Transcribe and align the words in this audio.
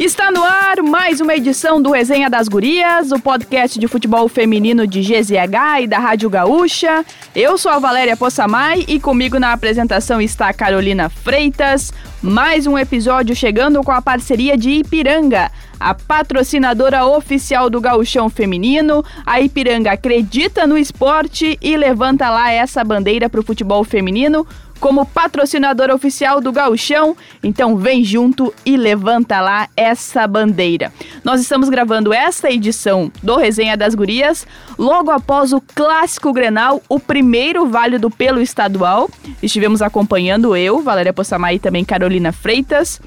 Está 0.00 0.30
no 0.30 0.42
ar 0.42 0.82
mais 0.82 1.20
uma 1.20 1.34
edição 1.34 1.80
do 1.80 1.90
Resenha 1.90 2.30
das 2.30 2.48
Gurias, 2.48 3.12
o 3.12 3.20
podcast 3.20 3.78
de 3.78 3.86
futebol 3.86 4.26
feminino 4.28 4.86
de 4.86 5.02
GZH 5.02 5.82
e 5.82 5.86
da 5.86 5.98
Rádio 5.98 6.30
Gaúcha. 6.30 7.04
Eu 7.36 7.58
sou 7.58 7.70
a 7.70 7.78
Valéria 7.78 8.16
Possamay 8.16 8.82
e 8.88 8.98
comigo 8.98 9.38
na 9.38 9.52
apresentação 9.52 10.18
está 10.18 10.48
a 10.48 10.54
Carolina 10.54 11.10
Freitas. 11.10 11.92
Mais 12.22 12.66
um 12.66 12.78
episódio 12.78 13.36
chegando 13.36 13.82
com 13.82 13.92
a 13.92 14.00
parceria 14.00 14.56
de 14.56 14.70
Ipiranga, 14.70 15.50
a 15.78 15.94
patrocinadora 15.94 17.04
oficial 17.04 17.68
do 17.68 17.78
gauchão 17.78 18.30
feminino. 18.30 19.04
A 19.26 19.38
Ipiranga 19.42 19.92
acredita 19.92 20.66
no 20.66 20.78
esporte 20.78 21.58
e 21.60 21.76
levanta 21.76 22.30
lá 22.30 22.50
essa 22.50 22.82
bandeira 22.82 23.28
para 23.28 23.40
o 23.40 23.44
futebol 23.44 23.84
feminino 23.84 24.46
como 24.80 25.04
patrocinador 25.04 25.90
oficial 25.90 26.40
do 26.40 26.50
Gauchão. 26.50 27.16
Então 27.42 27.76
vem 27.76 28.02
junto 28.02 28.52
e 28.64 28.76
levanta 28.76 29.40
lá 29.40 29.68
essa 29.76 30.26
bandeira. 30.26 30.92
Nós 31.22 31.40
estamos 31.40 31.68
gravando 31.68 32.12
esta 32.12 32.50
edição 32.50 33.12
do 33.22 33.36
Resenha 33.36 33.76
das 33.76 33.94
Gurias 33.94 34.46
logo 34.78 35.10
após 35.10 35.52
o 35.52 35.60
clássico 35.60 36.32
Grenal, 36.32 36.82
o 36.88 36.98
primeiro 36.98 37.66
válido 37.66 38.10
pelo 38.10 38.40
estadual. 38.40 39.08
Estivemos 39.42 39.82
acompanhando 39.82 40.56
eu, 40.56 40.82
Valéria 40.82 41.12
Possamay 41.12 41.56
e 41.56 41.60
também 41.60 41.84
Carolina 41.84 42.32
Freitas 42.32 43.00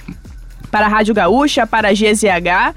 para 0.69 0.85
a 0.85 0.89
Rádio 0.89 1.13
Gaúcha, 1.13 1.67
para 1.67 1.89
a 1.89 1.93
GZH. 1.93 2.75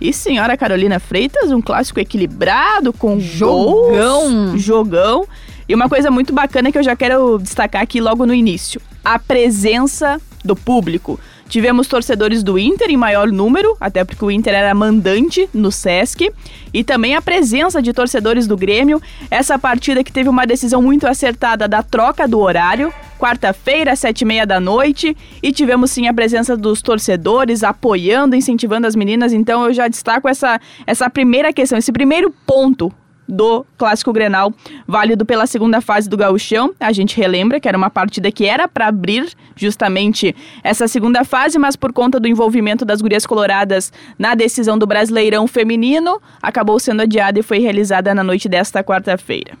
E 0.00 0.12
senhora 0.12 0.56
Carolina 0.56 0.98
Freitas, 0.98 1.52
um 1.52 1.62
clássico 1.62 2.00
equilibrado 2.00 2.92
com 2.92 3.20
jogão, 3.20 4.50
gols, 4.50 4.60
jogão. 4.60 5.24
E 5.72 5.74
uma 5.74 5.88
coisa 5.88 6.10
muito 6.10 6.34
bacana 6.34 6.70
que 6.70 6.76
eu 6.76 6.82
já 6.82 6.94
quero 6.94 7.38
destacar 7.38 7.80
aqui 7.80 7.98
logo 7.98 8.26
no 8.26 8.34
início: 8.34 8.78
a 9.02 9.18
presença 9.18 10.20
do 10.44 10.54
público. 10.54 11.18
Tivemos 11.48 11.86
torcedores 11.86 12.42
do 12.42 12.58
Inter 12.58 12.90
em 12.90 12.96
maior 12.96 13.32
número, 13.32 13.74
até 13.80 14.04
porque 14.04 14.22
o 14.22 14.30
Inter 14.30 14.52
era 14.52 14.74
mandante 14.74 15.48
no 15.52 15.72
Sesc, 15.72 16.30
e 16.74 16.84
também 16.84 17.14
a 17.14 17.22
presença 17.22 17.80
de 17.80 17.90
torcedores 17.94 18.46
do 18.46 18.54
Grêmio. 18.54 19.00
Essa 19.30 19.58
partida 19.58 20.04
que 20.04 20.12
teve 20.12 20.28
uma 20.28 20.46
decisão 20.46 20.82
muito 20.82 21.06
acertada 21.06 21.66
da 21.66 21.82
troca 21.82 22.28
do 22.28 22.38
horário, 22.38 22.92
quarta-feira, 23.18 23.96
sete 23.96 24.22
e 24.22 24.24
meia 24.26 24.46
da 24.46 24.60
noite, 24.60 25.16
e 25.42 25.52
tivemos 25.52 25.90
sim 25.90 26.06
a 26.06 26.12
presença 26.12 26.54
dos 26.54 26.82
torcedores 26.82 27.64
apoiando, 27.64 28.36
incentivando 28.36 28.86
as 28.86 28.94
meninas. 28.94 29.32
Então 29.32 29.64
eu 29.64 29.72
já 29.72 29.88
destaco 29.88 30.28
essa, 30.28 30.60
essa 30.86 31.08
primeira 31.08 31.50
questão, 31.50 31.78
esse 31.78 31.92
primeiro 31.92 32.30
ponto 32.46 32.92
do 33.28 33.64
Clássico 33.78 34.12
Grenal, 34.12 34.52
válido 34.86 35.24
pela 35.24 35.46
segunda 35.46 35.80
fase 35.80 36.08
do 36.08 36.16
Gauchão. 36.16 36.74
A 36.78 36.92
gente 36.92 37.16
relembra 37.16 37.60
que 37.60 37.68
era 37.68 37.78
uma 37.78 37.90
partida 37.90 38.30
que 38.30 38.46
era 38.46 38.66
para 38.66 38.88
abrir 38.88 39.28
justamente 39.56 40.34
essa 40.62 40.88
segunda 40.88 41.24
fase, 41.24 41.58
mas 41.58 41.76
por 41.76 41.92
conta 41.92 42.18
do 42.18 42.28
envolvimento 42.28 42.84
das 42.84 43.00
gurias 43.00 43.24
coloradas 43.24 43.92
na 44.18 44.34
decisão 44.34 44.78
do 44.78 44.86
Brasileirão 44.86 45.46
Feminino, 45.46 46.20
acabou 46.42 46.78
sendo 46.78 47.02
adiada 47.02 47.38
e 47.38 47.42
foi 47.42 47.58
realizada 47.58 48.14
na 48.14 48.22
noite 48.22 48.48
desta 48.48 48.82
quarta-feira. 48.82 49.52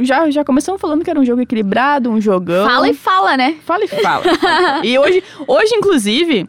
Já, 0.00 0.30
já 0.30 0.44
começamos 0.44 0.80
falando 0.80 1.02
que 1.02 1.10
era 1.10 1.18
um 1.18 1.24
jogo 1.24 1.40
equilibrado, 1.40 2.10
um 2.10 2.20
jogão. 2.20 2.66
Fala 2.66 2.88
e 2.88 2.94
fala, 2.94 3.36
né? 3.36 3.56
Fala 3.64 3.84
e 3.84 3.88
fala. 3.88 4.24
e 4.84 4.98
hoje, 4.98 5.24
hoje 5.46 5.74
inclusive, 5.74 6.48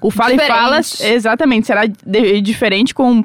o 0.00 0.10
Fala 0.10 0.30
diferente. 0.30 0.50
e 0.50 0.58
Fala, 0.58 0.80
exatamente, 1.14 1.66
será 1.66 1.86
de, 1.86 2.40
diferente 2.40 2.94
com 2.94 3.24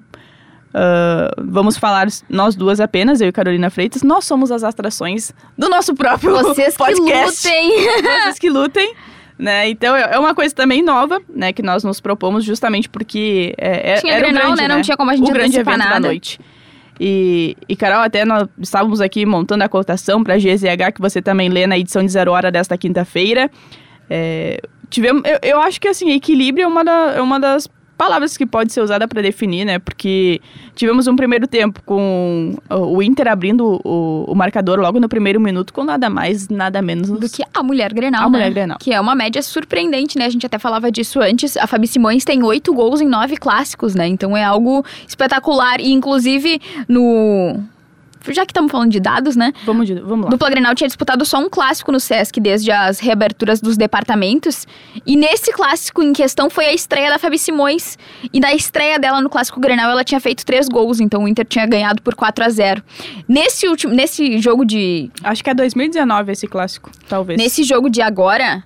Uh, 0.71 1.43
vamos 1.45 1.77
falar 1.77 2.07
nós 2.29 2.55
duas 2.55 2.79
apenas, 2.79 3.19
eu 3.19 3.27
e 3.27 3.31
Carolina 3.31 3.69
Freitas. 3.69 4.03
Nós 4.03 4.25
somos 4.25 4.51
as 4.51 4.63
atrações 4.63 5.33
do 5.57 5.69
nosso 5.69 5.93
próprio 5.93 6.31
Vocês 6.31 6.75
podcast. 6.75 7.41
que 7.41 7.49
lutem! 7.49 8.03
Vocês 8.23 8.39
que 8.39 8.49
lutem. 8.49 8.95
Né? 9.37 9.69
Então 9.69 9.95
é 9.95 10.19
uma 10.19 10.35
coisa 10.35 10.53
também 10.53 10.83
nova, 10.83 11.19
né? 11.27 11.51
Que 11.51 11.63
nós 11.63 11.83
nos 11.83 11.99
propomos 11.99 12.43
justamente 12.43 12.87
porque 12.87 13.55
é, 13.57 13.93
é 13.93 13.95
Tinha 13.95 14.13
era 14.13 14.27
Grenal, 14.27 14.43
grande, 14.43 14.61
né? 14.61 14.67
né? 14.67 14.75
Não 14.75 14.81
tinha 14.83 14.95
como 14.95 15.09
a 15.09 15.15
gente 15.15 15.29
o 15.29 15.33
grande 15.33 15.57
evento 15.57 15.77
nada. 15.77 15.93
da 15.95 15.99
noite. 15.99 16.39
E, 16.99 17.57
e, 17.67 17.75
Carol, 17.75 18.01
até 18.01 18.23
nós 18.23 18.47
estávamos 18.59 19.01
aqui 19.01 19.25
montando 19.25 19.63
a 19.63 19.67
cotação 19.67 20.23
para 20.23 20.35
a 20.35 20.37
GZH, 20.37 20.93
que 20.93 21.01
você 21.01 21.19
também 21.19 21.49
lê 21.49 21.65
na 21.65 21.75
edição 21.75 22.05
de 22.05 22.11
Zero 22.11 22.31
Hora 22.31 22.51
desta 22.51 22.77
quinta-feira. 22.77 23.49
É, 24.07 24.61
tivemos, 24.87 25.23
eu, 25.25 25.39
eu, 25.41 25.59
acho 25.59 25.81
que 25.81 25.87
assim, 25.87 26.11
equilíbrio 26.11 26.65
é 26.65 26.67
uma, 26.67 26.83
da, 26.83 27.13
é 27.15 27.21
uma 27.21 27.39
das 27.39 27.67
palavras 28.01 28.35
que 28.35 28.47
pode 28.47 28.73
ser 28.73 28.81
usada 28.81 29.07
para 29.07 29.21
definir, 29.21 29.63
né? 29.63 29.77
Porque 29.77 30.41
tivemos 30.73 31.05
um 31.05 31.15
primeiro 31.15 31.45
tempo 31.45 31.79
com 31.85 32.55
o 32.67 32.99
Inter 33.03 33.27
abrindo 33.27 33.79
o, 33.85 34.25
o, 34.27 34.33
marcador 34.33 34.79
logo 34.79 34.99
no 34.99 35.07
primeiro 35.07 35.39
minuto 35.39 35.71
com 35.71 35.83
nada 35.83 36.09
mais, 36.09 36.49
nada 36.49 36.81
menos 36.81 37.11
do 37.11 37.29
que 37.29 37.43
a 37.53 37.61
mulher 37.61 37.93
Grenal, 37.93 38.23
a 38.23 38.25
né? 38.25 38.29
mulher 38.31 38.49
Grenal. 38.49 38.79
Que 38.79 38.91
é 38.91 38.99
uma 38.99 39.13
média 39.13 39.39
surpreendente, 39.43 40.17
né? 40.17 40.25
A 40.25 40.29
gente 40.29 40.43
até 40.43 40.57
falava 40.57 40.91
disso 40.91 41.19
antes. 41.19 41.55
A 41.57 41.67
Fabi 41.67 41.85
Simões 41.87 42.25
tem 42.25 42.41
oito 42.41 42.73
gols 42.73 43.01
em 43.01 43.07
nove 43.07 43.37
clássicos, 43.37 43.93
né? 43.93 44.07
Então 44.07 44.35
é 44.35 44.43
algo 44.43 44.83
espetacular. 45.07 45.79
E 45.79 45.91
inclusive 45.91 46.59
no 46.87 47.59
já 48.29 48.45
que 48.45 48.51
estamos 48.51 48.71
falando 48.71 48.91
de 48.91 48.99
dados, 48.99 49.35
né? 49.35 49.53
Vamos, 49.65 49.87
de, 49.87 49.95
vamos 49.95 50.25
lá. 50.25 50.29
Dupla 50.29 50.49
Grenal 50.49 50.75
tinha 50.75 50.87
disputado 50.87 51.25
só 51.25 51.39
um 51.39 51.49
clássico 51.49 51.91
no 51.91 51.99
Sesc 51.99 52.39
desde 52.39 52.71
as 52.71 52.99
reaberturas 52.99 53.61
dos 53.61 53.77
departamentos. 53.77 54.67
E 55.05 55.15
nesse 55.15 55.51
clássico 55.51 56.03
em 56.03 56.13
questão 56.13 56.49
foi 56.49 56.65
a 56.65 56.73
estreia 56.73 57.09
da 57.09 57.17
Fabi 57.17 57.37
Simões. 57.37 57.97
E 58.31 58.39
na 58.39 58.53
estreia 58.53 58.99
dela 58.99 59.21
no 59.21 59.29
clássico 59.29 59.59
Grenal 59.59 59.89
ela 59.89 60.03
tinha 60.03 60.19
feito 60.19 60.45
três 60.45 60.67
gols, 60.67 60.99
então 60.99 61.23
o 61.23 61.27
Inter 61.27 61.45
tinha 61.45 61.65
ganhado 61.65 62.01
por 62.01 62.15
4 62.15 62.45
a 62.45 62.49
0 62.49 62.83
Nesse 63.27 63.67
último. 63.67 63.93
Nesse 63.93 64.39
jogo 64.39 64.65
de. 64.65 65.09
Acho 65.23 65.43
que 65.43 65.49
é 65.49 65.53
2019 65.53 66.31
esse 66.31 66.47
clássico, 66.47 66.91
talvez. 67.07 67.39
Nesse 67.39 67.63
jogo 67.63 67.89
de 67.89 68.01
agora, 68.01 68.63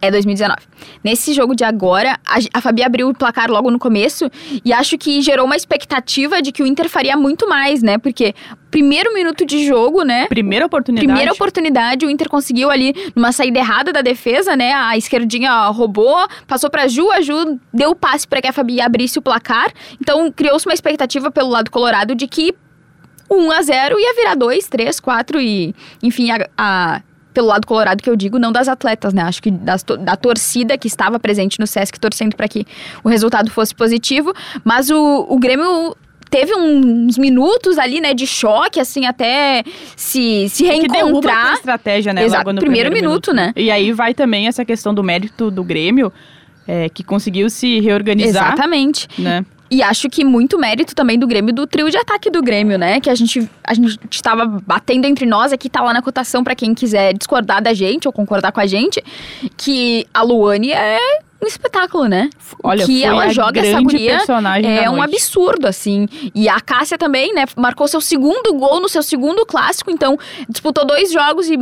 é 0.00 0.10
2019. 0.10 0.60
Nesse 1.02 1.32
jogo 1.32 1.54
de 1.54 1.64
agora, 1.64 2.18
a, 2.52 2.60
Fabi 2.60 2.82
abriu 2.82 3.08
o 3.08 3.14
placar 3.14 3.50
logo 3.50 3.70
no 3.70 3.78
começo 3.78 4.30
e 4.64 4.72
acho 4.72 4.98
que 4.98 5.20
gerou 5.22 5.46
uma 5.46 5.56
expectativa 5.56 6.42
de 6.42 6.52
que 6.52 6.62
o 6.62 6.66
Inter 6.66 6.88
faria 6.88 7.16
muito 7.16 7.48
mais, 7.48 7.82
né? 7.82 7.98
Porque 7.98 8.34
primeiro 8.70 9.14
minuto 9.14 9.44
de 9.46 9.66
jogo, 9.66 10.02
né? 10.02 10.26
Primeira 10.26 10.66
oportunidade. 10.66 11.06
Primeira 11.06 11.32
oportunidade, 11.32 12.04
o 12.04 12.10
Inter 12.10 12.28
conseguiu 12.28 12.70
ali 12.70 12.94
numa 13.14 13.32
saída 13.32 13.58
errada 13.58 13.92
da 13.92 14.02
defesa, 14.02 14.56
né? 14.56 14.72
A 14.72 14.96
esquerdinha 14.96 15.68
roubou, 15.68 16.16
passou 16.46 16.68
pra 16.68 16.88
Ju, 16.88 17.10
a 17.10 17.20
Ju 17.20 17.58
deu 17.72 17.90
o 17.90 17.94
passe 17.94 18.26
para 18.26 18.42
que 18.42 18.48
a 18.48 18.52
Fabi 18.52 18.80
abrisse 18.80 19.18
o 19.18 19.22
placar. 19.22 19.72
Então 20.00 20.30
criou-se 20.30 20.66
uma 20.66 20.74
expectativa 20.74 21.30
pelo 21.30 21.50
lado 21.50 21.70
colorado 21.70 22.14
de 22.14 22.26
que 22.26 22.54
1 23.30 23.50
a 23.50 23.62
0 23.62 23.98
ia 23.98 24.14
virar 24.14 24.34
2, 24.34 24.68
3, 24.68 25.00
4 25.00 25.40
e, 25.40 25.74
enfim, 26.02 26.30
a, 26.30 26.48
a 26.56 27.02
pelo 27.34 27.48
lado 27.48 27.66
colorado 27.66 28.02
que 28.02 28.08
eu 28.08 28.16
digo, 28.16 28.38
não 28.38 28.52
das 28.52 28.68
atletas, 28.68 29.12
né? 29.12 29.22
Acho 29.22 29.42
que 29.42 29.50
das, 29.50 29.82
da 29.82 30.16
torcida 30.16 30.78
que 30.78 30.86
estava 30.86 31.18
presente 31.18 31.58
no 31.60 31.66
SESC 31.66 31.98
torcendo 31.98 32.36
para 32.36 32.48
que 32.48 32.64
o 33.02 33.08
resultado 33.08 33.50
fosse 33.50 33.74
positivo. 33.74 34.32
Mas 34.64 34.88
o, 34.88 35.26
o 35.28 35.38
Grêmio 35.38 35.96
teve 36.30 36.54
uns 36.54 37.18
minutos 37.18 37.78
ali, 37.78 38.00
né, 38.00 38.14
de 38.14 38.26
choque, 38.26 38.80
assim, 38.80 39.06
até 39.06 39.62
se, 39.94 40.48
se 40.48 40.64
reencontrar. 40.64 41.50
Que 41.50 41.58
estratégia, 41.58 42.12
né? 42.12 42.24
Exato, 42.24 42.44
primeiro, 42.44 42.60
primeiro 42.60 42.92
minuto, 42.92 43.32
minuto, 43.32 43.34
né? 43.34 43.52
E 43.56 43.70
aí 43.70 43.92
vai 43.92 44.14
também 44.14 44.46
essa 44.46 44.64
questão 44.64 44.94
do 44.94 45.02
mérito 45.02 45.50
do 45.50 45.62
Grêmio, 45.62 46.12
é, 46.66 46.88
que 46.88 47.04
conseguiu 47.04 47.50
se 47.50 47.80
reorganizar. 47.80 48.48
Exatamente. 48.48 49.06
Né? 49.18 49.44
E 49.70 49.82
acho 49.82 50.08
que 50.08 50.24
muito 50.24 50.58
mérito 50.58 50.94
também 50.94 51.18
do 51.18 51.26
Grêmio, 51.26 51.52
do 51.52 51.66
trio 51.66 51.90
de 51.90 51.96
ataque 51.96 52.30
do 52.30 52.42
Grêmio, 52.42 52.78
né? 52.78 53.00
Que 53.00 53.10
a 53.10 53.14
gente, 53.14 53.48
a 53.64 53.74
gente 53.74 53.98
estava 54.10 54.46
batendo 54.46 55.06
entre 55.06 55.26
nós 55.26 55.52
aqui, 55.52 55.68
tá 55.68 55.82
lá 55.82 55.92
na 55.92 56.02
cotação 56.02 56.44
para 56.44 56.54
quem 56.54 56.74
quiser 56.74 57.14
discordar 57.14 57.62
da 57.62 57.72
gente 57.72 58.06
ou 58.06 58.12
concordar 58.12 58.52
com 58.52 58.60
a 58.60 58.66
gente, 58.66 59.02
que 59.56 60.06
a 60.12 60.22
Luane 60.22 60.70
é 60.70 60.98
um 61.42 61.46
espetáculo, 61.46 62.06
né? 62.06 62.30
Olha, 62.62 62.84
que 62.84 63.04
ela 63.04 63.28
joga 63.28 63.60
essa 63.60 63.80
guria 63.80 64.18
é 64.64 64.88
um 64.90 65.02
absurdo, 65.02 65.66
assim. 65.66 66.08
E 66.34 66.48
a 66.48 66.60
Cássia 66.60 66.96
também, 66.96 67.34
né? 67.34 67.44
Marcou 67.56 67.86
seu 67.86 68.00
segundo 68.00 68.54
gol 68.54 68.80
no 68.80 68.88
seu 68.88 69.02
segundo 69.02 69.44
clássico, 69.44 69.90
então 69.90 70.18
disputou 70.48 70.86
dois 70.86 71.12
jogos 71.12 71.48
e 71.48 71.56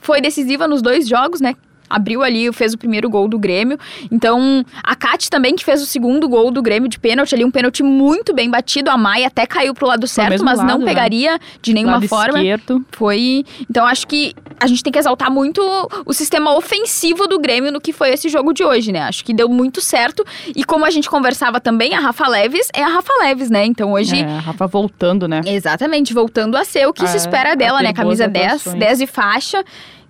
foi 0.00 0.20
decisiva 0.20 0.68
nos 0.68 0.82
dois 0.82 1.08
jogos, 1.08 1.40
né? 1.40 1.54
Abriu 1.94 2.22
ali, 2.22 2.52
fez 2.52 2.74
o 2.74 2.78
primeiro 2.78 3.08
gol 3.08 3.28
do 3.28 3.38
Grêmio. 3.38 3.78
Então, 4.10 4.64
a 4.82 4.94
Kate 4.96 5.30
também 5.30 5.54
que 5.54 5.64
fez 5.64 5.80
o 5.82 5.86
segundo 5.86 6.28
gol 6.28 6.50
do 6.50 6.62
Grêmio 6.62 6.88
de 6.88 6.98
pênalti 6.98 7.34
ali, 7.34 7.44
um 7.44 7.50
pênalti 7.50 7.82
muito 7.82 8.34
bem 8.34 8.50
batido. 8.50 8.90
A 8.90 8.96
Maia 8.96 9.28
até 9.28 9.46
caiu 9.46 9.74
pro 9.74 9.86
lado 9.86 10.06
certo, 10.06 10.44
mas 10.44 10.58
lado, 10.58 10.68
não 10.68 10.84
pegaria 10.84 11.32
né? 11.32 11.38
de 11.62 11.72
nenhuma 11.72 11.94
lado 11.94 12.08
forma. 12.08 12.38
Esquerdo. 12.38 12.84
Foi. 12.90 13.44
Então, 13.70 13.86
acho 13.86 14.06
que 14.06 14.34
a 14.58 14.66
gente 14.66 14.82
tem 14.82 14.92
que 14.92 14.98
exaltar 14.98 15.30
muito 15.30 15.62
o 16.04 16.12
sistema 16.12 16.56
ofensivo 16.56 17.26
do 17.26 17.38
Grêmio 17.38 17.70
no 17.70 17.80
que 17.80 17.92
foi 17.92 18.10
esse 18.10 18.28
jogo 18.28 18.52
de 18.52 18.64
hoje, 18.64 18.92
né? 18.92 19.02
Acho 19.02 19.24
que 19.24 19.32
deu 19.32 19.48
muito 19.48 19.80
certo. 19.80 20.24
E 20.54 20.64
como 20.64 20.84
a 20.84 20.90
gente 20.90 21.08
conversava 21.08 21.60
também, 21.60 21.94
a 21.94 22.00
Rafa 22.00 22.28
Leves 22.28 22.68
é 22.74 22.82
a 22.82 22.88
Rafa 22.88 23.12
Leves, 23.20 23.50
né? 23.50 23.64
Então 23.64 23.92
hoje. 23.92 24.20
É, 24.20 24.24
a 24.24 24.40
Rafa 24.40 24.66
voltando, 24.66 25.28
né? 25.28 25.40
Exatamente, 25.46 26.12
voltando 26.12 26.56
a 26.56 26.64
ser 26.64 26.86
o 26.86 26.92
que 26.92 27.04
a, 27.04 27.08
se 27.08 27.16
espera 27.16 27.54
dela, 27.54 27.82
né? 27.82 27.92
Camisa 27.92 28.26
10, 28.26 28.74
10 28.74 29.00
e 29.00 29.06
faixa. 29.06 29.64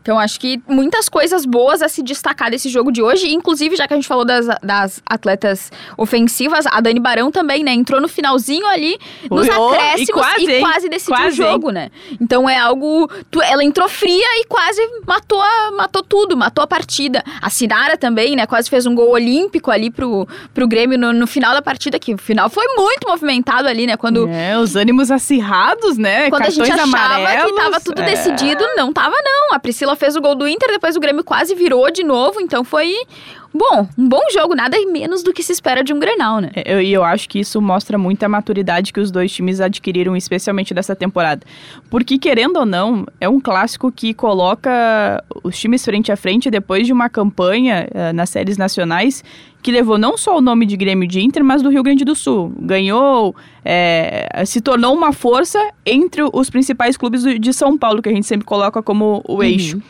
Então, 0.04 0.18
acho 0.18 0.38
que 0.38 0.60
muitas 0.68 1.08
coisas 1.08 1.46
boas 1.46 1.80
a 1.80 1.88
se 1.88 2.02
destacar 2.02 2.50
desse 2.50 2.68
jogo 2.68 2.92
de 2.92 3.00
hoje. 3.00 3.32
Inclusive, 3.32 3.74
já 3.74 3.88
que 3.88 3.94
a 3.94 3.96
gente 3.96 4.06
falou 4.06 4.22
das, 4.22 4.46
das 4.62 5.02
atletas 5.06 5.72
ofensivas, 5.96 6.66
a 6.66 6.78
Dani 6.82 7.00
Barão 7.00 7.32
também, 7.32 7.64
né? 7.64 7.72
Entrou 7.72 8.02
no 8.02 8.06
finalzinho 8.06 8.66
ali, 8.66 8.98
nos 9.30 9.46
e 9.46 9.50
acréscimos 9.50 10.10
quase, 10.10 10.44
e 10.44 10.52
hein? 10.56 10.60
quase 10.60 10.88
decidiu 10.90 11.16
Quase, 11.16 11.42
o 11.42 11.46
jogo, 11.46 11.70
né? 11.70 11.90
Então, 12.20 12.46
é 12.46 12.58
algo... 12.58 13.10
ela 13.44 13.64
entrou 13.64 13.88
fria 13.88 14.26
e 14.42 14.44
quase 14.44 14.82
matou, 15.06 15.40
a- 15.40 15.70
matou 15.74 16.02
tudo, 16.02 16.36
matou 16.36 16.62
a 16.62 16.66
partida. 16.66 17.24
A 17.40 17.48
Sinara 17.48 17.96
também, 17.96 18.36
né? 18.36 18.44
Quase 18.44 18.68
fez 18.68 18.84
um 18.84 18.94
gol 18.94 19.08
olímpico 19.08 19.70
ali 19.70 19.90
pro, 19.90 20.28
pro 20.52 20.68
Grêmio 20.68 20.98
no, 20.98 21.14
no 21.14 21.26
final 21.26 21.54
da 21.54 21.62
partida, 21.62 21.98
que 21.98 22.12
o 22.12 22.18
final 22.18 22.50
foi 22.50 22.66
muito 22.76 23.08
movimentado 23.08 23.68
ali, 23.68 23.86
né? 23.86 23.96
Quando... 23.96 24.28
É, 24.28 24.58
os 24.58 24.76
ânimos 24.76 25.10
acirrados, 25.10 25.96
né? 25.96 26.28
Quando 26.28 26.42
a 26.42 26.44
Cartões 26.44 26.68
gente 26.68 26.78
achava 26.78 27.14
amarelos. 27.14 27.52
que 27.52 27.56
tava 27.56 27.80
tudo 27.80 28.02
é. 28.02 28.04
decidido, 28.04 28.62
não 28.76 28.92
tava 28.92 29.16
não. 29.24 29.54
A 29.54 29.58
Priscila 29.58 29.93
fez 29.96 30.16
o 30.16 30.20
gol 30.20 30.34
do 30.34 30.46
Inter, 30.48 30.70
depois 30.70 30.96
o 30.96 31.00
Grêmio 31.00 31.24
quase 31.24 31.54
virou 31.54 31.90
de 31.90 32.02
novo, 32.02 32.40
então 32.40 32.64
foi 32.64 32.94
bom, 33.54 33.88
um 33.96 34.08
bom 34.08 34.20
jogo, 34.32 34.54
nada 34.54 34.76
menos 34.90 35.22
do 35.22 35.32
que 35.32 35.42
se 35.42 35.52
espera 35.52 35.82
de 35.84 35.92
um 35.94 35.98
Grenal, 36.00 36.40
né? 36.40 36.50
É, 36.54 36.74
eu- 36.74 36.80
E 36.82 36.92
eu, 36.92 37.04
acho 37.04 37.28
que 37.28 37.38
isso 37.38 37.62
mostra 37.62 37.96
muita 37.96 38.28
maturidade 38.28 38.92
que 38.92 39.00
os 39.00 39.10
dois 39.10 39.32
times 39.32 39.60
adquiriram, 39.60 40.16
especialmente 40.16 40.74
dessa 40.74 40.94
temporada. 40.96 41.42
Porque, 41.88 42.18
querendo 42.18 42.56
ou 42.58 42.66
não, 42.66 43.06
é 43.20 43.28
um 43.28 43.40
clássico 43.40 43.90
que 43.92 44.12
coloca 44.12 45.22
os 45.42 45.58
times 45.58 45.84
frente 45.84 46.10
a 46.12 46.16
frente 46.16 46.50
depois 46.50 46.86
de 46.86 46.92
uma 46.92 47.08
campanha 47.08 47.88
eh, 47.94 48.12
nas 48.12 48.30
séries 48.30 48.56
nacionais 48.58 49.22
que 49.62 49.72
levou 49.72 49.96
não 49.96 50.18
só 50.18 50.36
o 50.36 50.40
nome 50.42 50.66
de 50.66 50.76
Grêmio 50.76 51.08
de 51.08 51.22
Inter, 51.22 51.42
mas 51.42 51.62
do 51.62 51.70
Rio 51.70 51.82
Grande 51.82 52.04
do 52.04 52.14
Sul. 52.14 52.52
Ganhou, 52.60 53.34
eh, 53.64 54.42
se 54.44 54.60
tornou 54.60 54.94
uma 54.94 55.10
força 55.12 55.58
entre 55.86 56.22
os 56.32 56.50
principais 56.50 56.96
clubes 56.98 57.22
de 57.22 57.52
São 57.54 57.78
Paulo, 57.78 58.02
que 58.02 58.08
a 58.10 58.12
gente 58.12 58.26
sempre 58.26 58.44
coloca 58.44 58.82
como 58.82 59.22
o 59.26 59.42
eixo. 59.42 59.80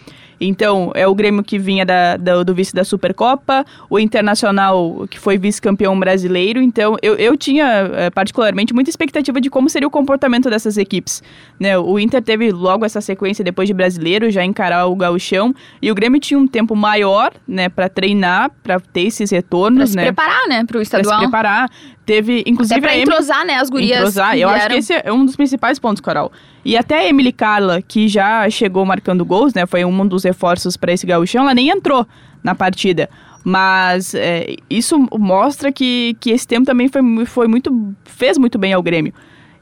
Então, 0.41 0.91
é 0.95 1.07
o 1.07 1.15
Grêmio 1.15 1.43
que 1.43 1.59
vinha 1.59 1.85
da, 1.85 2.17
da- 2.17 2.43
do 2.43 2.55
vice 2.55 2.75
da 2.75 2.85
Supercopa, 2.85 3.65
o 3.89 3.99
Internacional 3.99 5.07
que 5.09 5.19
foi 5.19 5.39
vice-campeão 5.39 5.99
brasileiro. 5.99 6.61
Então, 6.61 6.97
eu, 7.03 7.15
eu 7.15 7.37
tinha 7.37 7.65
eh, 7.95 8.11
particularmente 8.11 8.75
muita 8.75 8.91
expectativa 8.91 9.41
de 9.41 9.49
como 9.49 9.69
seria 9.71 9.87
o 9.87 9.91
comportamento 9.91 10.51
dessas 10.51 10.77
equipes. 10.77 11.23
Né? 11.59 11.79
O 11.79 11.99
Inter 11.99 12.23
teve 12.23 12.51
logo 12.51 12.85
essa 12.85 13.01
sequência 13.01 13.45
depois 13.45 13.69
de 13.69 13.75
brasileiro, 13.75 14.31
já 14.31 14.45
encarar 14.45 14.87
o 14.87 14.97
gauchão. 14.97 15.55
E 15.81 15.91
o 15.91 15.95
Grêmio 15.95 16.21
tinha 16.21 16.39
um 16.39 16.47
tempo 16.47 16.75
maior 16.75 17.33
né, 17.47 17.69
para 17.69 17.89
treinar, 17.89 18.51
para 18.63 18.81
ter 18.81 19.03
esses 19.03 19.31
Pra 19.31 19.37
retornos, 19.37 19.91
se 19.91 19.97
né? 19.97 20.03
preparar, 20.05 20.49
né, 20.49 20.59
pro 20.65 20.79
Pra 20.79 20.79
se 20.79 20.83
estadual. 20.85 21.21
preparar. 21.21 21.71
Teve, 22.05 22.43
inclusive, 22.47 22.75
Até 22.75 22.81
pra 22.83 22.91
a 22.91 22.95
Emily- 22.97 23.11
entrosar, 23.11 23.47
né, 23.47 23.55
as 23.55 23.71
gurias 23.71 23.99
entrosar. 23.99 24.37
Eu 24.37 24.49
acho 24.49 24.69
que 24.69 24.75
esse 24.75 24.93
é 24.93 25.11
um 25.13 25.25
dos 25.25 25.37
principais 25.37 25.79
pontos, 25.79 26.01
Coral. 26.03 26.31
E 26.65 26.77
até 26.77 27.01
a 27.01 27.09
Emily 27.09 27.33
Carla, 27.33 27.83
que 27.83 28.09
já 28.09 28.49
chegou 28.49 28.85
marcando 28.87 29.25
gols, 29.25 29.53
né? 29.53 29.67
Foi 29.67 29.85
um 29.85 30.07
dos 30.07 30.25
reforços 30.25 30.77
para 30.77 30.93
esse 30.93 31.07
gauchão, 31.07 31.43
ela 31.43 31.55
nem 31.55 31.69
entrou 31.69 32.07
na 32.43 32.55
partida. 32.55 33.09
Mas 33.45 34.15
é, 34.15 34.57
isso 34.71 35.07
mostra 35.19 35.71
que, 35.71 36.17
que 36.19 36.31
esse 36.31 36.47
tempo 36.49 36.65
também 36.65 36.89
foi, 36.89 37.03
foi 37.27 37.47
muito. 37.47 37.95
fez 38.05 38.39
muito 38.39 38.59
bem 38.59 38.73
ao 38.73 38.83
Grêmio. 38.83 39.13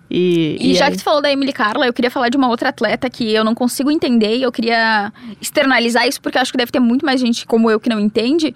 E, 0.08 0.56
E, 0.60 0.74
já 0.74 0.84
aí- 0.86 0.92
que 0.92 0.98
tu 0.98 1.02
falou 1.04 1.20
da 1.22 1.32
Emily 1.32 1.52
Carla, 1.52 1.86
eu 1.86 1.92
queria 1.92 2.10
falar 2.10 2.28
de 2.28 2.36
uma 2.36 2.48
outra 2.48 2.68
atleta 2.68 3.08
que 3.10 3.32
eu 3.32 3.42
não 3.42 3.54
consigo 3.54 3.90
entender 3.90 4.36
e 4.36 4.42
eu 4.42 4.52
queria 4.52 5.12
externalizar 5.40 6.06
isso 6.06 6.20
porque 6.20 6.36
eu 6.38 6.42
acho 6.42 6.52
que 6.52 6.58
deve 6.58 6.70
ter 6.70 6.80
muito 6.80 7.04
mais 7.04 7.20
gente 7.20 7.46
como 7.46 7.70
eu 7.70 7.80
que 7.80 7.88
não 7.88 7.98
entende. 7.98 8.54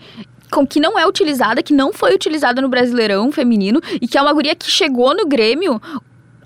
Com, 0.50 0.64
que 0.64 0.78
não 0.78 0.96
é 0.96 1.04
utilizada, 1.04 1.60
que 1.60 1.72
não 1.74 1.92
foi 1.92 2.14
utilizada 2.14 2.62
no 2.62 2.68
Brasileirão 2.68 3.32
feminino 3.32 3.80
e 4.00 4.06
que 4.06 4.16
é 4.16 4.22
uma 4.22 4.32
guria 4.32 4.54
que 4.54 4.70
chegou 4.70 5.12
no 5.16 5.26
Grêmio 5.26 5.80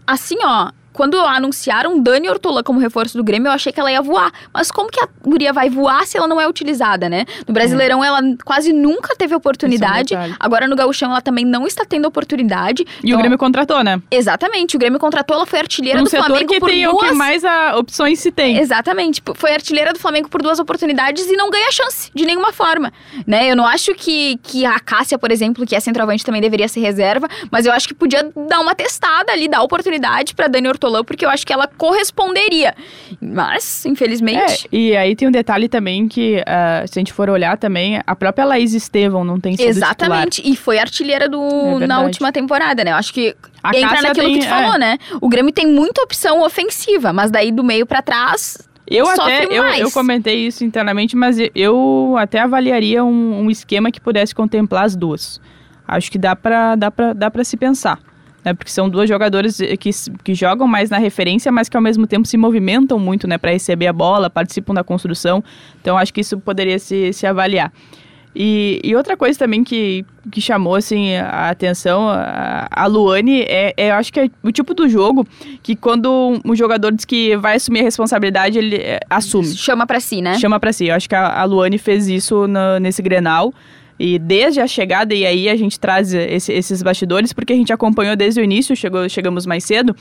assim, 0.07 0.37
ó. 0.43 0.71
Quando 0.93 1.19
anunciaram 1.19 2.01
Dani 2.01 2.29
Ortola 2.29 2.63
como 2.63 2.79
reforço 2.79 3.17
do 3.17 3.25
Grêmio, 3.25 3.49
eu 3.49 3.53
achei 3.53 3.73
que 3.73 3.81
ela 3.81 3.91
ia 3.91 4.03
voar. 4.03 4.33
Mas 4.53 4.71
como 4.71 4.91
que 4.91 5.01
a 5.01 5.09
guria 5.23 5.53
vai 5.53 5.71
voar 5.71 6.07
se 6.07 6.17
ela 6.17 6.27
não 6.27 6.41
é 6.41 6.49
utilizada, 6.49 7.09
né? 7.09 7.25
No 7.47 7.55
Brasileirão, 7.55 8.03
ela 8.03 8.21
quase 8.45 8.73
nunca 8.73 9.15
teve 9.17 9.35
oportunidade. 9.35 10.11
detalhe. 10.11 10.35
Agora 10.39 10.67
no 10.67 10.77
Gauchão, 10.77 11.11
ela 11.11 11.21
também 11.21 11.45
não 11.45 11.67
está 11.67 11.85
tendo 11.85 12.07
oportunidade. 12.07 12.83
E 12.83 13.09
Então, 13.09 13.15
o 13.15 13.19
Grêmio 13.19 13.39
contratou, 13.39 13.83
né? 13.83 14.01
Exatamente, 14.11 14.77
o 14.77 14.79
Grêmio 14.79 14.99
contratou, 14.99 15.37
ela 15.37 15.47
foi 15.47 15.59
artilheira 15.59 16.01
um 16.01 16.05
do 16.05 16.11
Flamengo 16.11 16.53
que 16.53 16.61
por 16.61 16.69
tem 16.69 16.87
o 16.87 16.93
duas... 16.93 17.11
que 17.11 17.15
mais 17.15 17.45
a, 17.45 17.77
opções 17.77 18.19
se 18.19 18.31
tem. 18.31 18.59
Exatamente, 18.59 19.23
foi 19.35 19.53
artilheira 19.53 19.93
do 19.93 19.99
Flamengo 19.99 20.29
por 20.29 20.43
duas 20.43 20.59
oportunidades 20.59 21.27
e 21.27 21.37
não 21.37 21.51
ganha 21.51 21.71
chance 21.73 22.11
de 22.15 22.25
nenhuma 22.25 22.53
forma, 22.53 22.93
né? 23.27 23.51
Eu 23.51 23.57
não 23.57 23.67
acho 23.67 23.95
que, 23.95 24.39
que 24.43 24.65
a 24.65 24.79
Cássia, 24.81 25.19
por 25.19 25.31
exemplo, 25.31 25.67
que 25.67 25.75
é 25.75 25.81
centroavante 25.81 26.25
também 26.25 26.41
deveria 26.41 26.69
ser 26.69 26.81
reserva, 26.81 27.29
mas 27.51 27.67
eu 27.67 27.73
acho 27.73 27.87
que 27.89 27.95
podia 27.95 28.31
dar 28.49 28.61
uma 28.61 28.75
testada 28.75 29.33
ali, 29.33 29.49
dar 29.49 29.63
oportunidade 29.63 30.35
pra 30.35 30.49
Dani 30.49 30.69
Porque 31.05 31.25
eu 31.25 31.31
acho 31.31 31.47
que 31.47 31.53
ela 31.53 31.67
corresponderia. 31.67 32.75
Mas, 33.21 33.85
infelizmente, 33.87 34.67
É, 34.73 34.77
e 34.77 34.97
aí 34.97 35.15
tem 35.15 35.29
um 35.29 35.31
detalhe 35.31 35.69
também 35.69 36.09
que, 36.09 36.43
ah, 36.47 36.85
se 36.87 36.99
a 36.99 37.01
gente 37.01 37.13
for 37.13 37.29
olhar 37.29 37.57
também, 37.59 38.01
a 38.07 38.17
própria 38.17 38.45
Laís 38.45 38.73
Estevão 38.73 39.25
não 39.25 39.39
tem 39.39 39.57
sido 39.57 39.67
titular. 39.67 39.91
Exatamente, 39.91 40.43
e 40.45 40.57
foi 40.57 40.79
artilheira 40.79 41.29
do, 41.29 41.83
É 41.83 41.87
na 41.87 42.01
última 42.01 42.33
temporada, 42.33 42.83
né? 42.85 42.93
Eu 42.93 42.97
acho 42.97 43.13
que 43.13 43.35
A 43.63 43.77
entra 43.77 43.89
Cássia 43.91 44.09
naquilo 44.09 44.27
tem- 44.27 44.39
que 44.39 44.47
tu 44.47 44.49
falou, 44.49 44.75
é. 44.75 44.79
né? 44.79 44.99
O 45.21 45.29
Grêmio 45.29 45.53
tem 45.53 45.67
muita 45.67 46.03
opção 46.03 46.43
ofensiva, 46.43 47.13
mas 47.13 47.31
daí 47.31 47.53
do 47.53 47.63
meio 47.63 47.85
pra 47.87 48.01
trás 48.03 48.59
Eu 48.87 49.07
sofre 49.07 49.45
até, 49.45 49.45
eu, 49.59 49.65
eu 49.65 49.91
comentei 49.91 50.47
isso 50.47 50.65
internamente, 50.65 51.15
mas 51.17 51.37
eu- 51.55 52.15
até 52.19 52.41
avaliaria 52.41 53.05
um, 53.05 53.43
um 53.43 53.51
esquema 53.51 53.91
que 53.91 54.01
pudesse 54.01 54.35
contemplar 54.35 54.85
as 54.85 54.97
duas. 54.97 55.41
Acho 55.87 56.11
que 56.11 56.19
dá 56.19 56.35
pra, 56.37 56.75
dá 56.77 56.91
pra, 56.91 57.13
dá 57.13 57.31
pra 57.31 57.43
se 57.45 57.57
pensar. 57.57 57.99
Né? 58.45 58.55
Porque 58.55 58.71
são 58.71 58.89
duas 58.89 59.09
jogadoras 59.09 59.61
eh, 59.61 59.77
que, 59.77 59.91
que 60.25 60.35
jogam 60.35 60.67
mais 60.67 60.89
na 60.91 60.99
referência, 60.99 61.53
mas 61.53 61.69
que 61.69 61.77
ao 61.77 61.83
mesmo 61.83 62.07
tempo 62.07 62.27
se 62.27 62.37
movimentam 62.37 62.99
muito 62.99 63.27
né, 63.29 63.37
para 63.37 63.51
receber 63.51 63.87
a 63.87 63.93
bola, 63.93 64.31
participam 64.31 64.73
da 64.75 64.83
construção. 64.83 65.43
Então 65.81 65.99
acho 65.99 66.13
que 66.15 66.21
isso 66.23 66.39
poderia 66.39 66.79
se, 66.79 67.13
se 67.13 67.27
avaliar. 67.27 67.73
E, 68.35 68.81
e 68.85 68.95
outra 68.95 69.17
coisa 69.17 69.37
também 69.37 69.65
que, 69.65 70.05
que 70.31 70.41
chamou 70.41 70.77
assim, 70.77 71.17
a 71.17 71.51
atenção, 71.51 72.09
a, 72.09 72.69
a 72.71 72.87
Luane, 72.87 73.41
é, 73.43 73.75
é, 73.77 73.91
eu 73.91 73.95
acho 73.95 74.13
que 74.13 74.21
é 74.21 74.31
o 74.43 74.53
tipo 74.53 74.73
do 74.73 74.89
jogo 74.89 75.27
que 75.65 75.75
quando 75.75 76.41
um 76.45 76.55
jogador 76.55 76.93
diz 76.93 77.05
que 77.05 77.37
vai 77.37 77.57
assumir 77.57 77.81
a 77.81 77.83
responsabilidade, 77.83 78.57
ele 78.57 78.77
é, 78.77 79.01
assume 79.11 79.49
chama 79.49 79.85
pra 79.85 79.99
si, 79.99 80.23
né? 80.23 80.39
chama 80.39 80.61
pra 80.61 80.73
si. 80.73 80.87
Eu 80.87 80.95
acho 80.95 81.09
que 81.09 81.15
a, 81.17 81.41
a 81.41 81.45
Luane 81.45 81.77
fez 81.77 82.07
isso 82.07 82.47
na- 82.47 82.79
nesse 82.79 83.03
Grenal. 83.03 83.53
E 84.03 84.19
desde 84.19 84.61
a 84.63 84.67
chegada, 84.67 85.15
e 85.15 85.27
aí 85.27 85.47
a 85.47 85.55
gente 85.57 85.79
traz 85.79 86.15
esse- 86.15 86.51
esses 86.55 86.83
bastidores, 86.83 87.35
porque 87.35 87.53
a 87.53 87.57
gente 87.57 87.71
acompanhou 87.71 88.17
desde 88.17 88.41
o 88.41 88.43
início, 88.45 88.75
chegou, 88.75 89.07
chegamos 89.11 89.45
mais 89.45 89.63
cedo. 89.63 89.95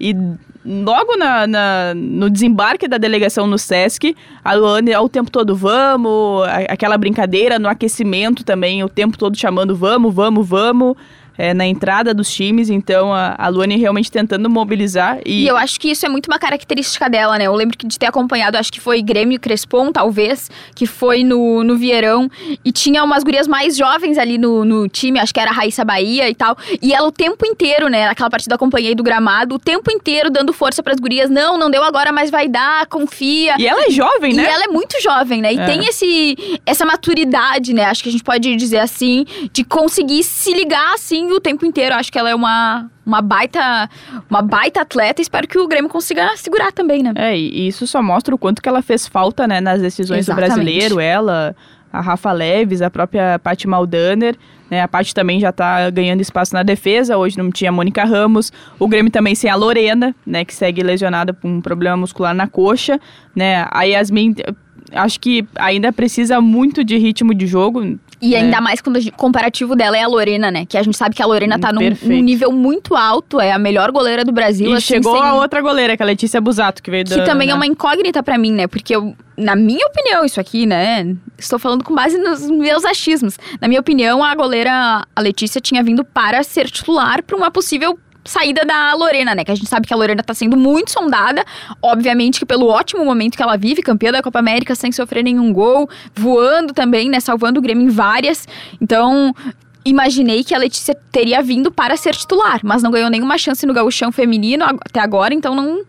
E 0.00 0.16
logo 0.64 1.18
na, 1.18 1.46
na- 1.46 1.92
no 1.94 2.30
desembarque 2.30 2.88
da 2.88 2.96
delegação 2.96 3.46
no 3.46 3.58
Sesc, 3.58 4.16
a 4.42 4.54
Luane 4.54 4.94
ao 4.94 5.06
tempo 5.06 5.30
todo, 5.30 5.54
vamos, 5.54 6.44
aquela 6.66 6.96
brincadeira 6.96 7.58
no 7.58 7.68
aquecimento 7.68 8.42
também, 8.42 8.82
o 8.82 8.88
tempo 8.88 9.18
todo 9.18 9.36
chamando, 9.36 9.76
vamos, 9.76 10.14
vamos, 10.14 10.48
vamos. 10.48 10.96
É, 11.36 11.54
na 11.54 11.66
entrada 11.66 12.12
dos 12.14 12.30
times, 12.32 12.68
então 12.70 13.12
a, 13.12 13.34
a 13.38 13.48
Luane 13.48 13.76
realmente 13.76 14.10
tentando 14.10 14.48
mobilizar. 14.50 15.18
E, 15.24 15.44
E 15.44 15.48
eu 15.48 15.56
acho 15.56 15.78
que 15.80 15.90
isso 15.90 16.04
é 16.04 16.08
muito 16.08 16.26
uma 16.26 16.38
característica 16.38 17.08
dela, 17.08 17.38
né? 17.38 17.46
Eu 17.46 17.54
lembro 17.54 17.76
que 17.76 17.86
de 17.86 17.98
ter 17.98 18.06
acompanhado, 18.06 18.56
acho 18.56 18.72
que 18.72 18.80
foi 18.80 19.02
Grêmio 19.02 19.36
e 19.36 19.38
Crespon, 19.38 19.92
talvez, 19.92 20.50
que 20.74 20.86
foi 20.86 21.24
no, 21.24 21.62
no 21.64 21.76
Vieirão. 21.76 22.30
E 22.64 22.70
tinha 22.72 23.02
umas 23.04 23.22
gurias 23.24 23.46
mais 23.48 23.76
jovens 23.76 24.18
ali 24.18 24.38
no, 24.38 24.64
no 24.64 24.88
time, 24.88 25.18
acho 25.18 25.32
que 25.32 25.40
era 25.40 25.50
a 25.50 25.54
Raíssa 25.54 25.84
Bahia 25.84 26.28
e 26.28 26.34
tal. 26.34 26.56
E 26.80 26.92
ela 26.92 27.08
o 27.08 27.12
tempo 27.12 27.46
inteiro, 27.46 27.88
né? 27.88 28.06
Aquela 28.08 28.30
partida 28.30 28.54
acompanhei 28.54 28.94
do 28.94 29.02
gramado, 29.02 29.54
o 29.54 29.58
tempo 29.58 29.90
inteiro 29.90 30.30
dando 30.30 30.52
força 30.52 30.82
pras 30.82 30.98
gurias. 31.00 31.30
Não, 31.30 31.56
não 31.58 31.70
deu 31.70 31.82
agora, 31.82 32.12
mas 32.12 32.30
vai 32.30 32.48
dar, 32.48 32.86
confia. 32.86 33.54
e 33.58 33.66
ela 33.66 33.84
é 33.86 33.90
jovem, 33.90 34.32
E 34.32 34.36
né? 34.36 34.44
ela 34.50 34.64
é 34.64 34.68
muito 34.68 35.00
jovem, 35.02 35.40
né? 35.40 35.52
E 35.54 35.58
É. 35.58 35.64
tem 35.66 35.84
esse, 35.86 36.36
essa 36.66 36.84
maturidade, 36.84 37.72
né? 37.72 37.84
Acho 37.84 38.02
que 38.02 38.08
a 38.08 38.12
gente 38.12 38.24
pode 38.24 38.54
dizer 38.56 38.78
assim, 38.78 39.24
de 39.52 39.64
conseguir 39.64 40.22
se 40.22 40.52
ligar 40.52 40.94
assim 40.94 41.21
o 41.30 41.40
tempo 41.40 41.64
inteiro. 41.66 41.94
Acho 41.94 42.10
que 42.10 42.18
ela 42.18 42.30
é 42.30 42.34
uma, 42.34 42.90
uma 43.04 43.20
baita 43.20 43.88
uma 44.28 44.42
baita 44.42 44.80
atleta. 44.80 45.20
Espero 45.20 45.46
que 45.46 45.58
o 45.58 45.68
Grêmio 45.68 45.90
consiga 45.90 46.36
segurar 46.36 46.72
também, 46.72 47.02
né? 47.02 47.12
É, 47.16 47.36
e 47.36 47.68
isso 47.68 47.86
só 47.86 48.02
mostra 48.02 48.34
o 48.34 48.38
quanto 48.38 48.62
que 48.62 48.68
ela 48.68 48.82
fez 48.82 49.06
falta, 49.06 49.46
né, 49.46 49.60
nas 49.60 49.80
decisões 49.80 50.20
Exatamente. 50.20 50.50
do 50.50 50.54
brasileiro. 50.54 51.00
Ela, 51.00 51.54
a 51.92 52.00
Rafa 52.00 52.32
Leves, 52.32 52.80
a 52.80 52.90
própria 52.90 53.38
Paty 53.38 53.68
Maldaner, 53.68 54.36
né, 54.70 54.80
a 54.80 54.88
Paty 54.88 55.14
também 55.14 55.38
já 55.38 55.52
tá 55.52 55.90
ganhando 55.90 56.22
espaço 56.22 56.54
na 56.54 56.62
defesa. 56.62 57.18
Hoje 57.18 57.36
não 57.36 57.50
tinha 57.50 57.68
a 57.68 57.72
Mônica 57.72 58.02
Ramos. 58.04 58.50
O 58.78 58.88
Grêmio 58.88 59.12
também 59.12 59.34
sem 59.34 59.50
a 59.50 59.54
Lorena, 59.54 60.14
né, 60.26 60.44
que 60.44 60.54
segue 60.54 60.82
lesionada 60.82 61.34
por 61.34 61.46
um 61.46 61.60
problema 61.60 61.96
muscular 61.96 62.34
na 62.34 62.46
coxa, 62.46 62.98
né. 63.36 63.66
A 63.70 63.82
Yasmin, 63.82 64.34
acho 64.94 65.18
que 65.20 65.46
ainda 65.56 65.92
precisa 65.92 66.40
muito 66.40 66.82
de 66.84 66.96
ritmo 66.96 67.34
de 67.34 67.46
jogo. 67.46 67.98
E 68.20 68.36
É. 68.36 68.38
ainda 68.38 68.60
mais 68.60 68.80
quando 68.80 68.98
o 68.98 69.12
comparativo 69.12 69.74
dela 69.74 69.96
é 69.98 70.02
a 70.02 70.06
Lorena, 70.06 70.48
né? 70.48 70.64
Que 70.64 70.78
a 70.78 70.82
gente 70.84 70.96
sabe 70.96 71.14
que 71.16 71.20
a 71.22 71.26
Lorena 71.26 71.58
tá 71.58 71.72
num, 71.72 71.80
num 72.02 72.20
nível 72.22 72.52
muito 72.52 72.94
alto, 72.94 73.40
é 73.40 73.50
a 73.50 73.58
melhor 73.58 73.90
goleira 73.90 74.24
do 74.24 74.30
Brasil. 74.30 74.70
E 74.70 74.74
assim, 74.74 74.86
chegou 74.94 75.14
sem- 75.18 75.22
a 75.26 75.34
outra 75.34 75.60
goleira, 75.60 75.96
que 75.96 76.02
é 76.02 76.04
a 76.04 76.06
Letícia 76.06 76.40
Busato, 76.40 76.80
que 76.82 76.88
veio 76.90 77.04
Que 77.04 77.16
da, 77.16 77.24
também 77.24 77.48
né? 77.48 77.52
é 77.52 77.56
uma 77.56 77.66
incógnita 77.66 78.22
pra 78.22 78.38
mim, 78.38 78.52
né? 78.52 78.68
Porque 78.68 78.94
eu, 78.94 79.16
na 79.36 79.56
minha 79.56 79.84
opinião, 79.88 80.24
isso 80.24 80.38
aqui, 80.40 80.66
né? 80.66 81.16
Estou 81.36 81.58
falando 81.58 81.82
com 81.82 81.92
base 81.96 82.16
nos 82.16 82.48
meus 82.48 82.84
achismos. 82.84 83.36
Na 83.60 83.66
minha 83.66 83.80
opinião, 83.80 84.22
a 84.22 84.32
goleira, 84.36 85.04
a 85.16 85.20
Letícia, 85.20 85.60
tinha 85.60 85.82
vindo 85.82 86.04
para 86.04 86.44
ser 86.44 86.70
titular 86.70 87.24
para 87.24 87.36
uma 87.36 87.50
possível 87.50 87.98
saída 88.24 88.64
da 88.64 88.94
Lorena, 88.94 89.34
né? 89.34 89.44
Que 89.44 89.50
a 89.50 89.54
gente 89.54 89.68
sabe 89.68 89.86
que 89.86 89.92
a 89.92 89.96
Lorena 89.96 90.22
tá 90.22 90.34
sendo 90.34 90.56
muito 90.56 90.90
sondada. 90.90 91.44
Obviamente 91.80 92.38
que 92.38 92.46
pelo 92.46 92.66
ótimo 92.66 93.04
momento 93.04 93.36
que 93.36 93.42
ela 93.42 93.56
vive, 93.56 93.82
campeã 93.82 94.12
da 94.12 94.22
Copa 94.22 94.38
América 94.38 94.74
sem 94.74 94.92
sofrer 94.92 95.22
nenhum 95.22 95.52
gol, 95.52 95.88
voando 96.14 96.72
também, 96.72 97.08
né? 97.08 97.20
Salvando 97.20 97.58
o 97.58 97.62
Grêmio 97.62 97.86
em 97.86 97.90
várias. 97.90 98.46
Então, 98.80 99.34
imaginei 99.84 100.44
que 100.44 100.54
a 100.54 100.58
Letícia 100.58 100.96
teria 101.10 101.42
vindo 101.42 101.70
para 101.70 101.96
ser 101.96 102.14
titular, 102.14 102.60
mas 102.62 102.82
não 102.82 102.90
ganhou 102.90 103.10
nenhuma 103.10 103.36
chance 103.38 103.66
no 103.66 103.74
gauchão 103.74 104.12
feminino 104.12 104.64
até 104.64 105.00
agora, 105.00 105.34
então 105.34 105.54
não 105.54 105.82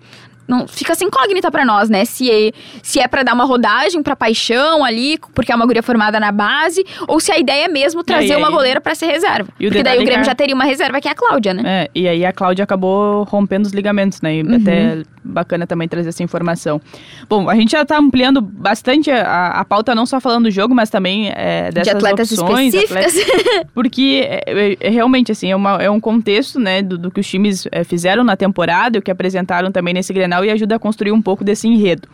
não 0.47 0.67
fica 0.67 0.95
sem 0.95 1.07
incógnita 1.07 1.49
para 1.51 1.65
nós, 1.65 1.89
né? 1.89 2.05
Se 2.05 2.29
é, 2.29 2.51
se 2.81 2.99
é 2.99 3.07
para 3.07 3.23
dar 3.23 3.33
uma 3.33 3.45
rodagem 3.45 4.01
para 4.01 4.15
paixão 4.15 4.83
ali, 4.83 5.19
porque 5.33 5.51
é 5.51 5.55
uma 5.55 5.65
guria 5.65 5.83
formada 5.83 6.19
na 6.19 6.31
base, 6.31 6.85
ou 7.07 7.19
se 7.19 7.31
a 7.31 7.37
ideia 7.37 7.65
é 7.65 7.67
mesmo 7.67 8.03
trazer 8.03 8.35
uma 8.35 8.49
goleira 8.49 8.81
para 8.81 8.95
ser 8.95 9.07
reserva. 9.07 9.49
E 9.59 9.67
porque 9.67 9.83
daí 9.83 9.99
o 9.99 10.05
Grêmio 10.05 10.25
já 10.25 10.35
teria 10.35 10.55
uma 10.55 10.65
reserva 10.65 10.99
que 10.99 11.07
é 11.07 11.11
a 11.11 11.15
Cláudia, 11.15 11.53
né? 11.53 11.63
É, 11.65 11.91
e 11.93 12.07
aí 12.07 12.25
a 12.25 12.33
Cláudia 12.33 12.63
acabou 12.63 13.23
rompendo 13.23 13.67
os 13.67 13.73
ligamentos, 13.73 14.21
né? 14.21 14.35
E 14.35 14.43
uhum. 14.43 14.55
até 14.55 15.03
bacana 15.23 15.65
também 15.65 15.87
trazer 15.87 16.09
essa 16.09 16.23
informação. 16.23 16.81
Bom, 17.29 17.49
a 17.49 17.55
gente 17.55 17.71
já 17.71 17.85
tá 17.85 17.97
ampliando 17.97 18.41
bastante 18.41 19.09
a, 19.09 19.47
a 19.47 19.65
pauta, 19.65 19.95
não 19.95 20.05
só 20.05 20.19
falando 20.19 20.45
do 20.45 20.51
jogo, 20.51 20.75
mas 20.75 20.89
também 20.89 21.31
é, 21.33 21.71
dessas 21.71 21.91
De 21.91 21.97
atletas 21.97 22.31
opções, 22.31 22.73
específicas. 22.73 23.17
Atletas, 23.17 23.67
porque 23.73 24.21
é, 24.25 24.77
é, 24.79 24.89
realmente, 24.89 25.31
assim, 25.31 25.51
é, 25.51 25.55
uma, 25.55 25.81
é 25.81 25.89
um 25.89 25.99
contexto, 25.99 26.59
né, 26.59 26.81
do, 26.81 26.97
do 26.97 27.11
que 27.11 27.19
os 27.19 27.27
times 27.27 27.67
é, 27.71 27.83
fizeram 27.83 28.23
na 28.23 28.35
temporada, 28.35 28.99
o 28.99 29.01
que 29.01 29.11
apresentaram 29.11 29.71
também 29.71 29.93
nesse 29.93 30.11
Grenal 30.11 30.32
e 30.41 30.49
ajuda 30.49 30.75
a 30.75 30.79
construir 30.79 31.11
um 31.11 31.21
pouco 31.21 31.43
desse 31.43 31.67
enredo. 31.67 32.07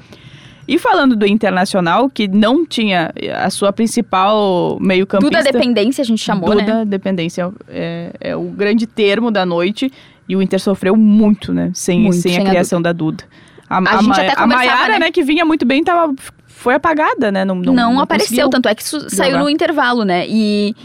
E 0.68 0.78
falando 0.78 1.16
do 1.16 1.26
Internacional, 1.26 2.10
que 2.10 2.28
não 2.28 2.64
tinha 2.64 3.12
a 3.44 3.50
sua 3.50 3.74
principal 3.74 4.78
meio-campista... 4.80 5.40
Duda 5.40 5.52
Dependência, 5.52 6.02
a 6.04 6.06
gente 6.06 6.24
chamou, 6.24 6.50
Duda 6.50 6.62
né? 6.62 6.68
Duda 6.68 6.86
Dependência 6.86 7.52
é, 7.68 8.12
é, 8.20 8.36
o 8.36 8.44
grande 8.44 8.86
termo 8.86 9.32
da 9.32 9.48
noite. 9.48 9.92
E 10.28 10.36
o 10.36 10.42
Inter 10.44 10.60
sofreu 10.60 10.96
muito, 10.96 11.52
né? 11.52 11.72
Sem, 11.74 12.00
muito, 12.00 12.18
sem, 12.18 12.34
sem 12.34 12.46
a 12.46 12.50
criação 12.50 12.78
a 12.78 12.84
da 12.84 12.94
Duda. 12.94 13.24
A, 13.68 13.78
a, 13.78 13.98
a, 13.98 14.02
gente 14.02 14.20
até 14.20 14.34
a 14.36 14.46
Maiara, 14.46 14.94
né? 14.94 15.00
né? 15.00 15.12
que 15.12 15.24
vinha 15.24 15.44
muito 15.44 15.66
bem, 15.66 15.84
tava, 15.84 16.14
foi 16.46 16.76
apagada, 16.76 17.32
né? 17.32 17.44
Não, 17.44 17.56
não, 17.56 17.74
não, 17.74 17.94
não 17.94 18.00
apareceu, 18.00 18.48
tanto 18.48 18.70
é 18.70 18.76
que 18.76 18.84
saiu 18.84 19.40
no 19.40 19.50
intervalo, 19.50 20.04
né? 20.04 20.28
E 20.28 20.76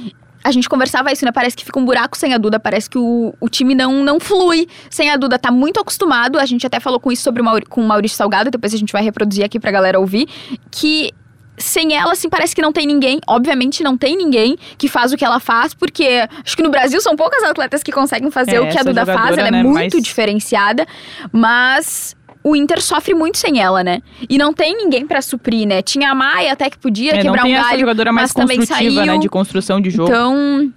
a 0.45 0.51
gente 0.51 0.69
conversava 0.69 1.11
isso, 1.11 1.25
né? 1.25 1.33
Parece 1.33 1.57
que 1.57 1.65
fica 1.65 1.79
um 1.79 1.85
buraco 1.85 2.17
sem 2.19 2.35
a 2.35 2.39
Duda, 2.39 2.61
parece 2.61 2.89
que 2.91 2.99
o, 2.99 3.35
o 3.41 3.49
time 3.49 3.75
não, 3.75 4.05
não 4.05 4.21
flui 4.21 4.69
sem 4.91 5.11
a 5.11 5.17
Duda. 5.17 5.39
Tá 5.39 5.51
muito 5.51 5.81
acostumado, 5.81 6.39
a 6.39 6.45
gente 6.45 6.67
até 6.67 6.79
falou 6.79 7.01
com 7.01 7.11
isso 7.11 7.23
sobre 7.23 7.41
o 7.41 7.45
Mauri, 7.45 7.65
com 7.65 7.81
o 7.81 7.85
Maurício 7.85 8.19
Salgado, 8.19 8.51
depois 8.51 8.75
a 8.75 8.77
gente 8.77 8.93
vai 8.93 9.03
reproduzir 9.03 9.43
aqui 9.43 9.59
pra 9.59 9.71
galera 9.71 9.99
ouvir, 9.99 10.29
que 10.71 11.11
sem 11.57 11.95
ela, 11.95 12.13
assim, 12.13 12.29
parece 12.29 12.55
que 12.55 12.61
não 12.61 12.73
tem 12.73 12.87
ninguém. 12.87 13.21
Obviamente 13.27 13.83
não 13.83 13.97
tem 13.97 14.17
ninguém 14.17 14.59
que 14.77 14.89
faz 14.89 15.13
o 15.13 15.17
que 15.17 15.25
ela 15.25 15.41
faz, 15.41 15.73
porque 15.73 16.29
acho 16.45 16.57
que 16.57 16.63
no 16.63 16.71
Brasil 16.71 17.01
são 17.01 17.17
poucas 17.17 17.43
atletas 17.43 17.83
que 17.83 17.93
conseguem 17.93 18.31
fazer 18.31 18.57
é, 18.57 18.61
o 18.61 18.69
que 18.69 18.79
a 18.79 18.83
Duda 18.83 19.07
faz. 19.07 19.39
Ela 19.39 19.49
é 19.49 19.51
né, 19.51 19.63
muito 19.63 19.95
mais... 19.95 20.03
diferenciada, 20.03 20.87
mas 21.33 22.15
o 22.45 22.55
Inter 22.55 22.81
sofre 22.83 23.15
muito 23.15 23.39
sem 23.39 23.59
ela, 23.59 23.83
né? 23.83 24.03
E 24.29 24.37
não 24.37 24.53
tem 24.53 24.77
ninguém 24.77 25.07
para 25.07 25.23
suprir, 25.23 25.67
né? 25.67 25.81
Tinha 25.81 26.11
a 26.11 26.15
Maia 26.15 26.53
até 26.53 26.69
que 26.69 26.77
podia 26.77 27.15
é, 27.15 27.23
quebrar 27.23 27.47
um 27.47 27.51
galho, 27.51 27.67
essa 27.67 27.79
jogadora 27.79 28.13
mais 28.13 28.33
construtiva, 28.33 29.07
né? 29.07 29.17
De 29.17 29.31
construção 29.31 29.81
de 29.81 29.89
jogo. 29.89 30.11
Então, 30.11 30.71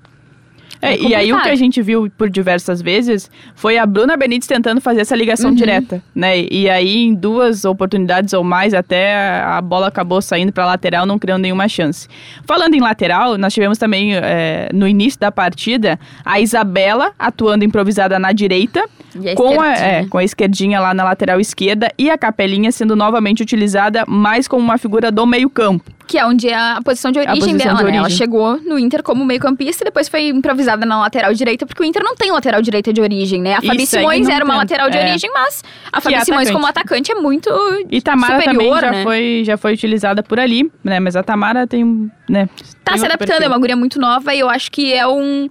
é, 0.82 0.94
é 0.94 1.02
e 1.02 1.16
aí 1.16 1.34
o 1.34 1.42
que 1.42 1.50
a 1.50 1.56
gente 1.56 1.82
viu 1.82 2.10
por 2.18 2.30
diversas 2.30 2.82
vezes 2.82 3.30
foi 3.56 3.78
a 3.78 3.86
Bruna 3.86 4.16
Benítez 4.16 4.48
tentando 4.48 4.80
fazer 4.80 5.02
essa 5.02 5.16
ligação 5.16 5.50
uhum. 5.50 5.56
direta, 5.56 6.02
né? 6.14 6.40
E 6.40 6.70
aí 6.70 7.06
em 7.06 7.14
duas 7.14 7.66
oportunidades 7.66 8.34
ou 8.34 8.44
mais 8.44 8.74
até 8.74 9.42
a 9.42 9.62
bola 9.62 9.88
acabou 9.88 10.22
saindo 10.22 10.52
para 10.52 10.66
lateral, 10.66 11.06
não 11.06 11.18
criando 11.18 11.42
nenhuma 11.42 11.68
chance. 11.68 12.08
Falando 12.46 12.76
em 12.76 12.80
lateral, 12.80 13.38
nós 13.38 13.54
tivemos 13.54 13.78
também 13.78 14.16
é, 14.16 14.70
no 14.74 14.88
início 14.88 15.20
da 15.20 15.32
partida 15.32 16.00
a 16.24 16.40
Isabela 16.40 17.12
atuando 17.18 17.66
improvisada 17.66 18.20
na 18.20 18.32
direita, 18.32 18.88
a 19.26 19.36
com, 19.36 19.62
a, 19.62 19.74
é, 19.74 20.06
com 20.06 20.18
a 20.18 20.24
esquerdinha 20.24 20.80
lá 20.80 20.94
na 20.94 21.04
lateral 21.04 21.40
esquerda 21.40 21.92
e 21.98 22.10
a 22.10 22.18
capelinha 22.18 22.72
sendo 22.72 22.96
novamente 22.96 23.42
utilizada 23.42 24.04
mais 24.08 24.48
como 24.48 24.64
uma 24.64 24.78
figura 24.78 25.12
do 25.12 25.26
meio 25.26 25.50
campo. 25.50 25.98
Que 26.08 26.18
é 26.18 26.26
onde 26.26 26.48
é 26.48 26.56
a 26.56 26.80
posição 26.84 27.12
de 27.12 27.20
origem 27.20 27.36
posição 27.38 27.58
dela, 27.58 27.78
de 27.80 27.84
né? 27.84 27.84
Origem. 27.84 28.00
Ela 28.00 28.10
chegou 28.10 28.58
no 28.62 28.80
Inter 28.80 29.04
como 29.04 29.26
meio-campista 29.26 29.84
e 29.84 29.86
depois 29.86 30.08
foi 30.08 30.30
improvisada 30.30 30.86
na 30.86 30.98
lateral 31.02 31.34
direita, 31.34 31.66
porque 31.66 31.84
o 31.84 31.86
Inter 31.86 32.02
não 32.02 32.16
tem 32.16 32.32
lateral 32.32 32.62
direita 32.62 32.94
de 32.94 33.02
origem, 33.02 33.42
né? 33.42 33.56
A 33.56 33.62
Fabi 33.62 33.84
Isso 33.84 33.98
Simões 33.98 34.30
era 34.30 34.46
uma 34.46 34.54
tem. 34.54 34.62
lateral 34.62 34.90
de 34.90 34.98
é. 34.98 35.10
origem, 35.10 35.30
mas 35.34 35.64
a 35.92 36.00
Fabi 36.00 36.24
Simões 36.24 36.50
como 36.50 36.66
atacante 36.66 37.12
é 37.12 37.16
muito 37.16 37.50
E 37.92 38.02
Tamara 38.02 38.40
superior, 38.40 38.80
também 38.80 38.80
já, 38.80 38.92
né? 38.92 39.04
foi, 39.04 39.44
já 39.46 39.58
foi 39.58 39.74
utilizada 39.74 40.24
por 40.24 40.40
ali, 40.40 40.72
né? 40.82 40.98
Mas 41.02 41.18
a 41.18 41.24
Tamara 41.24 41.68
tem, 41.68 42.10
né? 42.30 42.48
Tá 42.86 42.94
tem 42.94 43.00
se 43.00 43.06
adaptando, 43.06 43.28
perfil. 43.28 43.46
é 43.46 43.48
uma 43.50 43.60
guria 43.60 43.76
muito 43.76 44.00
nova 44.00 44.34
e 44.34 44.40
eu 44.40 44.50
acho 44.50 44.72
que 44.72 44.94
é 44.94 45.06
um, 45.06 45.50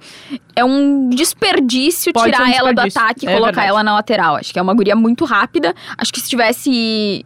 é 0.55 0.65
um 0.65 1.11
desperdício 1.11 2.15
Pode 2.15 2.33
tirar 2.33 2.49
um 2.49 2.51
ela 2.51 2.73
do 2.73 2.81
ataque 2.81 3.27
e 3.27 3.29
é 3.29 3.35
colocar 3.35 3.56
verdade. 3.63 3.69
ela 3.69 3.83
na 3.85 3.95
lateral. 3.95 4.37
Acho 4.37 4.53
que 4.53 4.59
é 4.59 4.63
uma 4.63 4.75
guria 4.75 4.97
muito 4.97 5.25
rápida. 5.25 5.75
Acho 5.97 6.13
que 6.13 6.21
se 6.21 6.29
tivesse 6.29 7.25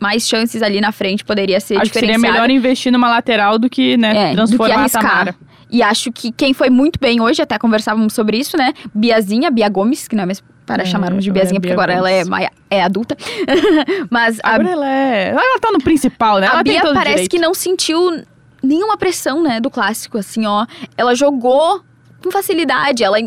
mais 0.00 0.28
chances 0.28 0.62
ali 0.62 0.80
na 0.80 0.92
frente, 0.92 1.24
poderia 1.24 1.58
ser 1.60 1.78
Acho 1.78 1.90
que 1.90 1.98
seria 1.98 2.18
melhor 2.18 2.50
investir 2.50 2.92
numa 2.92 3.08
lateral 3.08 3.58
do 3.58 3.68
que, 3.68 3.96
né, 3.96 4.30
é, 4.30 4.34
transformar 4.34 4.84
do 4.84 4.90
que 4.90 4.96
a 4.96 5.00
Tamara. 5.00 5.34
E 5.70 5.82
acho 5.82 6.12
que 6.12 6.30
quem 6.30 6.54
foi 6.54 6.70
muito 6.70 6.98
bem 7.00 7.20
hoje, 7.20 7.42
até 7.42 7.58
conversávamos 7.58 8.12
sobre 8.12 8.38
isso, 8.38 8.56
né? 8.56 8.72
Biazinha, 8.94 9.50
Bia 9.50 9.68
Gomes, 9.68 10.06
que 10.06 10.14
não 10.14 10.22
é 10.22 10.26
mesmo 10.26 10.46
para 10.64 10.82
é, 10.82 10.86
chamarmos 10.86 11.24
de 11.24 11.30
Biazinha, 11.30 11.58
é 11.58 11.60
porque 11.60 11.72
agora 11.72 11.96
Gomes. 11.96 12.26
ela 12.26 12.42
é, 12.42 12.50
é 12.70 12.82
adulta. 12.82 13.16
Mas 14.10 14.38
a, 14.42 14.54
agora 14.54 14.70
ela 14.70 14.88
é. 14.88 15.30
Ela 15.30 15.60
tá 15.60 15.70
no 15.72 15.78
principal, 15.78 16.38
né? 16.38 16.46
A 16.46 16.52
ela 16.54 16.62
Bia 16.62 16.80
parece 16.82 17.02
direito. 17.02 17.30
que 17.30 17.38
não 17.38 17.52
sentiu 17.54 18.22
nenhuma 18.62 18.96
pressão, 18.96 19.42
né, 19.42 19.60
do 19.60 19.70
clássico, 19.70 20.18
assim, 20.18 20.46
ó. 20.46 20.66
Ela 20.96 21.14
jogou 21.14 21.82
com 22.26 22.30
facilidade, 22.32 23.04
ela 23.04 23.18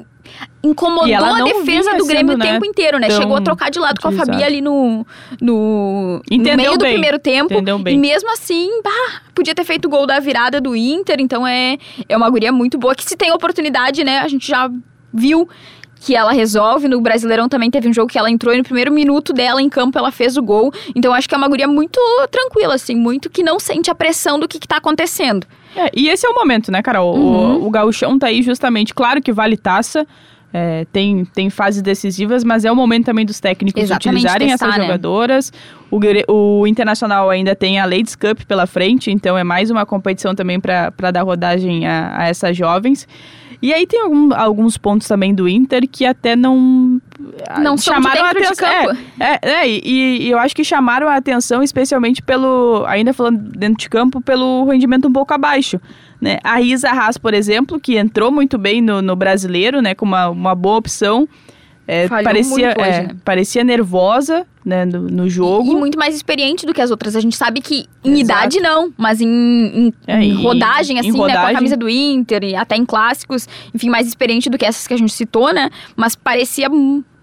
incomodou 0.63 1.25
a 1.25 1.43
defesa 1.43 1.95
do 1.95 2.05
Grêmio 2.05 2.33
sendo, 2.33 2.41
o 2.41 2.45
tempo 2.45 2.61
né, 2.61 2.67
inteiro, 2.67 2.99
né? 2.99 3.09
Chegou 3.09 3.35
a 3.35 3.41
trocar 3.41 3.71
de 3.71 3.79
lado 3.79 3.97
utilizado. 3.97 4.27
com 4.27 4.31
a 4.31 4.35
Fabi 4.35 4.43
ali 4.43 4.61
no, 4.61 5.05
no, 5.41 6.21
no 6.29 6.43
meio 6.43 6.55
bem, 6.55 6.77
do 6.77 6.85
primeiro 6.85 7.19
tempo. 7.19 7.53
E 7.87 7.97
mesmo 7.97 8.31
assim, 8.31 8.81
bah, 8.83 9.21
podia 9.33 9.55
ter 9.55 9.63
feito 9.63 9.85
o 9.85 9.89
gol 9.89 10.05
da 10.05 10.19
virada 10.19 10.59
do 10.59 10.75
Inter. 10.75 11.17
Então 11.19 11.47
é, 11.47 11.77
é 12.07 12.17
uma 12.17 12.29
guria 12.29 12.51
muito 12.51 12.77
boa. 12.77 12.93
Que 12.93 13.03
se 13.03 13.15
tem 13.15 13.31
oportunidade, 13.31 14.03
né? 14.03 14.19
A 14.19 14.27
gente 14.27 14.47
já 14.47 14.69
viu 15.13 15.49
que 15.99 16.15
ela 16.15 16.31
resolve. 16.31 16.87
No 16.87 17.01
Brasileirão 17.01 17.49
também 17.49 17.69
teve 17.69 17.87
um 17.87 17.93
jogo 17.93 18.11
que 18.11 18.17
ela 18.17 18.29
entrou 18.29 18.53
e 18.53 18.57
no 18.57 18.63
primeiro 18.63 18.91
minuto 18.91 19.33
dela 19.33 19.61
em 19.61 19.69
campo 19.69 19.97
ela 19.97 20.11
fez 20.11 20.37
o 20.37 20.41
gol. 20.41 20.71
Então 20.95 21.13
acho 21.13 21.27
que 21.27 21.35
é 21.35 21.37
uma 21.37 21.47
guria 21.47 21.67
muito 21.67 21.99
tranquila, 22.31 22.75
assim, 22.75 22.95
muito 22.95 23.29
que 23.29 23.43
não 23.43 23.59
sente 23.59 23.91
a 23.91 23.95
pressão 23.95 24.39
do 24.39 24.47
que, 24.47 24.59
que 24.59 24.67
tá 24.67 24.77
acontecendo. 24.77 25.45
É, 25.75 25.89
e 25.93 26.09
esse 26.09 26.25
é 26.25 26.29
o 26.29 26.33
momento, 26.33 26.71
né, 26.71 26.81
Carol? 26.81 27.15
Uhum. 27.15 27.57
O, 27.57 27.67
o 27.67 27.69
gauchão 27.69 28.17
tá 28.17 28.27
aí 28.27 28.41
justamente, 28.41 28.93
claro 28.93 29.21
que 29.21 29.31
vale 29.31 29.55
taça, 29.55 30.07
é, 30.51 30.85
tem, 30.91 31.25
tem 31.25 31.49
fases 31.49 31.81
decisivas, 31.81 32.43
mas 32.43 32.65
é 32.65 32.71
o 32.71 32.75
momento 32.75 33.05
também 33.05 33.25
dos 33.25 33.39
técnicos 33.39 33.83
Exatamente, 33.83 34.25
utilizarem 34.25 34.47
testar, 34.47 34.65
essas 34.65 34.77
né? 34.79 34.85
jogadoras. 34.85 35.53
O, 35.91 35.99
o 36.27 36.67
Internacional 36.67 37.29
ainda 37.29 37.55
tem 37.55 37.79
a 37.79 37.85
Ladies 37.85 38.15
Cup 38.15 38.41
pela 38.47 38.65
frente, 38.65 39.11
então 39.11 39.37
é 39.37 39.43
mais 39.43 39.69
uma 39.69 39.85
competição 39.85 40.33
também 40.33 40.59
para 40.59 41.11
dar 41.11 41.21
rodagem 41.21 41.85
a, 41.85 42.17
a 42.17 42.27
essas 42.27 42.57
jovens. 42.57 43.07
E 43.61 43.73
aí 43.73 43.85
tem 43.85 44.01
algum, 44.01 44.33
alguns 44.33 44.77
pontos 44.77 45.07
também 45.07 45.33
do 45.33 45.47
Inter 45.47 45.87
que 45.89 46.05
até 46.05 46.35
não 46.35 47.01
não 47.59 47.77
chamaram 47.77 48.23
a 48.23 48.29
atenção. 48.29 48.67
É, 48.67 48.95
é, 49.19 49.39
é 49.41 49.67
e, 49.67 50.27
e, 50.27 50.29
eu 50.29 50.39
acho 50.39 50.55
que 50.55 50.63
chamaram 50.63 51.07
a 51.07 51.15
atenção 51.15 51.61
especialmente 51.61 52.21
pelo, 52.21 52.85
ainda 52.87 53.13
falando 53.13 53.37
dentro 53.37 53.77
de 53.77 53.89
campo, 53.89 54.21
pelo 54.21 54.65
rendimento 54.65 55.07
um 55.07 55.13
pouco 55.13 55.33
abaixo. 55.33 55.79
Né? 56.21 56.39
A 56.43 56.61
Isa 56.61 56.89
Haas, 56.89 57.17
por 57.17 57.33
exemplo, 57.33 57.79
que 57.79 57.97
entrou 57.97 58.31
muito 58.31 58.57
bem 58.57 58.81
no, 58.81 59.01
no 59.01 59.15
brasileiro, 59.15 59.81
né, 59.81 59.93
com 59.93 60.05
uma, 60.05 60.29
uma 60.29 60.55
boa 60.55 60.77
opção. 60.77 61.27
É, 61.91 62.07
parecia, 62.07 62.75
hoje, 62.77 62.87
é, 62.87 63.01
né? 63.01 63.15
parecia 63.25 63.63
nervosa 63.63 64.45
né, 64.63 64.85
no, 64.85 65.07
no 65.09 65.27
jogo. 65.27 65.71
E, 65.71 65.75
muito 65.75 65.97
mais 65.97 66.15
experiente 66.15 66.63
do 66.63 66.71
que 66.71 66.79
as 66.79 66.91
outras. 66.91 67.15
A 67.15 67.19
gente 67.19 67.35
sabe 67.35 67.61
que 67.61 67.87
em 68.03 68.19
Exato. 68.19 68.21
idade 68.21 68.59
não, 68.59 68.93
mas 68.95 69.19
em, 69.19 69.27
em, 69.27 69.93
é, 70.05 70.23
em 70.23 70.33
rodagem, 70.35 70.99
assim, 70.99 71.09
em 71.09 71.11
rodagem. 71.11 71.35
né? 71.35 71.41
Com 71.41 71.47
a 71.47 71.53
camisa 71.53 71.75
do 71.75 71.89
Inter 71.89 72.43
e 72.43 72.55
até 72.55 72.75
em 72.75 72.85
clássicos, 72.85 73.47
enfim, 73.73 73.89
mais 73.89 74.07
experiente 74.07 74.51
do 74.51 74.57
que 74.57 74.65
essas 74.67 74.85
que 74.85 74.93
a 74.93 74.97
gente 74.97 75.11
citou, 75.11 75.51
né? 75.51 75.71
Mas 75.95 76.15
parecia 76.15 76.69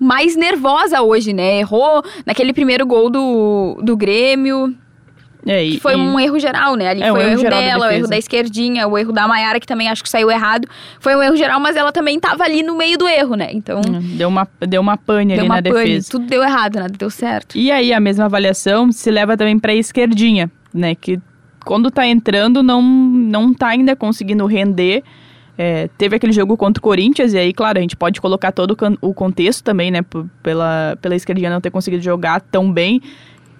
mais 0.00 0.34
nervosa 0.34 1.00
hoje, 1.00 1.32
né? 1.32 1.60
Errou 1.60 2.02
naquele 2.26 2.52
primeiro 2.52 2.84
gol 2.84 3.08
do, 3.08 3.78
do 3.84 3.96
Grêmio. 3.96 4.74
É, 5.46 5.62
e, 5.62 5.72
que 5.72 5.80
foi 5.80 5.92
e... 5.92 5.96
um 5.96 6.18
erro 6.18 6.38
geral, 6.40 6.74
né? 6.74 6.88
Ali 6.88 7.02
é, 7.02 7.10
foi 7.10 7.20
um 7.20 7.28
o 7.28 7.30
erro 7.30 7.42
dela, 7.42 7.86
o 7.86 7.90
erro 7.90 8.08
da 8.08 8.18
esquerdinha, 8.18 8.88
o 8.88 8.98
erro 8.98 9.12
da 9.12 9.28
Maiara, 9.28 9.60
que 9.60 9.66
também 9.66 9.88
acho 9.88 10.02
que 10.02 10.08
saiu 10.08 10.28
errado. 10.28 10.68
Foi 10.98 11.14
um 11.14 11.22
erro 11.22 11.36
geral, 11.36 11.60
mas 11.60 11.76
ela 11.76 11.92
também 11.92 12.18
tava 12.18 12.42
ali 12.42 12.64
no 12.64 12.76
meio 12.76 12.98
do 12.98 13.06
erro, 13.06 13.36
né? 13.36 13.50
Então. 13.52 13.80
Hum, 13.80 14.00
deu 14.16 14.28
uma, 14.28 14.48
deu 14.60 14.80
uma 14.80 14.96
pane 14.96 15.34
deu 15.34 15.40
ali 15.40 15.48
uma 15.48 15.56
na 15.56 15.62
pane. 15.62 15.84
defesa. 15.84 16.10
Tudo 16.10 16.26
deu 16.26 16.42
errado, 16.42 16.76
nada 16.76 16.92
deu 16.98 17.08
certo. 17.08 17.56
E 17.56 17.70
aí, 17.70 17.92
a 17.92 18.00
mesma 18.00 18.24
avaliação 18.24 18.90
se 18.90 19.08
leva 19.10 19.36
também 19.36 19.56
pra 19.58 19.72
esquerdinha, 19.72 20.50
né? 20.74 20.96
Que 20.96 21.20
quando 21.64 21.90
tá 21.90 22.04
entrando, 22.06 22.62
não, 22.62 22.82
não 22.82 23.54
tá 23.54 23.68
ainda 23.68 23.94
conseguindo 23.94 24.44
render. 24.46 25.04
É, 25.58 25.88
teve 25.96 26.16
aquele 26.16 26.32
jogo 26.32 26.56
contra 26.56 26.80
o 26.80 26.82
Corinthians, 26.82 27.32
e 27.32 27.38
aí, 27.38 27.52
claro, 27.52 27.78
a 27.78 27.80
gente 27.80 27.96
pode 27.96 28.20
colocar 28.20 28.52
todo 28.52 28.76
o 29.00 29.14
contexto 29.14 29.62
também, 29.62 29.90
né? 29.90 30.00
Pela, 30.42 30.98
pela 31.00 31.14
esquerdinha 31.14 31.50
não 31.50 31.60
ter 31.60 31.70
conseguido 31.70 32.02
jogar 32.02 32.40
tão 32.40 32.70
bem 32.70 33.00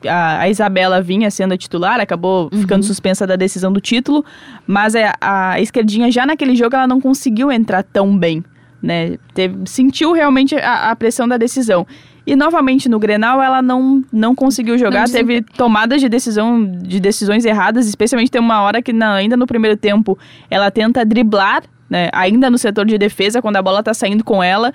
a, 0.08 0.40
a, 0.40 0.48
Isabela 0.48 1.00
vinha 1.00 1.30
sendo 1.30 1.52
a 1.54 1.56
titular, 1.56 2.00
acabou 2.00 2.48
uhum. 2.52 2.60
ficando 2.60 2.84
suspensa 2.84 3.26
da 3.26 3.36
decisão 3.36 3.72
do 3.72 3.80
título, 3.80 4.24
mas 4.66 4.94
a, 4.94 5.14
a 5.20 5.60
esquerdinha 5.60 6.10
já 6.10 6.24
naquele 6.26 6.54
jogo 6.54 6.76
ela 6.76 6.86
não 6.86 7.00
conseguiu 7.00 7.50
entrar 7.50 7.82
tão 7.82 8.16
bem. 8.16 8.44
né? 8.82 9.16
Teve, 9.34 9.56
sentiu 9.66 10.12
realmente 10.12 10.54
a, 10.56 10.90
a 10.90 10.96
pressão 10.96 11.26
da 11.26 11.36
decisão. 11.36 11.86
E 12.26 12.34
novamente 12.34 12.88
no 12.88 12.98
Grenal 12.98 13.40
ela 13.40 13.62
não, 13.62 14.02
não 14.12 14.34
conseguiu 14.34 14.76
jogar, 14.76 15.06
Não 15.06 15.12
teve 15.12 15.42
tomadas 15.42 16.00
de 16.00 16.08
decisão 16.08 16.64
de 16.66 16.98
decisões 16.98 17.44
erradas, 17.44 17.86
especialmente 17.86 18.30
tem 18.32 18.40
uma 18.40 18.62
hora 18.62 18.82
que 18.82 18.92
na- 18.92 19.14
ainda 19.14 19.36
no 19.36 19.46
primeiro 19.46 19.76
tempo 19.76 20.18
ela 20.50 20.68
tenta 20.70 21.04
driblar, 21.04 21.62
né, 21.88 22.08
ainda 22.12 22.50
no 22.50 22.58
setor 22.58 22.84
de 22.84 22.98
defesa 22.98 23.40
quando 23.40 23.56
a 23.56 23.62
bola 23.62 23.80
tá 23.80 23.94
saindo 23.94 24.24
com 24.24 24.42
ela. 24.42 24.72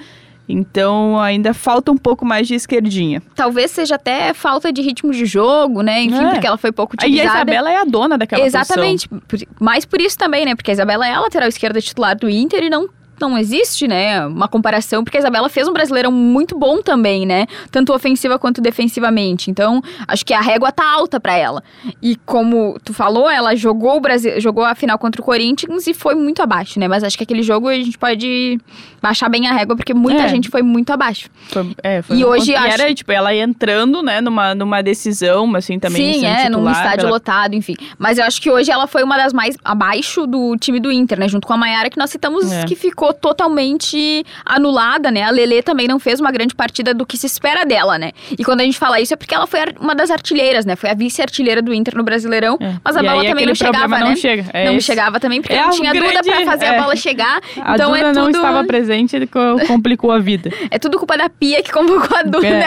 Então 0.49 1.19
ainda 1.19 1.53
falta 1.53 1.91
um 1.91 1.97
pouco 1.97 2.25
mais 2.25 2.47
de 2.47 2.55
esquerdinha. 2.55 3.21
Talvez 3.35 3.71
seja 3.71 3.95
até 3.95 4.33
falta 4.33 4.71
de 4.71 4.81
ritmo 4.81 5.11
de 5.11 5.25
jogo, 5.25 5.81
né? 5.81 6.01
Enfim, 6.03 6.23
É. 6.25 6.31
porque 6.31 6.47
ela 6.47 6.57
foi 6.57 6.71
pouco 6.71 6.95
Aí 6.99 7.07
a 7.07 7.07
utilizada. 7.13 7.37
Isabela 7.51 7.71
é 7.71 7.77
a 7.77 7.85
dona 7.85 8.17
daquela 8.17 8.45
Exatamente. 8.45 9.07
Por- 9.07 9.39
Mas 9.59 9.85
por 9.85 10.01
isso 10.01 10.17
também, 10.17 10.45
né? 10.45 10.55
Porque 10.55 10.71
a 10.71 10.73
Isabela 10.73 11.07
é 11.07 11.13
a 11.13 11.19
lateral 11.21 11.47
esquerda 11.47 11.79
titular 11.81 12.15
do 12.17 12.29
Inter 12.29 12.63
e 12.63 12.69
não. 12.69 12.89
Não 13.29 13.37
existe, 13.37 13.87
né, 13.87 14.25
uma 14.25 14.47
comparação, 14.47 15.03
porque 15.03 15.17
a 15.17 15.19
Isabela 15.19 15.47
fez 15.49 15.67
um 15.67 15.73
brasileirão 15.73 16.11
muito 16.11 16.57
bom 16.57 16.81
também, 16.81 17.25
né? 17.25 17.45
Tanto 17.71 17.93
ofensiva 17.93 18.37
quanto 18.39 18.61
defensivamente. 18.61 19.49
Então, 19.51 19.81
acho 20.07 20.25
que 20.25 20.33
a 20.33 20.41
régua 20.41 20.71
tá 20.71 20.89
alta 20.89 21.19
pra 21.19 21.35
ela. 21.35 21.63
E 22.01 22.15
como 22.25 22.77
tu 22.83 22.93
falou, 22.93 23.29
ela 23.29 23.55
jogou 23.55 23.97
o 23.97 23.99
Brasil, 23.99 24.39
jogou 24.41 24.63
a 24.65 24.75
final 24.75 24.97
contra 24.97 25.21
o 25.21 25.23
Corinthians 25.25 25.87
e 25.87 25.93
foi 25.93 26.15
muito 26.15 26.41
abaixo, 26.41 26.79
né? 26.79 26.87
Mas 26.87 27.03
acho 27.03 27.17
que 27.17 27.23
aquele 27.23 27.43
jogo 27.43 27.67
a 27.67 27.75
gente 27.75 27.97
pode 27.97 28.59
baixar 29.01 29.29
bem 29.29 29.47
a 29.47 29.53
régua, 29.53 29.75
porque 29.75 29.93
muita 29.93 30.23
É. 30.23 30.27
gente 30.27 30.49
foi 30.49 30.61
muito 30.61 30.91
abaixo. 30.91 31.29
Foi, 31.49 31.75
é, 31.83 32.01
foi 32.01 32.17
E 32.17 32.25
hoje 32.25 32.53
acho- 32.55 32.81
era, 32.81 32.93
tipo, 32.93 33.11
ela 33.11 33.33
entrando, 33.35 34.01
né, 34.03 34.21
numa, 34.21 34.53
numa 34.55 34.81
decisão, 34.81 35.55
assim, 35.55 35.79
também 35.79 36.13
Sim, 36.13 36.25
é, 36.25 36.43
num 36.49 36.57
titular, 36.59 36.73
estádio 36.75 37.01
ela- 37.05 37.11
lotado, 37.11 37.53
enfim. 37.55 37.75
Mas 37.97 38.17
eu 38.17 38.25
acho 38.25 38.41
que 38.41 38.49
hoje 38.49 38.71
ela 38.71 38.87
foi 38.87 39.03
uma 39.03 39.17
das 39.17 39.33
mais 39.33 39.55
abaixo 39.63 40.25
do 40.27 40.55
time 40.57 40.79
do 40.79 40.91
Inter, 40.91 41.19
né? 41.19 41.27
Junto 41.27 41.47
com 41.47 41.53
a 41.53 41.57
Maiara, 41.57 41.89
que 41.89 41.97
nós 41.97 42.09
citamos 42.09 42.51
É. 42.51 42.65
que 42.65 42.75
ficou 42.75 43.10
totalmente 43.13 44.23
anulada, 44.45 45.11
né? 45.11 45.23
A 45.23 45.29
Lelê 45.31 45.61
também 45.61 45.87
não 45.87 45.99
fez 45.99 46.19
uma 46.19 46.31
grande 46.31 46.55
partida 46.55 46.93
do 46.93 47.05
que 47.05 47.17
se 47.17 47.25
espera 47.27 47.65
dela, 47.65 47.97
né? 47.97 48.11
E 48.37 48.43
quando 48.43 48.61
a 48.61 48.63
gente 48.63 48.77
fala 48.77 48.99
isso 48.99 49.13
é 49.13 49.17
porque 49.17 49.33
ela 49.35 49.47
foi 49.47 49.59
uma 49.79 49.93
das 49.95 50.09
artilheiras, 50.11 50.65
né? 50.65 50.75
Foi 50.75 50.89
a 50.89 50.93
vice-artilheira 50.93 51.61
do 51.61 51.73
Inter 51.73 51.95
no 51.95 52.03
Brasileirão. 52.03 52.57
É. 52.59 52.75
Mas 52.83 52.95
a 52.97 53.01
E 53.01 53.03
bola 53.07 53.23
também 53.25 53.45
não 53.45 53.55
chegava, 53.55 53.77
problema 53.79 54.03
né? 54.03 54.09
não 54.09 54.15
chega. 54.15 54.45
É 54.53 54.71
não 54.71 54.79
chegava 54.79 55.19
também, 55.19 55.41
porque 55.41 55.53
É 55.55 55.61
não 55.63 55.71
tinha 55.71 55.91
grande- 55.93 56.07
Duda 56.17 56.23
pra 56.23 56.45
fazer 56.45 56.65
é. 56.65 56.77
a 56.77 56.81
bola 56.81 56.95
chegar. 56.95 57.41
A 57.61 57.75
então 57.75 57.91
Duda 57.91 57.99
é 57.99 58.13
não 58.13 58.25
tudo. 58.27 58.35
estava 58.37 58.63
presente, 58.63 59.15
complicou 59.67 60.11
a 60.11 60.19
vida. 60.19 60.49
É 60.69 60.77
tudo 60.79 60.97
culpa 60.97 61.17
da 61.17 61.29
Pia 61.29 61.61
que 61.63 61.71
convocou 61.71 62.17
a 62.17 62.23
Duda. 62.23 62.47
É, 62.47 62.61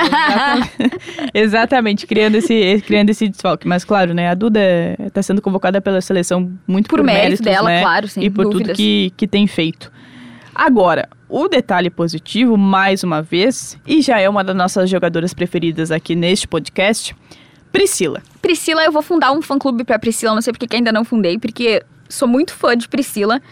exatamente, 1.34 1.34
exatamente, 1.34 2.06
criando 2.06 2.36
esse, 2.36 2.82
criando 2.86 3.10
esse 3.10 3.28
desfalque. 3.28 3.66
Mas 3.66 3.84
claro, 3.84 4.14
né, 4.14 4.28
a 4.28 4.34
Duda 4.34 4.60
está 5.06 5.22
sendo 5.22 5.40
convocada 5.42 5.80
pela 5.80 6.00
seleção 6.00 6.50
muito 6.66 6.88
Por 6.88 6.98
por, 6.98 7.04
mérito 7.04 7.22
méritos, 7.24 7.44
dela, 7.44 7.68
né, 7.68 7.80
claro, 7.82 8.08
sem 8.08 8.24
E 8.24 8.30
por 8.30 8.44
tudo 8.44 8.52
dúvidas. 8.54 8.76
que, 8.76 9.12
que 9.16 9.26
tem 9.26 9.46
feito. 9.46 9.90
Agora, 10.54 11.08
o 11.28 11.48
detalhe 11.48 11.90
positivo, 11.90 12.56
mais 12.56 13.02
uma 13.02 13.20
vez, 13.20 13.76
e 13.86 14.00
já 14.00 14.20
é 14.20 14.28
uma 14.28 14.44
das 14.44 14.54
nossas 14.54 14.88
jogadoras 14.88 15.34
preferidas 15.34 15.90
aqui 15.90 16.14
neste 16.14 16.46
podcast, 16.46 17.14
Priscila. 17.72 18.22
Priscila, 18.40 18.84
eu 18.84 18.92
vou 18.92 19.02
fundar 19.02 19.32
um 19.32 19.42
fã-clube 19.42 19.82
pra 19.82 19.98
Priscila, 19.98 20.34
não 20.34 20.40
sei 20.40 20.52
porque 20.52 20.68
que 20.68 20.76
ainda 20.76 20.92
não 20.92 21.04
fundei, 21.04 21.38
porque 21.38 21.82
sou 22.08 22.28
muito 22.28 22.54
fã 22.54 22.76
de 22.76 22.88
Priscila. 22.88 23.42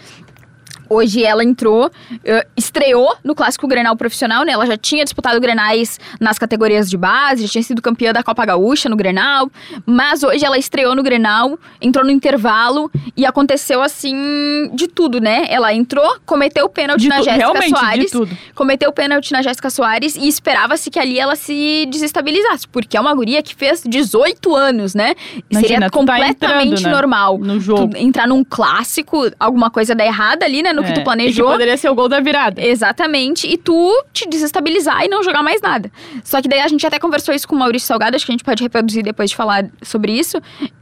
Hoje 0.92 1.24
ela 1.24 1.42
entrou, 1.42 1.90
eh, 2.22 2.46
estreou 2.54 3.16
no 3.24 3.34
Clássico 3.34 3.66
Grenal 3.66 3.96
Profissional, 3.96 4.44
né? 4.44 4.52
Ela 4.52 4.66
já 4.66 4.76
tinha 4.76 5.04
disputado 5.04 5.40
Grenais 5.40 5.98
nas 6.20 6.38
categorias 6.38 6.90
de 6.90 6.98
base, 6.98 7.46
já 7.46 7.48
tinha 7.48 7.62
sido 7.62 7.80
campeã 7.80 8.12
da 8.12 8.22
Copa 8.22 8.44
Gaúcha 8.44 8.90
no 8.90 8.96
Grenal, 8.96 9.50
mas 9.86 10.22
hoje 10.22 10.44
ela 10.44 10.58
estreou 10.58 10.94
no 10.94 11.02
Grenal, 11.02 11.58
entrou 11.80 12.04
no 12.04 12.10
intervalo 12.10 12.90
e 13.16 13.24
aconteceu 13.24 13.80
assim 13.82 14.70
de 14.74 14.86
tudo, 14.86 15.18
né? 15.18 15.46
Ela 15.48 15.72
entrou, 15.72 16.18
cometeu 16.26 16.66
o 16.66 16.68
pênalti 16.68 17.02
De 17.02 17.08
na 17.08 17.22
Jéssica 17.22 17.68
Soares, 17.68 18.12
cometeu 18.54 18.90
o 18.90 18.92
pênalti 18.92 19.32
na 19.32 19.40
Jéssica 19.40 19.70
Soares 19.70 20.14
e 20.14 20.28
esperava-se 20.28 20.90
que 20.90 20.98
ali 20.98 21.18
ela 21.18 21.36
se 21.36 21.86
desestabilizasse, 21.90 22.68
porque 22.68 22.98
é 22.98 23.00
uma 23.00 23.14
guria 23.14 23.42
que 23.42 23.54
fez 23.54 23.82
18 23.86 24.54
anos, 24.54 24.94
né? 24.94 25.14
Imagina, 25.50 25.60
Seria 25.60 25.76
tu 25.78 25.80
tá 25.80 25.90
completamente 25.90 26.72
entrando, 26.72 26.84
né, 26.84 26.90
normal. 26.90 27.38
no 27.38 27.58
jogo. 27.58 27.88
Tu 27.88 27.96
entrar 27.96 28.28
num 28.28 28.44
clássico, 28.44 29.30
alguma 29.40 29.70
coisa 29.70 29.94
dar 29.94 30.04
errada 30.04 30.44
ali, 30.44 30.62
né? 30.62 30.72
No 30.72 30.81
que 30.82 30.90
É, 30.90 30.94
tu 30.94 31.00
E 31.00 31.04
planejou. 31.04 31.46
que 31.46 31.52
poderia 31.52 31.76
ser 31.76 31.88
o 31.88 31.94
gol 31.94 32.08
da 32.08 32.20
virada. 32.20 32.60
Exatamente, 32.64 33.46
e 33.46 33.56
tu 33.56 33.90
te 34.12 34.28
desestabilizar 34.28 35.04
e 35.04 35.08
não 35.08 35.22
jogar 35.22 35.42
mais 35.42 35.60
nada. 35.60 35.90
Só 36.24 36.40
que 36.42 36.48
daí 36.48 36.60
a 36.60 36.68
gente 36.68 36.86
até 36.86 36.98
conversou 36.98 37.34
isso 37.34 37.46
com 37.48 37.54
o 37.56 37.58
Maurício 37.58 37.86
Salgado, 37.86 38.16
acho 38.16 38.26
que 38.26 38.32
a 38.32 38.34
gente 38.34 38.44
pode 38.44 38.62
reproduzir 38.62 39.02
depois 39.02 39.30
de 39.30 39.36
falar 39.36 39.66
sobre 39.82 40.12
isso. 40.12 40.38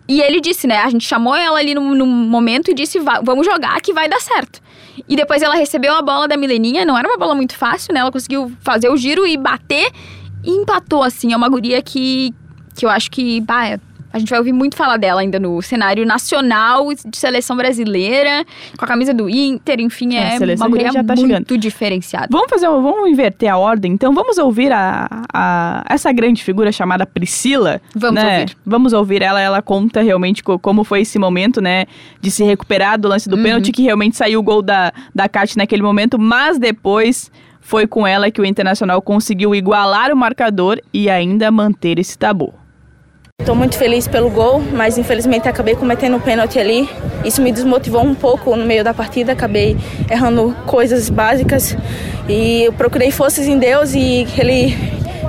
E 0.09 0.21
ele 0.21 0.41
disse, 0.41 0.67
né? 0.67 0.79
A 0.79 0.91
gente 0.91 1.07
chamou 1.07 1.35
ela 1.37 1.59
ali 1.59 1.75
num, 1.75 1.95
num 1.95 2.07
momento 2.07 2.71
e 2.71 2.75
disse: 2.75 2.99
"Va- 2.99 3.21
vamos 3.23 3.47
jogar 3.47 3.81
que 3.81 3.93
vai 3.93 4.09
dar 4.09 4.21
certo. 4.21 4.61
E 5.09 5.15
depois 5.17 5.41
ela 5.43 5.55
recebeu 5.55 5.95
a 5.95 6.03
bola 6.03 6.27
da 6.27 6.37
Mileninha, 6.37 6.85
não 6.85 6.99
era 6.99 7.07
uma 7.09 7.17
bola 7.17 7.35
muito 7.35 7.55
fácil, 7.57 7.95
né? 7.95 8.01
Ela 8.01 8.11
conseguiu 8.13 8.53
fazer 8.61 8.89
o 8.89 8.97
giro 8.97 9.27
e 9.27 9.37
bater 9.37 9.91
e 10.45 10.51
empatou, 10.51 11.03
assim. 11.03 11.33
É 11.33 11.37
uma 11.37 11.49
guria 11.49 11.81
que, 11.81 12.35
que 12.77 12.85
eu 12.85 12.91
acho 12.91 13.11
que, 13.11 13.41
bah, 13.41 13.67
é- 13.69 13.81
a 14.13 14.19
gente 14.19 14.29
vai 14.31 14.39
ouvir 14.39 14.53
muito 14.53 14.77
falar 14.77 14.97
dela 14.97 15.21
ainda 15.21 15.39
no 15.39 15.61
cenário 15.63 16.05
nacional 16.07 16.89
de 16.93 17.17
seleção 17.17 17.57
brasileira, 17.57 18.45
com 18.77 18.85
a 18.85 18.89
camisa 18.89 19.13
do 19.15 19.29
Inter, 19.29 19.81
enfim, 19.81 20.17
É, 20.17 20.37
é 20.37 20.55
uma 20.57 20.69
guria 20.69 20.91
já 20.93 21.05
tá 21.05 21.15
muito 21.15 21.29
chegando. 21.29 21.59
diferenciada. 21.59 22.29
Vamos 22.31 22.49
fazer, 22.51 22.67
vamos 22.69 23.09
inverter 23.09 23.53
a 23.53 23.57
ordem. 23.57 23.93
Então 23.93 24.13
vamos 24.15 24.39
ouvir 24.39 24.73
a, 24.73 25.09
a- 25.33 25.85
essa 25.89 26.11
grande 26.13 26.43
figura 26.43 26.73
chamada 26.73 27.07
Priscila. 27.07 27.81
Vamos 27.95 28.23
né? 28.23 28.41
ouvir. 28.41 28.57
Vamos 28.67 28.93
ouvir 28.93 29.23
ela. 29.23 29.41
Ela 29.41 29.63
conta 29.63 30.01
realmente 30.03 30.43
co- 30.43 30.59
como 30.59 30.85
foi 30.85 31.03
esse 31.03 31.19
momento, 31.19 31.61
né, 31.61 31.87
de 32.21 32.31
se 32.31 32.43
recuperar 32.45 32.99
do 32.99 33.09
lance 33.09 33.29
do 33.29 33.37
Uhum. 33.37 33.43
pênalti, 33.43 33.73
que 33.73 33.83
realmente 33.83 34.17
saiu 34.17 34.41
o 34.41 34.43
gol 34.43 34.63
da 34.63 34.93
da 35.15 35.29
Kat 35.29 35.57
naquele 35.57 35.83
momento, 35.83 36.19
mas 36.19 36.59
depois 36.59 37.31
foi 37.61 37.87
com 37.87 38.07
ela 38.07 38.31
que 38.31 38.41
o 38.41 38.45
Internacional 38.45 39.01
conseguiu 39.03 39.55
igualar 39.55 40.11
o 40.13 40.17
marcador 40.17 40.81
e 40.93 41.09
ainda 41.11 41.51
manter 41.51 41.99
esse 41.99 42.19
tabu. 42.19 42.53
Estou 43.41 43.55
muito 43.55 43.77
feliz 43.79 44.07
pelo 44.07 44.29
gol, 44.29 44.63
mas 44.73 44.99
infelizmente 44.99 45.49
acabei 45.49 45.75
cometendo 45.75 46.15
um 46.15 46.21
pênalti 46.21 46.59
ali. 46.59 46.89
Isso 47.25 47.41
me 47.41 47.51
desmotivou 47.51 48.03
um 48.03 48.15
pouco 48.15 48.55
no 48.55 48.67
meio 48.67 48.85
da 48.85 48.93
partida, 48.93 49.33
acabei 49.33 49.77
errando 50.11 50.55
coisas 50.67 51.09
básicas 51.09 51.77
e 52.29 52.65
eu 52.65 52.73
procurei 52.73 53.11
forças 53.11 53.47
em 53.47 53.59
Deus 53.59 53.95
e 53.95 54.27
ele 54.39 54.77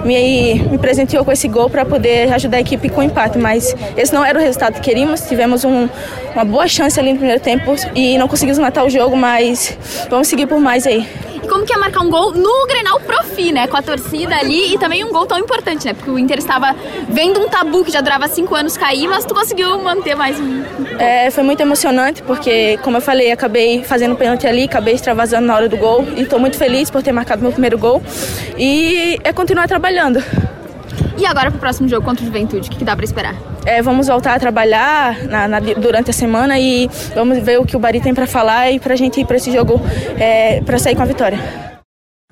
me, 0.06 0.56
me 0.56 0.78
presenteou 0.78 1.24
com 1.26 1.32
esse 1.32 1.48
gol 1.48 1.70
para 1.70 1.86
poder 1.86 2.32
ajudar 2.34 2.58
a 2.58 2.62
equipe 2.62 2.90
com 2.90 3.02
o 3.02 3.04
empate, 3.04 3.38
mas 3.38 3.76
esse 3.98 4.14
não 4.14 4.24
era 4.26 4.38
o 4.38 4.42
resultado 4.42 4.74
que 4.76 4.82
queríamos. 4.82 5.22
Tivemos 5.22 5.64
um- 5.64 5.88
uma 6.34 6.46
boa 6.46 6.68
chance 6.68 7.00
ali 7.00 7.12
no 7.12 7.18
primeiro 7.20 7.42
tempo 7.42 7.76
e 7.96 8.18
não 8.18 8.28
conseguimos 8.28 8.58
matar 8.60 8.84
o 8.86 8.90
jogo, 8.90 9.16
mas 9.16 9.78
vamos 10.10 10.28
seguir 10.28 10.48
por 10.48 10.60
mais 10.60 10.86
aí. 10.88 11.06
E 11.44 11.48
como 11.48 11.66
que 11.66 11.74
é 11.74 11.78
marcar 11.78 12.02
um 12.02 12.10
gol 12.10 12.32
no 12.34 12.68
Grenal 12.68 13.00
Profi, 13.00 13.52
né? 13.52 13.66
Com 13.68 13.76
a 13.76 13.82
torcida 13.82 14.36
ali 14.36 14.76
e 14.76 14.78
também 14.78 15.04
um 15.04 15.12
gol 15.12 15.26
tão 15.26 15.40
importante, 15.40 15.88
né? 15.88 15.94
Porque 15.94 16.12
o 16.12 16.20
Inter 16.20 16.38
estava 16.38 16.76
vendo 17.10 17.40
um 17.40 17.50
tabu 17.50 17.84
que 17.84 17.92
já 17.92 18.00
durava 18.00 18.28
cinco 18.28 18.54
anos 18.54 18.78
cair, 18.78 19.08
mas 19.08 19.26
tu 19.26 19.34
conseguiu 19.34 19.80
manter 19.80 20.14
mais 20.16 20.40
um. 20.40 20.62
É, 21.00 21.32
foi 21.32 21.44
muito 21.44 21.60
emocionante 21.62 22.22
porque, 22.22 22.78
como 22.84 22.98
eu 22.98 23.02
falei, 23.02 23.32
acabei 23.32 23.84
fazendo 23.84 24.16
pênalti 24.16 24.46
ali, 24.46 24.66
acabei 24.66 24.94
extravasando 24.94 25.48
na 25.48 25.56
hora 25.56 25.68
do 25.68 25.76
gol 25.78 26.06
e 26.16 26.22
estou 26.22 26.40
muito 26.40 26.58
feliz 26.58 26.92
por 26.92 27.02
ter 27.02 27.12
marcado 27.12 27.42
meu 27.42 27.52
primeiro 27.52 27.78
gol 27.78 28.04
e 28.56 29.18
é 29.24 29.34
continuar 29.34 29.68
trabalhando. 29.68 29.81
E 31.18 31.26
agora 31.26 31.52
pro 31.52 31.60
próximo 31.60 31.88
jogo 31.88 32.06
contra 32.06 32.24
o 32.24 32.26
Juventude, 32.26 32.68
o 32.68 32.72
que, 32.72 32.78
que 32.80 32.86
dá 32.86 32.96
pra 32.96 33.06
esperar? 33.06 33.36
É, 33.66 33.82
vamos 33.82 34.08
voltar 34.08 34.34
a 34.36 34.40
trabalhar 34.40 35.18
na- 35.28 35.48
na- 35.48 35.60
durante 35.60 36.10
a 36.10 36.14
semana 36.14 36.58
e 36.60 36.90
vamos 37.16 37.40
ver 37.40 37.60
o 37.60 37.66
que 37.66 37.76
o 37.76 37.80
Bari 37.80 38.02
tem 38.02 38.14
para 38.14 38.26
falar 38.26 38.72
e 38.72 38.80
para 38.80 38.94
a 38.94 38.98
gente 38.98 39.20
ir 39.22 39.26
para 39.26 39.36
esse 39.38 39.52
jogo 39.52 39.80
é, 40.20 40.62
para 40.62 40.78
sair 40.80 40.96
com 40.96 41.02
a 41.04 41.06
vitória. 41.06 41.38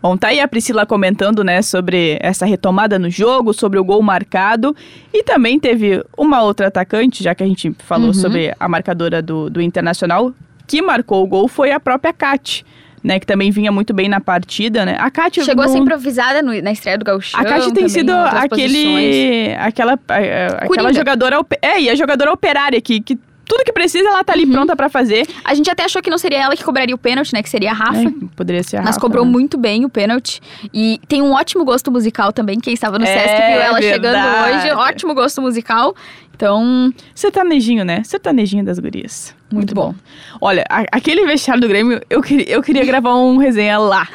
Bom, 0.01 0.15
tá 0.15 0.29
aí 0.29 0.39
a 0.39 0.47
Priscila 0.47 0.85
comentando, 0.85 1.43
né, 1.43 1.62
sobre 1.62 2.17
essa 2.21 2.45
retomada 2.45 2.97
no 2.97 3.09
jogo, 3.09 3.53
sobre 3.53 3.77
o 3.77 3.83
gol 3.83 4.01
marcado. 4.01 4.73
E 5.13 5.23
também 5.23 5.59
teve 5.59 6.01
uma 6.17 6.41
outra 6.41 6.67
atacante, 6.67 7.21
já 7.21 7.35
que 7.35 7.43
a 7.43 7.47
gente 7.47 7.75
falou 7.79 8.07
Uhum. 8.07 8.13
sobre 8.13 8.53
a 8.57 8.69
marcadora 8.69 9.21
do, 9.21 9.49
do 9.49 9.62
Internacional, 9.62 10.31
que 10.65 10.81
marcou 10.81 11.21
o 11.23 11.27
gol 11.27 11.47
foi 11.49 11.71
a 11.71 11.79
própria 11.81 12.13
Kat, 12.13 12.65
né, 13.03 13.19
que 13.19 13.25
também 13.25 13.51
vinha 13.51 13.71
muito 13.71 13.93
bem 13.93 14.07
na 14.09 14.19
partida, 14.19 14.85
né. 14.85 14.97
A 14.99 15.09
Kat 15.09 15.43
Chegou 15.43 15.63
a 15.63 15.67
não- 15.67 15.73
ser 15.73 15.79
improvisada 15.79 16.41
no- 16.41 16.62
na 16.62 16.71
estreia 16.71 16.97
do 16.97 17.05
Gauchão. 17.05 17.39
a 17.39 17.43
Kat 17.43 17.62
tem 17.65 17.73
também, 17.73 17.89
sido 17.89 18.12
aquele, 18.12 19.53
aquela, 19.59 19.93
a- 19.93 20.13
a- 20.13 20.47
aquela 20.47 20.67
Coringa. 20.67 20.93
jogadora, 20.93 21.39
é, 21.62 21.81
e 21.81 21.89
a 21.89 21.95
jogadora 21.95 22.31
operária 22.31 22.79
que, 22.81 22.99
que 23.01 23.17
tudo 23.45 23.63
que 23.63 23.73
precisa 23.73 24.07
ela 24.07 24.23
tá 24.23 24.31
ali 24.33 24.45
Uhum. 24.45 24.51
pronta 24.51 24.75
pra 24.75 24.89
fazer. 24.89 25.25
A 25.43 25.55
gente 25.55 25.67
até 25.71 25.83
achou 25.83 26.03
que 26.03 26.09
não 26.12 26.19
seria 26.19 26.38
ela 26.39 26.55
que 26.55 26.63
cobraria 26.63 26.93
o 26.93 26.97
pênalti, 26.99 27.33
né? 27.33 27.41
Que 27.41 27.49
seria 27.49 27.71
a 27.71 27.73
Rafa. 27.73 27.99
É, 28.07 28.12
poderia 28.35 28.62
ser 28.62 28.77
a 28.77 28.81
Mas 28.81 28.89
Rafa, 28.89 28.99
cobrou 29.01 29.25
né? 29.25 29.31
muito 29.31 29.57
bem 29.57 29.85
o 29.85 29.89
pênalti. 29.89 30.39
E 30.71 30.99
tem 31.07 31.23
um 31.23 31.31
ótimo 31.33 31.65
gosto 31.65 31.91
musical 31.91 32.31
também. 32.31 32.59
Quem 32.59 32.75
estava 32.75 32.99
no 32.99 33.05
É, 33.05 33.07
Sesc 33.07 33.35
viu 33.51 33.59
ela 33.59 33.81
chegando 33.81 34.13
verdade. 34.13 34.67
hoje. 34.67 34.71
Ótimo 34.75 35.15
gosto 35.15 35.41
musical. 35.41 35.95
Então, 36.39 36.93
Sertanejinho, 37.13 37.84
né? 37.84 38.02
Sertanejinho 38.06 38.63
das 38.63 38.80
gurias. 38.80 39.36
Muito 39.52 39.75
bom. 39.75 39.93
Olha, 40.39 40.63
a- 40.69 40.86
aquele 40.89 41.25
vestiário 41.25 41.60
do 41.62 41.67
Grêmio, 41.67 41.99
eu, 42.10 42.21
queria- 42.21 42.49
eu 42.49 42.62
queria 42.63 42.86
gravar 42.86 43.13
um 43.17 43.36
resenha 43.36 43.78
lá, 43.78 44.08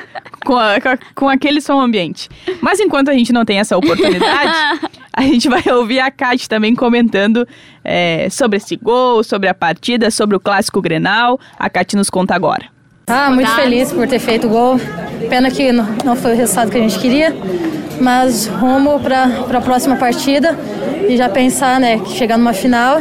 com, 0.43 0.57
a- 0.57 0.81
com, 0.81 0.89
a- 0.89 0.99
com 1.15 1.29
aquele 1.29 1.61
som 1.61 1.79
ambiente. 1.79 2.31
Mas 2.63 2.81
enquanto 2.81 3.11
a 3.11 3.13
gente 3.13 3.31
não 3.31 3.45
tem 3.45 3.59
essa 3.59 3.77
oportunidade, 3.77 4.53
a 5.13 5.21
gente 5.21 5.51
vai 5.51 5.63
ouvir 5.71 6.01
a 6.01 6.11
Kate 6.11 6.49
também 6.49 6.75
comentando 6.75 7.47
é, 7.85 8.31
sobre 8.31 8.57
esse 8.57 8.75
gol, 8.77 9.23
sobre 9.23 9.47
a 9.51 9.53
partida, 9.55 10.11
sobre 10.11 10.35
o 10.35 10.41
clássico 10.41 10.81
Grenal. 10.81 11.39
A 11.59 11.69
Kate 11.69 11.95
nos 11.95 12.09
conta 12.09 12.35
agora. 12.35 12.73
Ah, 13.07 13.31
muito 13.31 13.51
feliz 13.51 13.93
por 13.93 14.09
ter 14.09 14.19
feito 14.19 14.47
o 14.47 14.51
gol. 14.51 14.81
Pena 15.29 15.51
que 15.51 15.71
não 15.73 16.17
foi 16.17 16.33
o 16.33 16.37
resultado 16.37 16.71
que 16.71 16.79
a 16.79 16.81
gente 16.81 16.99
queria, 16.99 17.35
mas 18.01 18.47
rumo 18.47 18.99
para 18.99 19.25
a 19.25 19.61
próxima 19.61 19.97
partida 19.97 20.59
e 21.07 21.17
já 21.17 21.29
pensar, 21.29 21.79
né, 21.79 21.99
que 21.99 22.11
chegar 22.12 22.38
numa 22.38 22.55
final. 22.55 23.01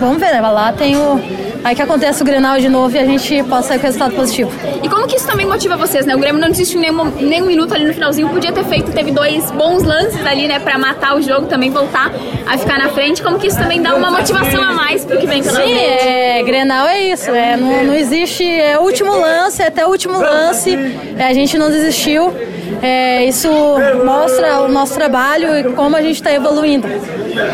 vamos 0.00 0.18
ver, 0.18 0.32
né? 0.32 0.40
Lá 0.40 0.72
tem 0.72 0.96
o 0.96 1.20
Aí 1.64 1.74
que 1.74 1.80
acontece 1.80 2.20
o 2.20 2.26
Grenal 2.26 2.58
de 2.60 2.68
novo 2.68 2.94
e 2.94 2.98
a 2.98 3.06
gente 3.06 3.42
possa 3.44 3.68
sair 3.68 3.78
com 3.78 3.86
resultado 3.86 4.14
positivo. 4.14 4.52
E 4.82 4.88
como 4.88 5.06
que 5.06 5.16
isso 5.16 5.26
também 5.26 5.46
motiva 5.46 5.78
vocês, 5.78 6.04
né? 6.04 6.14
O 6.14 6.18
Grêmio 6.18 6.38
não 6.38 6.50
desistiu 6.50 6.78
nem 6.78 6.90
um, 6.90 7.04
nem 7.04 7.42
um 7.42 7.46
minuto 7.46 7.72
ali 7.72 7.86
no 7.86 7.94
finalzinho, 7.94 8.28
podia 8.28 8.52
ter 8.52 8.64
feito, 8.64 8.92
teve 8.92 9.10
dois 9.10 9.50
bons 9.50 9.82
lances 9.82 10.26
ali, 10.26 10.46
né, 10.46 10.58
pra 10.58 10.76
matar 10.76 11.16
o 11.16 11.22
jogo, 11.22 11.46
também 11.46 11.70
voltar 11.70 12.12
a 12.46 12.58
ficar 12.58 12.78
na 12.78 12.90
frente. 12.90 13.22
Como 13.22 13.38
que 13.38 13.46
isso 13.46 13.56
também 13.56 13.80
dá 13.80 13.94
uma 13.94 14.10
motivação 14.10 14.62
a 14.62 14.74
mais 14.74 15.06
pro 15.06 15.16
que 15.16 15.26
vem 15.26 15.42
pela 15.42 15.56
Sim, 15.56 15.62
frente? 15.62 16.06
é, 16.06 16.42
Grenal 16.42 16.86
é 16.86 17.00
isso, 17.00 17.30
é, 17.30 17.56
não, 17.56 17.84
não 17.84 17.94
existe, 17.94 18.44
é 18.44 18.78
o 18.78 18.82
último 18.82 19.12
lance, 19.24 19.62
até 19.62 19.86
o 19.86 19.90
último 19.90 20.18
lance, 20.18 20.76
a 21.18 21.32
gente 21.32 21.58
não 21.58 21.70
desistiu. 21.70 22.32
É, 22.82 23.24
isso 23.24 23.48
mostra 24.04 24.60
o 24.60 24.68
nosso 24.68 24.94
trabalho 24.94 25.56
e 25.56 25.64
como 25.72 25.96
a 25.96 26.02
gente 26.02 26.16
está 26.16 26.32
evoluindo. 26.32 26.86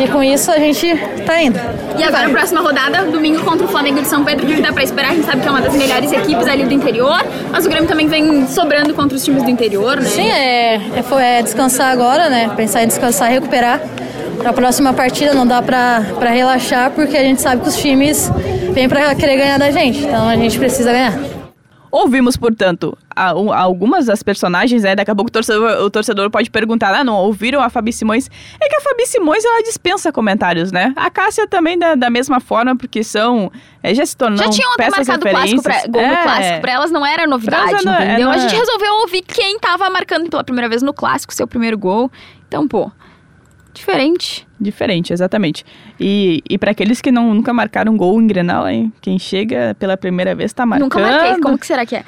E 0.01 0.09
com 0.09 0.23
isso 0.23 0.51
a 0.51 0.59
gente 0.59 0.87
está 0.87 1.41
indo. 1.41 1.59
E 1.99 2.03
agora 2.03 2.27
a 2.27 2.31
próxima 2.31 2.61
rodada, 2.61 3.05
domingo 3.05 3.43
contra 3.45 3.65
o 3.65 3.69
Flamengo 3.69 4.01
de 4.01 4.09
São 4.09 4.25
Pedro, 4.25 4.47
que 4.47 4.61
dá 4.61 4.73
para 4.73 4.83
esperar? 4.83 5.13
A 5.13 5.15
gente 5.15 5.27
sabe 5.27 5.41
que 5.41 5.49
é 5.49 5.51
uma 5.51 5.61
das 5.61 5.75
melhores 5.75 6.13
equipes 6.13 6.47
ali 6.47 6.65
do 6.65 6.75
interior, 6.75 7.25
mas 7.51 7.65
o 7.65 7.69
Grêmio 7.69 7.89
também 7.89 8.09
vem 8.09 8.47
sobrando 8.47 8.93
contra 8.95 9.17
os 9.17 9.25
times 9.25 9.43
do 9.43 9.51
interior, 9.51 9.97
né? 9.97 10.09
Sim, 10.09 10.31
é, 10.31 10.75
é, 10.77 11.39
é 11.39 11.43
descansar 11.43 11.93
agora, 11.93 12.29
né? 12.29 12.51
Pensar 12.57 12.83
em 12.83 12.87
descansar 12.87 13.31
e 13.31 13.35
recuperar. 13.35 13.81
Para 14.39 14.51
a 14.51 14.53
próxima 14.55 14.93
partida 14.93 15.35
não 15.35 15.47
dá 15.47 15.61
para 15.61 16.31
relaxar, 16.31 16.91
porque 16.93 17.17
a 17.17 17.23
gente 17.23 17.43
sabe 17.43 17.63
que 17.63 17.69
os 17.69 17.77
times 17.77 18.31
vêm 18.73 18.89
para 18.89 19.15
querer 19.15 19.37
ganhar 19.37 19.59
da 19.59 19.71
gente, 19.71 20.01
então 20.01 20.29
a 20.29 20.35
gente 20.35 20.59
precisa 20.59 20.91
ganhar. 20.91 21.30
Ouvimos, 21.90 22.37
portanto, 22.37 22.96
a, 23.14 23.31
a, 23.31 23.61
algumas 23.61 24.07
das 24.07 24.22
personagens, 24.22 24.83
né? 24.83 24.94
Daqui 24.94 25.11
a 25.11 25.14
pouco 25.14 25.29
o 25.29 25.33
torcedor, 25.33 25.83
o 25.83 25.90
torcedor 25.90 26.31
pode 26.31 26.48
perguntar, 26.48 26.94
ah, 26.94 27.03
não, 27.03 27.14
ouviram 27.16 27.61
a 27.61 27.68
Fabi 27.68 27.92
Simões? 27.92 28.31
É 28.61 28.68
que 28.68 28.76
a 28.76 28.81
Fabi 28.81 29.07
Simões, 29.07 29.44
ela 29.44 29.62
dispensa 29.62 30.12
comentários, 30.12 30.70
né? 30.70 30.92
A 30.94 31.11
Cássia 31.11 31.48
também 31.48 31.76
da, 31.76 31.96
da 31.96 32.09
mesma 32.09 32.38
forma, 32.38 32.76
porque 32.76 33.03
são, 33.03 33.50
é, 33.83 33.92
já 33.92 34.07
se 34.07 34.16
tornam 34.16 34.38
Já 34.38 34.48
tinham 34.50 34.72
até 34.74 34.88
marcado 34.88 35.29
clássico 35.29 35.62
pra, 35.62 35.87
gol 35.88 36.00
é. 36.00 36.11
no 36.11 36.22
clássico, 36.22 36.61
pra 36.61 36.72
elas 36.72 36.90
não 36.92 37.05
era 37.05 37.26
novidade, 37.26 37.85
não, 37.85 37.94
entendeu? 37.94 38.26
Não, 38.26 38.31
a 38.33 38.38
gente 38.38 38.55
resolveu 38.55 38.94
ouvir 39.00 39.22
quem 39.22 39.59
tava 39.59 39.90
marcando 39.90 40.31
pela 40.31 40.44
primeira 40.44 40.68
vez 40.68 40.83
no 40.83 40.94
clássico, 40.94 41.35
seu 41.35 41.46
primeiro 41.46 41.76
gol. 41.76 42.11
Então, 42.46 42.68
pô, 42.68 42.90
Diferente. 43.73 44.47
Diferente, 44.61 45.13
exatamente. 45.13 45.65
E, 45.99 46.43
e 46.49 46.59
para 46.59 46.73
aqueles 46.73 47.01
que 47.01 47.11
não, 47.11 47.33
nunca 47.33 47.53
marcaram 47.53 47.97
gol 47.97 48.21
em 48.21 48.27
Grenal, 48.27 48.69
hein? 48.69 48.93
Quem 49.01 49.19
chega 49.19 49.75
pela 49.79 49.97
primeira 49.97 50.35
vez 50.35 50.53
tá 50.53 50.67
marcando. 50.67 50.93
Nunca 50.93 51.01
marquei. 51.01 51.41
Como 51.41 51.59
que 51.59 51.67
será 51.67 51.87
que 51.87 51.97
é? 51.97 52.05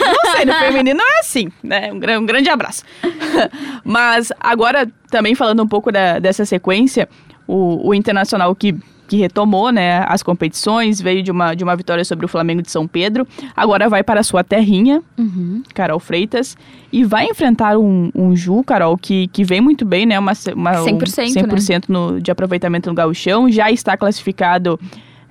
Não 0.00 0.32
sei, 0.32 0.44
no 0.44 0.54
feminino 0.58 1.00
é 1.00 1.20
assim, 1.20 1.48
né? 1.62 1.92
Um, 1.92 2.20
um 2.20 2.26
grande 2.26 2.48
abraço. 2.48 2.84
Mas 3.84 4.32
agora, 4.40 4.90
também 5.10 5.34
falando 5.34 5.62
um 5.62 5.68
pouco 5.68 5.92
da, 5.92 6.18
dessa 6.18 6.44
sequência, 6.44 7.08
o, 7.46 7.88
o 7.88 7.94
Internacional 7.94 8.54
que 8.54 8.74
que 9.06 9.16
retomou 9.16 9.70
né, 9.70 10.04
as 10.08 10.22
competições, 10.22 11.00
veio 11.00 11.22
de 11.22 11.30
uma, 11.30 11.54
de 11.54 11.62
uma 11.62 11.76
vitória 11.76 12.04
sobre 12.04 12.24
o 12.24 12.28
Flamengo 12.28 12.62
de 12.62 12.70
São 12.70 12.86
Pedro. 12.86 13.26
Agora 13.56 13.88
vai 13.88 14.02
para 14.02 14.20
a 14.20 14.22
sua 14.22 14.42
terrinha, 14.42 15.02
uhum. 15.18 15.62
Carol 15.74 16.00
Freitas, 16.00 16.56
e 16.92 17.04
vai 17.04 17.26
enfrentar 17.26 17.76
um, 17.78 18.10
um 18.14 18.34
Ju, 18.34 18.62
Carol, 18.64 18.96
que, 18.96 19.28
que 19.28 19.44
vem 19.44 19.60
muito 19.60 19.84
bem, 19.84 20.06
né? 20.06 20.18
Uma, 20.18 20.32
uma, 20.54 20.72
100%, 20.72 20.86
um 20.86 21.48
100% 21.48 21.70
né? 21.70 21.80
no, 21.88 22.20
de 22.20 22.30
aproveitamento 22.30 22.88
no 22.88 22.94
gauchão, 22.94 23.50
já 23.50 23.70
está 23.70 23.96
classificado 23.96 24.78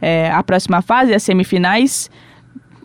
é, 0.01 0.29
a 0.31 0.43
próxima 0.43 0.81
fase, 0.81 1.13
as 1.13 1.23
semifinais 1.23 2.09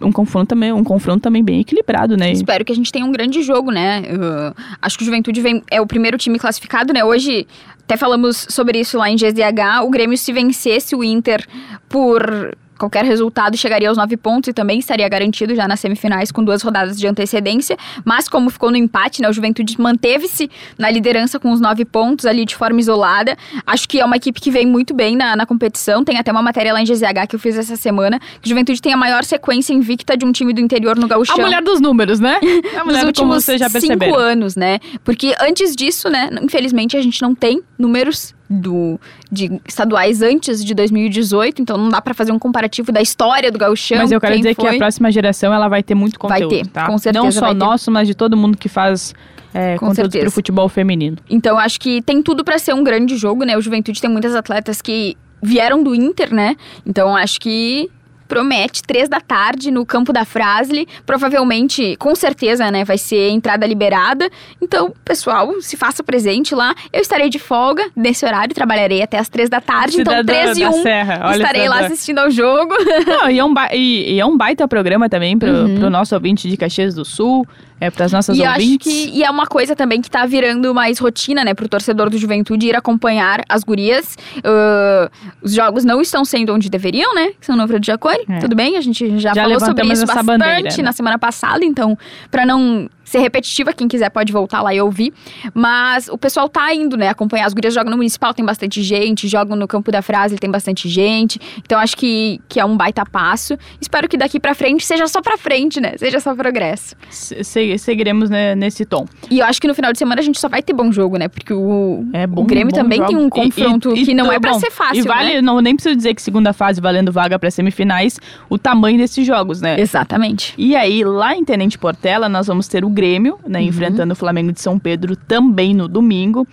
um 0.00 0.12
confronto 0.12 0.48
também, 0.48 0.72
um 0.72 0.84
confronto 0.84 1.20
também 1.20 1.42
bem 1.42 1.60
equilibrado, 1.60 2.16
né? 2.16 2.30
Espero 2.32 2.64
que 2.64 2.72
a 2.72 2.74
gente 2.74 2.92
tenha 2.92 3.04
um 3.04 3.12
grande 3.12 3.42
jogo, 3.42 3.70
né? 3.70 4.02
Uh, 4.02 4.54
acho 4.80 4.96
que 4.96 5.02
o 5.02 5.06
Juventude 5.06 5.40
vem, 5.40 5.62
é 5.70 5.80
o 5.80 5.86
primeiro 5.86 6.16
time 6.18 6.38
classificado, 6.38 6.92
né? 6.92 7.04
Hoje 7.04 7.46
até 7.88 7.96
falamos 7.96 8.46
sobre 8.50 8.78
isso 8.78 8.98
lá 8.98 9.10
em 9.10 9.16
GZH. 9.16 9.82
O 9.82 9.90
Grêmio 9.90 10.18
se 10.18 10.32
vencesse 10.32 10.94
o 10.94 11.02
Inter 11.02 11.46
por 11.88 12.54
Qualquer 12.78 13.04
resultado 13.04 13.56
chegaria 13.56 13.88
aos 13.88 13.98
nove 13.98 14.16
pontos 14.16 14.48
e 14.48 14.52
também 14.52 14.78
estaria 14.78 15.08
garantido 15.08 15.54
já 15.54 15.66
nas 15.66 15.80
semifinais 15.80 16.30
com 16.30 16.44
duas 16.44 16.62
rodadas 16.62 16.98
de 16.98 17.06
antecedência. 17.06 17.76
Mas 18.04 18.28
como 18.28 18.48
ficou 18.50 18.70
no 18.70 18.76
empate, 18.76 19.20
né, 19.20 19.28
o 19.28 19.32
Juventude 19.32 19.80
manteve-se 19.80 20.50
na 20.78 20.90
liderança 20.90 21.38
com 21.38 21.50
os 21.50 21.60
nove 21.60 21.84
pontos 21.84 22.24
ali 22.24 22.44
de 22.44 22.54
forma 22.54 22.80
isolada. 22.80 23.36
Acho 23.66 23.88
que 23.88 24.00
é 24.00 24.04
uma 24.04 24.16
equipe 24.16 24.40
que 24.40 24.50
vem 24.50 24.66
muito 24.66 24.94
bem 24.94 25.16
na, 25.16 25.34
na 25.34 25.44
competição. 25.44 26.04
Tem 26.04 26.18
até 26.18 26.30
uma 26.30 26.42
matéria 26.42 26.72
lá 26.72 26.80
em 26.80 26.84
GZH 26.84 27.26
que 27.28 27.34
eu 27.34 27.40
fiz 27.40 27.56
essa 27.56 27.76
semana, 27.76 28.20
que 28.40 28.46
o 28.46 28.48
Juventude 28.48 28.80
tem 28.80 28.92
a 28.92 28.96
maior 28.96 29.24
sequência 29.24 29.72
invicta 29.72 30.16
de 30.16 30.24
um 30.24 30.32
time 30.32 30.52
do 30.52 30.60
interior 30.60 30.96
no 30.96 31.08
Gauchão. 31.08 31.36
A 31.36 31.40
mulher 31.40 31.62
dos 31.62 31.80
números, 31.80 32.20
né? 32.20 32.38
A 32.78 32.84
mulher 32.84 32.98
Nos 32.98 33.04
últimos 33.04 33.44
cinco 33.44 34.14
anos, 34.14 34.54
né? 34.54 34.78
Porque 35.02 35.34
antes 35.40 35.74
disso, 35.74 36.08
né, 36.08 36.30
infelizmente 36.42 36.96
a 36.96 37.02
gente 37.02 37.20
não 37.20 37.34
tem 37.34 37.62
números 37.78 38.34
do, 38.48 38.98
de 39.30 39.60
estaduais 39.66 40.22
antes 40.22 40.64
de 40.64 40.74
2018, 40.74 41.60
então 41.62 41.76
não 41.76 41.88
dá 41.88 42.00
para 42.00 42.14
fazer 42.14 42.32
um 42.32 42.38
comparativo 42.38 42.90
da 42.90 43.00
história 43.00 43.52
do 43.52 43.58
gauchão. 43.58 43.98
Mas 43.98 44.10
eu 44.10 44.20
quero 44.20 44.36
dizer 44.36 44.54
foi. 44.54 44.70
que 44.70 44.76
a 44.76 44.78
próxima 44.78 45.12
geração 45.12 45.52
ela 45.52 45.68
vai 45.68 45.82
ter 45.82 45.94
muito 45.94 46.18
conteúdo, 46.18 46.50
Vai 46.50 46.62
ter, 46.62 46.66
tá? 46.68 46.86
com 46.86 46.98
certeza 46.98 47.24
Não 47.24 47.32
só 47.32 47.52
nosso, 47.52 47.90
mas 47.90 48.08
de 48.08 48.14
todo 48.14 48.36
mundo 48.36 48.56
que 48.56 48.68
faz 48.68 49.14
é, 49.52 49.76
com 49.76 49.88
conteúdo 49.88 50.18
para 50.18 50.28
o 50.28 50.30
futebol 50.30 50.68
feminino. 50.68 51.16
Então 51.28 51.58
acho 51.58 51.78
que 51.80 52.00
tem 52.02 52.22
tudo 52.22 52.44
para 52.44 52.58
ser 52.58 52.74
um 52.74 52.82
grande 52.82 53.16
jogo, 53.16 53.44
né? 53.44 53.56
O 53.56 53.60
Juventude 53.60 54.00
tem 54.00 54.10
muitas 54.10 54.34
atletas 54.34 54.80
que 54.80 55.16
vieram 55.42 55.82
do 55.82 55.94
Inter, 55.94 56.34
né? 56.34 56.56
Então 56.86 57.14
acho 57.16 57.40
que 57.40 57.90
promete, 58.28 58.82
três 58.82 59.08
da 59.08 59.20
tarde, 59.20 59.70
no 59.70 59.84
campo 59.84 60.12
da 60.12 60.24
Frasle. 60.24 60.86
Provavelmente, 61.06 61.96
com 61.96 62.14
certeza, 62.14 62.70
né, 62.70 62.84
vai 62.84 62.98
ser 62.98 63.30
entrada 63.30 63.66
liberada. 63.66 64.30
Então, 64.60 64.92
pessoal, 65.04 65.60
se 65.60 65.76
faça 65.76 66.04
presente 66.04 66.54
lá. 66.54 66.74
Eu 66.92 67.00
estarei 67.00 67.30
de 67.30 67.38
folga 67.38 67.88
nesse 67.96 68.24
horário, 68.24 68.54
trabalharei 68.54 69.02
até 69.02 69.18
as 69.18 69.28
três 69.28 69.48
da 69.48 69.60
tarde. 69.60 69.96
Cidadã 69.96 70.20
então, 70.20 70.26
três 70.26 70.58
e 70.58 70.66
um, 70.66 71.32
estarei 71.32 71.68
lá 71.68 71.80
assistindo 71.80 72.18
ao 72.18 72.30
jogo. 72.30 72.74
Não, 73.06 73.30
e, 73.30 73.38
é 73.38 73.44
um 73.44 73.54
e, 73.72 74.14
e, 74.14 74.20
é 74.20 74.26
um 74.26 74.36
baita 74.36 74.68
programa 74.68 75.08
também 75.08 75.38
pro, 75.38 75.50
uhum. 75.50 75.78
pro 75.78 75.90
nosso 75.90 76.14
ouvinte 76.14 76.48
de 76.48 76.56
Caxias 76.56 76.94
do 76.94 77.04
Sul. 77.04 77.46
É, 77.80 77.92
para 77.92 78.06
as 78.06 78.12
nossas 78.12 78.36
e 78.36 78.42
ouvintes. 78.42 78.92
Acho 78.92 79.06
que, 79.06 79.18
e 79.18 79.22
é 79.22 79.30
uma 79.30 79.46
coisa 79.46 79.76
também 79.76 80.02
que 80.02 80.10
tá 80.10 80.26
virando 80.26 80.74
mais 80.74 80.98
rotina, 80.98 81.44
né, 81.44 81.54
pro 81.54 81.68
torcedor 81.68 82.10
do 82.10 82.18
Juventude 82.18 82.66
ir 82.66 82.74
acompanhar 82.74 83.44
as 83.48 83.62
gurias. 83.62 84.16
Uh, 84.38 85.08
os 85.40 85.54
jogos 85.54 85.84
não 85.84 86.00
estão 86.00 86.24
sendo 86.24 86.52
onde 86.52 86.68
deveriam, 86.68 87.14
né? 87.14 87.30
Que 87.38 87.46
são 87.46 87.56
no 87.56 87.68
de 87.78 87.92
É. 88.28 88.38
Tudo 88.38 88.56
bem, 88.56 88.76
a 88.76 88.80
gente 88.80 89.18
já, 89.18 89.34
já 89.34 89.42
falou 89.42 89.60
sobre 89.60 89.86
isso 89.86 90.06
bastante 90.06 90.26
bandeira, 90.26 90.62
né? 90.62 90.82
na 90.82 90.92
semana 90.92 91.18
passada, 91.18 91.64
então, 91.64 91.96
para 92.30 92.46
não 92.46 92.88
ser 93.08 93.18
repetitiva, 93.20 93.72
quem 93.72 93.88
quiser 93.88 94.10
pode 94.10 94.32
voltar 94.32 94.62
lá 94.62 94.74
e 94.74 94.80
ouvir. 94.80 95.12
Mas 95.54 96.08
o 96.08 96.18
pessoal 96.18 96.48
tá 96.48 96.72
indo, 96.74 96.96
né, 96.96 97.08
acompanhar. 97.08 97.46
As 97.46 97.52
gurias 97.52 97.74
jogam 97.74 97.90
no 97.90 97.96
Municipal, 97.96 98.34
tem 98.34 98.44
bastante 98.44 98.82
gente, 98.82 99.26
jogam 99.28 99.56
no 99.56 99.66
Campo 99.66 99.90
da 99.90 100.02
Frase, 100.02 100.36
tem 100.36 100.50
bastante 100.50 100.88
gente. 100.88 101.40
Então 101.58 101.78
acho 101.78 101.96
que, 101.96 102.40
que 102.48 102.60
é 102.60 102.64
um 102.64 102.76
baita 102.76 103.04
passo. 103.04 103.56
Espero 103.80 104.08
que 104.08 104.16
daqui 104.16 104.38
para 104.38 104.54
frente 104.54 104.84
seja 104.84 105.06
só 105.06 105.20
para 105.20 105.36
frente, 105.36 105.80
né? 105.80 105.94
Seja 105.96 106.20
só 106.20 106.34
progresso. 106.34 106.94
Se, 107.10 107.78
seguiremos 107.78 108.30
né, 108.30 108.54
nesse 108.54 108.84
tom. 108.84 109.06
E 109.30 109.38
eu 109.40 109.46
acho 109.46 109.60
que 109.60 109.66
no 109.66 109.74
final 109.74 109.92
de 109.92 109.98
semana 109.98 110.20
a 110.20 110.24
gente 110.24 110.38
só 110.38 110.48
vai 110.48 110.62
ter 110.62 110.72
bom 110.72 110.92
jogo, 110.92 111.16
né? 111.16 111.28
Porque 111.28 111.52
o, 111.52 112.04
é 112.12 112.26
bom, 112.26 112.42
o 112.42 112.44
Grêmio 112.44 112.72
também 112.72 112.98
jogo. 112.98 113.08
tem 113.08 113.16
um 113.18 113.28
confronto 113.28 113.96
e, 113.96 114.02
e, 114.02 114.06
que 114.06 114.14
não 114.14 114.30
é 114.30 114.38
para 114.38 114.54
ser 114.54 114.70
fácil, 114.70 114.98
E 114.98 115.02
vale, 115.02 115.34
né? 115.34 115.42
não 115.42 115.60
nem 115.60 115.74
preciso 115.74 115.96
dizer 115.96 116.14
que 116.14 116.22
segunda 116.22 116.52
fase 116.52 116.80
valendo 116.80 117.10
vaga 117.10 117.38
para 117.38 117.50
semifinais, 117.50 118.18
o 118.48 118.58
tamanho 118.58 118.98
desses 118.98 119.26
jogos, 119.26 119.60
né? 119.60 119.80
Exatamente. 119.80 120.54
E 120.58 120.76
aí 120.76 121.04
lá 121.04 121.34
em 121.34 121.44
Tenente 121.44 121.78
Portela 121.78 122.28
nós 122.28 122.46
vamos 122.46 122.68
ter 122.68 122.84
o 122.84 122.90
Grêmio, 122.98 123.38
né, 123.46 123.60
uhum 123.60 123.66
enfrentando 123.66 124.12
o 124.12 124.16
Flamengo 124.16 124.50
de 124.50 124.60
São 124.60 124.76
Pedro 124.76 125.14
também 125.14 125.72
no 125.72 125.86
domingo. 125.86 126.44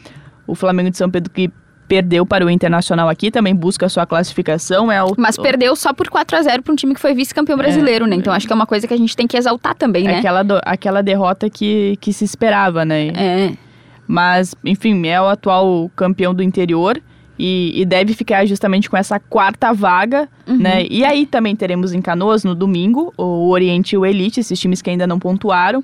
O 0.46 0.54
Flamengo 0.54 0.92
de 0.92 0.98
São 0.98 1.10
Pedro 1.10 1.32
que 1.32 1.52
perdeu 1.88 2.24
para 2.24 2.46
o 2.46 2.50
Internacional 2.50 3.10
aqui, 3.10 3.32
também 3.32 3.56
busca 3.56 3.86
a 3.86 3.90
sua 3.90 4.06
classificação. 4.06 4.92
É 4.92 5.04
o, 5.04 5.14
Mas 5.18 5.38
perdeu 5.38 5.76
só 5.76 5.94
por 5.94 6.08
4 6.08 6.38
a 6.38 6.42
0 6.42 6.64
para 6.64 6.74
um 6.74 6.76
time 6.76 6.94
que 6.94 7.00
foi 7.00 7.14
vice-campeão 7.14 7.58
brasileiro, 7.58 8.06
é, 8.06 8.10
né? 8.10 8.16
Então 8.16 8.34
acho 8.34 8.46
que 8.46 8.54
é 8.54 8.56
uma 8.56 8.66
coisa 8.68 8.88
que 8.88 8.94
a 8.94 8.98
gente 8.98 9.16
tem 9.16 9.28
que 9.28 9.38
exaltar 9.38 9.76
também, 9.76 10.04
né? 10.04 10.20
Aquela, 10.20 10.44
do, 10.44 10.60
aquela 10.64 11.02
derrota 11.02 11.50
que, 11.50 11.98
que 12.02 12.12
se 12.14 12.24
esperava, 12.24 12.86
né? 12.86 13.08
É. 13.08 13.54
Mas, 14.08 14.54
enfim, 14.64 15.08
é 15.08 15.20
o 15.20 15.28
atual 15.28 15.90
campeão 15.96 16.34
do 16.34 16.44
interior. 16.44 17.02
E, 17.38 17.82
e, 17.82 17.84
deve 17.84 18.14
ficar 18.14 18.46
justamente 18.46 18.90
com 18.90 18.96
essa 18.96 19.20
quarta 19.20 19.74
vaga, 19.74 20.30
uhum. 20.48 20.56
né? 20.56 20.86
E 20.90 21.04
aí 21.04 21.26
também 21.26 21.54
teremos 21.54 21.94
em 21.94 22.02
Canoas 22.02 22.46
no 22.46 22.56
domingo 22.56 23.14
o 23.18 23.50
Oriente 23.50 23.94
e 23.94 23.98
o 23.98 24.06
Elite, 24.06 24.40
esses 24.40 24.58
times 24.58 24.82
que 24.82 24.90
ainda 24.90 25.06
não 25.06 25.20
pontuaram 25.20 25.84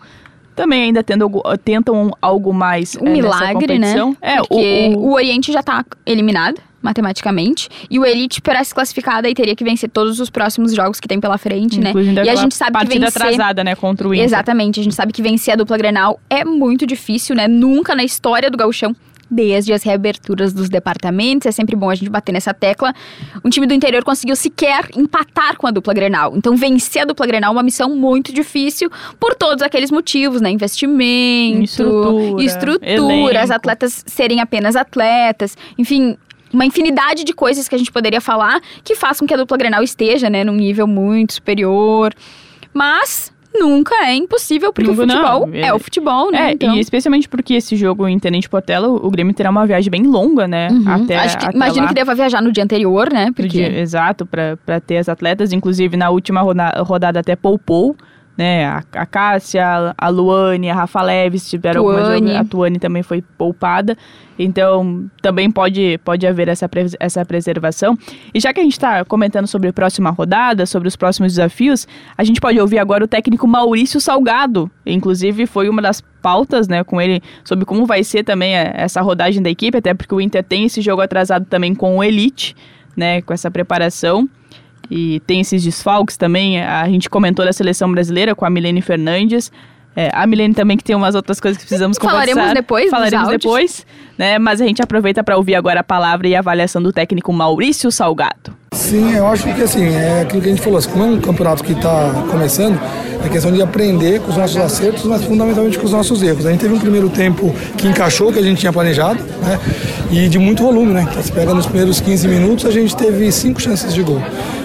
também 0.61 0.83
ainda 0.83 1.01
tendo, 1.01 1.27
tentam 1.63 2.11
algo 2.21 2.53
mais 2.53 2.95
um 2.95 3.07
é, 3.07 3.09
milagre, 3.09 3.79
né? 3.79 3.95
É, 4.21 4.37
Porque 4.37 4.93
o, 4.95 4.99
o... 4.99 5.07
o 5.07 5.13
Oriente 5.13 5.51
já 5.51 5.61
está 5.61 5.83
eliminado 6.05 6.61
matematicamente. 6.79 7.67
E 7.89 7.97
o 7.97 8.05
Elite, 8.05 8.41
para 8.41 8.63
se 8.63 8.73
classificar, 8.73 9.21
daí 9.21 9.33
teria 9.33 9.55
que 9.55 9.63
vencer 9.63 9.89
todos 9.89 10.19
os 10.19 10.29
próximos 10.29 10.73
jogos 10.73 10.99
que 10.99 11.07
tem 11.07 11.19
pela 11.19 11.37
frente, 11.37 11.79
né? 11.79 11.93
E 12.23 12.29
a 12.29 12.35
gente 12.35 12.55
sabe 12.55 12.73
partida 12.73 12.93
que 12.93 12.99
vencer... 13.11 13.21
atrasada, 13.21 13.63
né, 13.63 13.75
contra 13.75 14.07
o 14.07 14.13
Inter. 14.13 14.25
Exatamente. 14.25 14.79
A 14.79 14.83
gente 14.83 14.95
sabe 14.95 15.11
que 15.13 15.21
vencer 15.21 15.53
a 15.53 15.57
dupla 15.57 15.77
Grenal 15.77 16.19
é 16.29 16.43
muito 16.43 16.85
difícil, 16.85 17.35
né? 17.35 17.47
Nunca 17.47 17.95
na 17.95 18.03
história 18.03 18.49
do 18.49 18.57
gauchão 18.57 18.95
desde 19.31 19.71
as 19.71 19.81
reaberturas 19.81 20.51
dos 20.51 20.67
departamentos. 20.67 21.45
É 21.45 21.51
sempre 21.51 21.75
bom 21.75 21.89
a 21.89 21.95
gente 21.95 22.09
bater 22.09 22.33
nessa 22.33 22.53
tecla. 22.53 22.93
Um 23.43 23.49
time 23.49 23.65
do 23.65 23.73
interior 23.73 24.03
conseguiu 24.03 24.35
sequer 24.35 24.89
empatar 24.95 25.55
com 25.57 25.65
a 25.65 25.71
dupla 25.71 25.93
Grenal. 25.93 26.35
Então, 26.35 26.57
vencer 26.57 27.03
a 27.03 27.05
dupla 27.05 27.25
Grenal 27.25 27.51
é 27.51 27.55
uma 27.55 27.63
missão 27.63 27.95
muito 27.95 28.33
difícil 28.33 28.91
por 29.17 29.33
todos 29.33 29.63
aqueles 29.63 29.89
motivos, 29.89 30.41
né? 30.41 30.49
Investimento, 30.51 31.63
Estrutura, 31.63 32.43
estrutura 32.43 33.41
as 33.41 33.49
atletas 33.49 34.03
serem 34.05 34.41
apenas 34.41 34.75
atletas, 34.75 35.57
enfim. 35.77 36.17
Uma 36.53 36.65
infinidade 36.65 37.23
de 37.23 37.31
coisas 37.31 37.69
que 37.69 37.75
a 37.75 37.77
gente 37.77 37.91
poderia 37.93 38.19
falar 38.19 38.59
que 38.83 38.93
façam 38.93 39.25
que 39.25 39.33
a 39.33 39.37
dupla 39.37 39.55
Grenal 39.55 39.81
esteja, 39.83 40.29
né, 40.29 40.43
num 40.43 40.55
nível 40.55 40.85
muito 40.85 41.35
superior. 41.35 42.13
Mas 42.73 43.30
nunca 43.53 43.93
é 44.05 44.15
impossível, 44.15 44.71
porque 44.73 44.89
Nunca 44.89 45.03
o 45.03 45.07
futebol 45.07 45.47
não. 45.47 45.55
é 45.55 45.73
o 45.73 45.79
futebol, 45.79 46.31
né? 46.31 46.49
É, 46.49 46.51
então... 46.53 46.75
e 46.75 46.79
especialmente 46.79 47.27
porque 47.29 47.53
esse 47.55 47.75
jogo 47.75 48.07
em 48.07 48.17
Tenente 48.19 48.49
Portela, 48.49 48.87
o 48.87 49.09
Grêmio 49.09 49.33
terá 49.33 49.49
uma 49.49 49.65
viagem 49.65 49.89
bem 49.91 50.03
longa, 50.03 50.47
né? 50.47 50.69
Uhum. 50.71 50.83
Até, 50.89 51.17
Acho 51.17 51.37
que, 51.37 51.45
até 51.45 51.55
imagino 51.55 51.81
lá. 51.83 51.87
que 51.89 51.93
deva 51.95 52.15
viajar 52.15 52.41
no 52.41 52.51
dia 52.51 52.63
anterior, 52.63 53.11
né? 53.11 53.27
Porque 53.35 53.47
dia- 53.49 53.79
exato, 53.79 54.25
para 54.25 54.79
ter 54.79 54.97
as 54.97 55.09
atletas. 55.09 55.51
Inclusive, 55.53 55.95
na 55.97 56.09
última 56.09 56.41
roda- 56.41 56.73
rodada 56.83 57.19
até 57.19 57.35
poupou, 57.35 57.95
né? 58.37 58.65
A, 58.65 58.83
a 58.93 59.05
Cássia, 59.05 59.93
a 59.97 60.07
Luane, 60.09 60.69
a 60.69 60.73
Rafa 60.73 61.01
Leves 61.01 61.49
tiveram 61.49 61.81
algumas 61.81 62.01
Tuane. 62.07 62.19
jogadoras- 62.19 62.41
A 62.47 62.49
Tuane 62.49 62.79
também 62.79 63.03
foi 63.03 63.21
poupada. 63.37 63.97
Então, 64.39 65.05
também 65.21 65.51
pode, 65.51 65.99
pode 66.03 66.25
haver 66.25 66.47
essa, 66.47 66.67
essa 66.99 67.23
preservação. 67.23 67.95
E 68.33 68.39
já 68.39 68.51
que 68.51 68.59
a 68.59 68.63
gente 68.63 68.71
está 68.73 69.05
comentando 69.05 69.45
sobre 69.45 69.69
a 69.69 69.73
próxima 69.73 70.09
rodada, 70.09 70.65
sobre 70.65 70.87
os 70.87 70.95
próximos 70.95 71.33
desafios, 71.33 71.87
a 72.17 72.23
gente 72.23 72.41
pode 72.41 72.59
ouvir 72.59 72.79
agora 72.79 73.03
o 73.03 73.07
técnico 73.07 73.47
Maurício 73.47 74.01
Salgado. 74.01 74.71
Inclusive, 74.85 75.45
foi 75.45 75.69
uma 75.69 75.81
das 75.81 76.01
pautas, 76.21 76.67
né, 76.67 76.83
com 76.83 76.99
ele, 76.99 77.21
sobre 77.43 77.65
como 77.65 77.85
vai 77.85 78.03
ser 78.03 78.23
também 78.23 78.55
eh, 78.55 78.71
essa 78.75 79.01
rodagem 79.01 79.41
da 79.43 79.49
equipe, 79.49 79.77
até 79.77 79.93
porque 79.93 80.13
o 80.15 80.21
Inter 80.21 80.43
tem 80.43 80.65
esse 80.65 80.81
jogo 80.81 81.01
atrasado 81.01 81.45
também 81.45 81.75
com 81.75 81.97
o 81.97 82.03
Elite, 82.03 82.55
né, 82.97 83.21
com 83.21 83.33
essa 83.33 83.51
preparação. 83.51 84.27
E 84.89 85.21
tem 85.21 85.41
esses 85.41 85.63
desfalques 85.63 86.17
também. 86.17 86.61
A 86.61 86.87
gente 86.87 87.09
comentou 87.09 87.45
da 87.45 87.53
seleção 87.53 87.91
brasileira 87.91 88.35
com 88.35 88.45
a 88.45 88.49
Milene 88.49 88.81
Fernandes. 88.81 89.51
É, 89.95 90.09
a 90.13 90.25
Milene 90.25 90.53
também 90.53 90.77
que 90.77 90.83
tem 90.83 90.95
umas 90.95 91.15
outras 91.15 91.39
coisas 91.39 91.57
que 91.57 91.67
precisamos 91.67 91.97
Falaremos 91.97 92.33
conversar. 92.33 92.53
depois 92.53 92.83
dos 92.85 92.91
Falaremos 92.91 93.29
depois, 93.29 93.85
né? 94.17 94.39
Mas 94.39 94.61
a 94.61 94.65
gente 94.65 94.81
aproveita 94.81 95.23
para 95.23 95.35
ouvir 95.35 95.55
agora 95.55 95.81
a 95.81 95.83
palavra 95.83 96.27
e 96.27 96.35
a 96.35 96.39
avaliação 96.39 96.81
do 96.81 96.93
técnico 96.93 97.31
Maurício 97.33 97.91
Salgado. 97.91 98.60
Sim, 98.73 99.13
eu 99.13 99.27
acho 99.27 99.43
que 99.53 99.61
assim, 99.61 99.85
é 99.85 100.21
aquilo 100.21 100.41
que 100.41 100.47
a 100.47 100.51
gente 100.51 100.61
falou, 100.61 100.79
assim, 100.79 100.89
como 100.89 101.03
é 101.03 101.07
um 101.07 101.19
campeonato 101.19 101.61
que 101.61 101.73
está 101.73 102.23
começando, 102.31 102.79
é 103.21 103.27
questão 103.27 103.51
de 103.51 103.61
aprender 103.61 104.21
com 104.21 104.31
os 104.31 104.37
nossos 104.37 104.55
acertos, 104.55 105.03
mas 105.03 105.23
fundamentalmente 105.25 105.77
com 105.77 105.85
os 105.85 105.91
nossos 105.91 106.23
erros. 106.23 106.45
A 106.45 106.51
gente 106.51 106.61
teve 106.61 106.73
um 106.73 106.79
primeiro 106.79 107.09
tempo 107.09 107.53
que 107.77 107.85
encaixou 107.85 108.29
o 108.29 108.33
que 108.33 108.39
a 108.39 108.41
gente 108.41 108.59
tinha 108.59 108.71
planejado, 108.71 109.21
né? 109.41 109.59
E 110.09 110.29
de 110.29 110.39
muito 110.39 110.63
volume, 110.63 110.93
né? 110.93 111.05
Então, 111.09 111.21
se 111.21 111.31
pega 111.33 111.53
nos 111.53 111.65
primeiros 111.65 111.99
15 111.99 112.27
minutos, 112.29 112.65
a 112.65 112.71
gente 112.71 112.95
teve 112.95 113.29
cinco 113.33 113.61
chances 113.61 113.93
de 113.93 114.01
gol. 114.03 114.21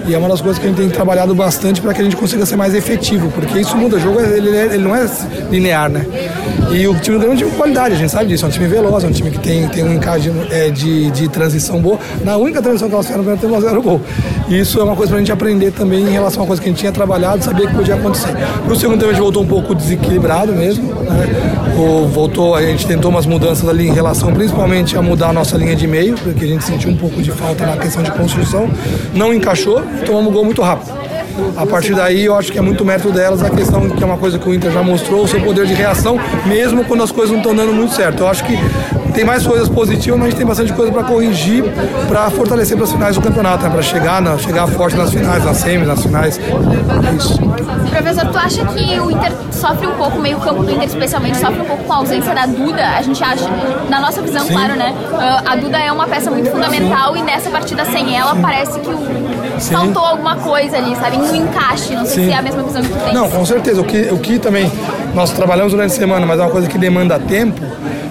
E 0.07 0.15
é 0.15 0.19
uma 0.19 0.29
das 0.29 0.41
coisas 0.41 0.59
que 0.61 0.67
a 0.67 0.69
gente 0.69 0.79
tem 0.79 0.89
trabalhado 0.89 1.35
bastante 1.35 1.81
para 1.81 1.93
que 1.93 2.01
a 2.01 2.05
gente 2.05 2.17
consiga 2.17 2.47
ser 2.47 2.55
mais 2.55 2.75
efetivo, 2.75 3.29
porque 3.33 3.59
isso 3.59 3.77
muda 3.77 3.97
o 3.97 4.01
jogo, 4.01 4.21
ele, 4.21 4.49
ele 4.49 4.79
não 4.79 4.95
é 4.95 5.05
linear, 5.51 5.91
né? 5.91 6.07
E 6.71 6.87
o 6.87 6.95
time 6.99 7.17
do 7.17 7.21
Grêmio 7.21 7.31
é 7.31 7.35
um 7.35 7.37
time 7.37 7.51
de 7.51 7.57
qualidade, 7.57 7.95
a 7.95 7.99
gente 7.99 8.11
sabe 8.11 8.27
disso, 8.27 8.45
é 8.45 8.49
um 8.49 8.51
time 8.51 8.67
veloz, 8.67 9.05
é 9.05 9.07
um 9.07 9.13
time 9.13 9.31
que 9.31 9.39
tem, 9.39 9.69
tem 9.69 9.85
um 9.85 9.95
encaixe 9.95 10.31
é, 10.51 10.71
de, 10.71 11.11
de 11.11 11.29
transição 11.29 11.81
boa. 11.81 11.99
Na 12.25 12.37
única 12.37 12.61
transição 12.61 12.89
que 12.89 12.95
elas 12.95 13.07
fizeram 13.07 13.25
tempo, 13.25 13.47
elas 13.47 13.65
fizeram 13.65 13.83
gol. 13.83 14.01
E 14.49 14.59
isso 14.59 14.81
é 14.81 14.85
uma 14.85 14.97
coisa 14.97 15.11
pra 15.11 15.19
gente 15.19 15.33
aprender 15.33 15.71
também 15.71 16.03
em 16.03 16.11
relação 16.11 16.43
a 16.43 16.47
coisa 16.47 16.61
que 16.61 16.69
a 16.69 16.71
gente 16.71 16.81
tinha 16.81 16.93
trabalhado, 16.93 17.43
sabia 17.43 17.67
que 17.67 17.75
podia 17.75 17.95
acontecer. 17.95 18.35
No 18.67 18.75
segundo 18.75 18.99
tempo 18.99 19.11
a 19.11 19.15
gente 19.15 19.23
voltou 19.23 19.43
um 19.43 19.47
pouco 19.47 19.75
desequilibrado 19.75 20.53
mesmo, 20.53 20.93
né? 21.03 21.75
O, 21.79 22.07
voltou, 22.07 22.55
a 22.55 22.63
gente 22.63 22.87
tentou 22.87 23.11
umas 23.11 23.27
mudanças 23.27 23.69
ali 23.69 23.89
em 23.89 23.93
relação 23.93 24.33
principalmente 24.33 24.97
a 24.97 25.03
mudar 25.03 25.29
a 25.29 25.33
nossa 25.33 25.57
linha 25.57 25.77
de 25.77 25.87
meio, 25.87 26.15
porque 26.17 26.45
a 26.45 26.49
gente 26.49 26.65
sentiu 26.65 26.91
um 26.91 26.97
pouco 26.97 27.23
de 27.23 27.31
falta 27.31 27.65
na 27.65 27.77
questão 27.77 28.03
de 28.03 28.11
construção. 28.11 28.69
Não 29.15 29.33
encaixou, 29.33 29.83
tomamos 30.05 30.31
um 30.31 30.33
gol 30.33 30.45
muito 30.45 30.63
rápido. 30.63 31.06
A 31.57 31.67
partir 31.67 31.95
daí, 31.95 32.25
eu 32.25 32.35
acho 32.37 32.51
que 32.53 32.59
é 32.59 32.63
muito 32.63 32.85
mérito 32.85 33.11
delas 33.11 33.43
a 33.43 33.51
questão 33.51 33.89
que 33.89 34.03
é 34.03 34.07
uma 34.07 34.17
coisa 34.19 34.39
que 34.39 34.49
o 34.49 34.55
Inter 34.55 34.71
já 34.71 34.83
mostrou, 34.83 35.25
o 35.25 35.29
seu 35.29 35.41
poder 35.41 35.67
de 35.67 35.75
reação, 35.75 36.19
mesmo 36.47 36.85
quando 36.85 37.03
as 37.03 37.11
coisas 37.11 37.31
não 37.31 37.39
estão 37.39 37.55
dando 37.55 37.73
muito 37.73 37.93
certo. 37.95 38.21
Eu 38.23 38.29
acho 38.29 38.45
que 38.45 38.57
tem 39.13 39.25
mais 39.25 39.47
coisas 39.47 39.69
positivas, 39.69 40.19
mas 40.19 40.27
a 40.27 40.31
gente 40.31 40.39
tem 40.39 40.47
bastante 40.47 40.73
coisa 40.73 40.93
para 40.93 41.05
corrigir, 41.05 41.65
para 42.09 42.29
fortalecer 42.31 42.77
para 42.77 42.85
as 42.85 42.93
finais 42.93 43.15
do 43.17 43.23
campeonato, 43.23 43.65
né? 43.65 43.71
para 43.71 43.83
chegar, 43.83 44.21
na, 44.21 44.37
chegar 44.39 44.67
forte 44.67 44.97
nas 44.97 45.11
finais, 45.11 45.45
nas 45.45 45.57
semis, 45.57 45.87
nas 45.89 46.03
finais. 46.03 46.39
É 46.39 47.15
isso. 47.17 47.39
Professor, 47.91 48.27
tu 48.27 48.39
acha 48.39 48.65
que 48.67 49.01
o 49.01 49.11
Inter 49.11 49.33
sofre 49.51 49.87
um 49.87 49.93
pouco, 49.93 50.19
o 50.19 50.21
meio 50.21 50.39
campo 50.39 50.63
do 50.63 50.71
Inter 50.71 50.85
especialmente, 50.89 51.39
sofre 51.39 51.61
um 51.61 51.65
pouco 51.65 51.85
com 51.85 51.93
a 51.93 51.97
ausência 51.97 52.35
da 52.35 52.45
Duda? 52.47 52.83
A 52.97 53.01
gente 53.03 53.23
acha, 53.25 53.45
na 53.89 54.01
nossa 54.01 54.21
visão, 54.21 54.45
Sim. 54.45 54.53
claro, 54.53 54.77
né? 54.77 54.95
ah, 55.15 55.43
a 55.53 55.57
Duda 55.57 55.79
é 55.79 55.91
uma 55.91 56.07
peça 56.07 56.31
muito 56.31 56.51
fundamental 56.51 57.17
e 57.17 57.23
nessa 57.23 57.49
partida 57.49 57.85
sem 57.87 58.17
ela 58.17 58.37
parece 58.37 58.79
que 58.81 58.89
o- 58.91 59.46
Sim. 59.59 59.73
faltou 59.75 60.05
alguma 60.05 60.37
coisa 60.37 60.77
ali, 60.77 60.95
sabe? 60.97 61.17
Um 61.17 61.35
encaixe. 61.35 61.95
Não 61.95 62.05
sei 62.05 62.25
Sim. 62.25 62.25
se 62.27 62.33
é 62.33 62.37
a 62.37 62.43
mesma 62.43 62.63
visão 62.63 62.83
que 62.83 62.89
tu 62.89 62.99
tem. 63.05 63.15
Não, 63.15 63.31
com 63.31 63.45
certeza. 63.45 63.81
O 63.81 63.85
que, 63.85 64.03
o 64.13 64.19
que 64.19 64.39
também 64.39 64.71
nós 65.15 65.31
trabalhamos 65.33 65.73
durante 65.73 65.93
a 65.93 65.97
semana, 65.97 66.27
mas 66.27 66.39
é 66.39 66.43
uma 66.43 66.51
coisa 66.51 66.69
que 66.69 66.79
demanda 66.79 67.19
tempo, 67.19 67.61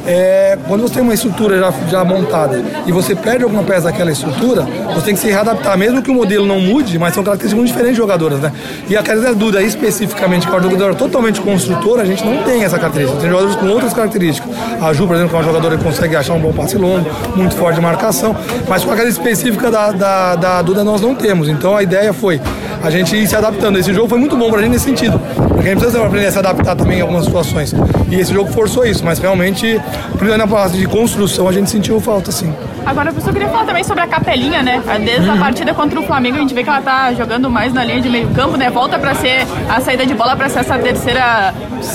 é 0.06 0.58
quando 0.68 0.82
você 0.82 0.96
tem 0.96 1.04
uma 1.04 1.14
estrutura 1.14 1.58
já, 1.60 1.74
já 1.90 2.04
montada 2.04 2.62
e 2.86 2.92
você 2.92 3.16
perde 3.16 3.44
alguma 3.44 3.64
peça 3.64 3.84
daquela 3.84 4.12
estrutura, 4.12 4.64
você 4.94 5.06
tem 5.06 5.14
que 5.16 5.20
se 5.20 5.28
readaptar, 5.28 5.78
mesmo 5.78 6.02
que 6.02 6.12
o 6.12 6.14
modelo 6.14 6.46
não 6.46 6.60
mude, 6.60 6.98
mas 6.98 7.14
são 7.14 7.24
características 7.24 7.58
muito 7.58 7.68
diferentes 7.68 7.96
de 7.96 8.02
jogadoras, 8.02 8.40
né? 8.40 8.52
E 8.88 8.96
a 8.96 9.04
característica 9.04 9.36
Duda, 9.36 9.62
especificamente, 9.62 10.48
que 10.48 10.54
é 10.54 10.56
uma 10.56 10.64
jogadora 10.64 10.96
totalmente 10.96 11.42
construtora, 11.42 12.04
a 12.04 12.06
gente 12.06 12.24
não 12.24 12.44
tem 12.44 12.64
essa 12.64 12.78
característica. 12.78 13.20
Tem 13.20 13.30
jogadores 13.30 13.56
com 13.56 13.68
outras 13.68 13.94
características. 13.94 14.50
A 14.82 14.94
Ju, 14.94 15.08
por 15.08 15.16
exemplo, 15.16 15.32
que 15.32 15.36
é 15.36 15.40
uma 15.40 15.46
jogadora 15.46 15.78
que 15.78 15.84
consegue 15.84 16.16
achar 16.16 16.34
um 16.34 16.40
bom 16.40 16.54
passe 16.54 16.78
longo, 16.78 17.10
muito 17.36 17.56
forte 17.56 17.76
de 17.76 17.82
marcação, 17.82 18.36
mas 18.68 18.84
com 18.84 18.92
a 18.92 18.96
característica 18.96 19.30
específica 19.30 19.72
da, 19.72 19.92
da, 19.92 20.36
da 20.36 20.62
Duda 20.62 20.84
nós 20.84 21.02
não 21.02 21.16
temos. 21.16 21.50
Então 21.50 21.76
a 21.76 21.84
ideia 21.84 22.14
foi 22.14 22.40
a 22.86 22.90
gente 22.92 23.16
ir 23.16 23.28
se 23.28 23.36
adaptando. 23.36 23.80
Esse 23.80 23.94
jogo 23.94 24.08
foi 24.08 24.20
muito 24.20 24.38
bom 24.38 24.50
pra 24.52 24.62
gente 24.62 24.72
nesse 24.72 24.86
sentido. 24.86 25.20
Porque 25.36 25.68
a 25.68 25.72
gente 25.72 25.80
precisa 25.80 26.06
aprender 26.06 26.28
a 26.28 26.32
se 26.32 26.38
adaptar 26.40 26.76
também 26.76 27.00
em 27.00 27.02
algumas 27.02 27.26
situações. 27.26 27.74
E 28.10 28.16
esse 28.16 28.32
jogo 28.32 28.52
forçou 28.52 28.86
isso, 28.86 29.04
mas 29.04 29.18
realmente, 29.18 29.82
principalmente 30.18 30.38
na 30.38 30.48
parte 30.48 30.78
de 30.78 30.86
construção, 30.86 31.48
a 31.48 31.52
gente 31.52 31.70
sentiu 31.70 32.00
falta 32.00 32.32
sim. 32.32 32.54
Agora, 32.86 33.12
professor, 33.12 33.30
eu 33.30 33.34
queria 33.34 33.50
falar 33.50 33.66
também 33.66 33.84
sobre 33.84 34.04
a 34.04 34.08
Capelinha, 34.08 34.62
né? 34.62 34.82
Desde 35.04 35.28
a 35.28 35.36
partida 35.38 35.74
contra 35.74 36.00
o 36.00 36.04
Flamengo, 36.04 36.38
a 36.38 36.40
gente 36.40 36.54
vê 36.54 36.64
que 36.64 36.70
ela 36.70 36.82
tá 36.82 37.12
jogando 37.14 37.50
mais 37.50 37.74
na 37.74 37.84
linha 37.84 38.00
de 38.00 38.10
meio 38.10 38.28
campo, 38.30 38.56
né? 38.58 38.70
Volta 38.70 39.00
pra 39.00 39.16
ser 39.16 39.48
a 39.68 39.82
saída 39.82 40.06
de 40.06 40.14
bola 40.14 40.36
pra 40.36 40.48
ser 40.50 40.60
essa 40.60 40.78
terceira 40.78 41.52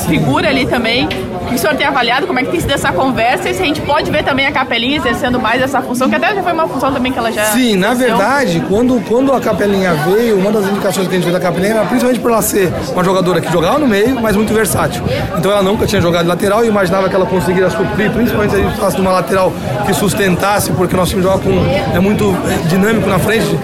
figura 0.08 0.48
ali 0.48 0.66
também. 0.66 1.08
Que 1.50 1.56
o 1.56 1.58
senhor 1.58 1.74
tem 1.74 1.84
avaliado? 1.84 2.28
Como 2.28 2.38
é 2.38 2.44
que 2.44 2.50
tem 2.50 2.60
sido 2.60 2.72
essa 2.72 2.92
conversa? 2.92 3.50
E 3.50 3.54
se 3.54 3.60
a 3.60 3.64
gente 3.64 3.80
pode 3.80 4.08
ver 4.08 4.22
também 4.22 4.46
a 4.46 4.52
Capelinha 4.52 4.98
exercendo 4.98 5.40
mais 5.40 5.60
essa 5.60 5.82
função, 5.82 6.08
que 6.08 6.14
até 6.14 6.32
já 6.32 6.44
foi 6.44 6.52
uma 6.52 6.68
função 6.68 6.92
também 6.92 7.10
que 7.12 7.18
ela 7.18 7.32
já. 7.32 7.46
Sim, 7.46 7.74
na 7.74 7.92
verdade, 7.92 8.64
quando, 8.68 9.00
quando 9.08 9.32
a 9.32 9.40
Capelinha 9.40 9.92
veio, 9.94 10.38
uma 10.38 10.52
das 10.52 10.64
indicações 10.66 11.08
que 11.08 11.14
a 11.14 11.16
gente 11.16 11.24
fez 11.24 11.34
da 11.34 11.40
Capelinha 11.40 11.74
era 11.74 11.84
principalmente 11.86 12.20
por 12.20 12.30
ela 12.30 12.40
ser 12.40 12.72
uma 12.92 13.02
jogadora 13.02 13.40
que 13.40 13.52
jogava 13.52 13.80
no 13.80 13.88
meio, 13.88 14.20
mas 14.20 14.36
muito 14.36 14.54
versátil. 14.54 15.02
Então 15.36 15.50
ela 15.50 15.62
nunca 15.62 15.86
tinha 15.86 16.00
jogado 16.00 16.22
de 16.22 16.28
lateral 16.28 16.64
e 16.64 16.68
imaginava 16.68 17.08
que 17.08 17.16
ela 17.16 17.26
conseguiria 17.26 17.68
suprir, 17.68 18.12
principalmente 18.12 18.52
se 18.52 18.56
a 18.56 18.62
gente 18.62 18.76
falasse 18.76 18.94
de 18.94 19.02
uma 19.02 19.10
lateral 19.10 19.52
que 19.84 19.92
sustentasse, 19.92 20.70
porque 20.72 20.94
o 20.94 20.96
nosso 20.96 21.10
time 21.10 21.22
joga 21.22 21.42
com, 21.42 21.50
é 21.94 21.98
muito 21.98 22.32
é, 22.48 22.68
dinâmico 22.68 23.08
na 23.08 23.18
frente 23.18 23.58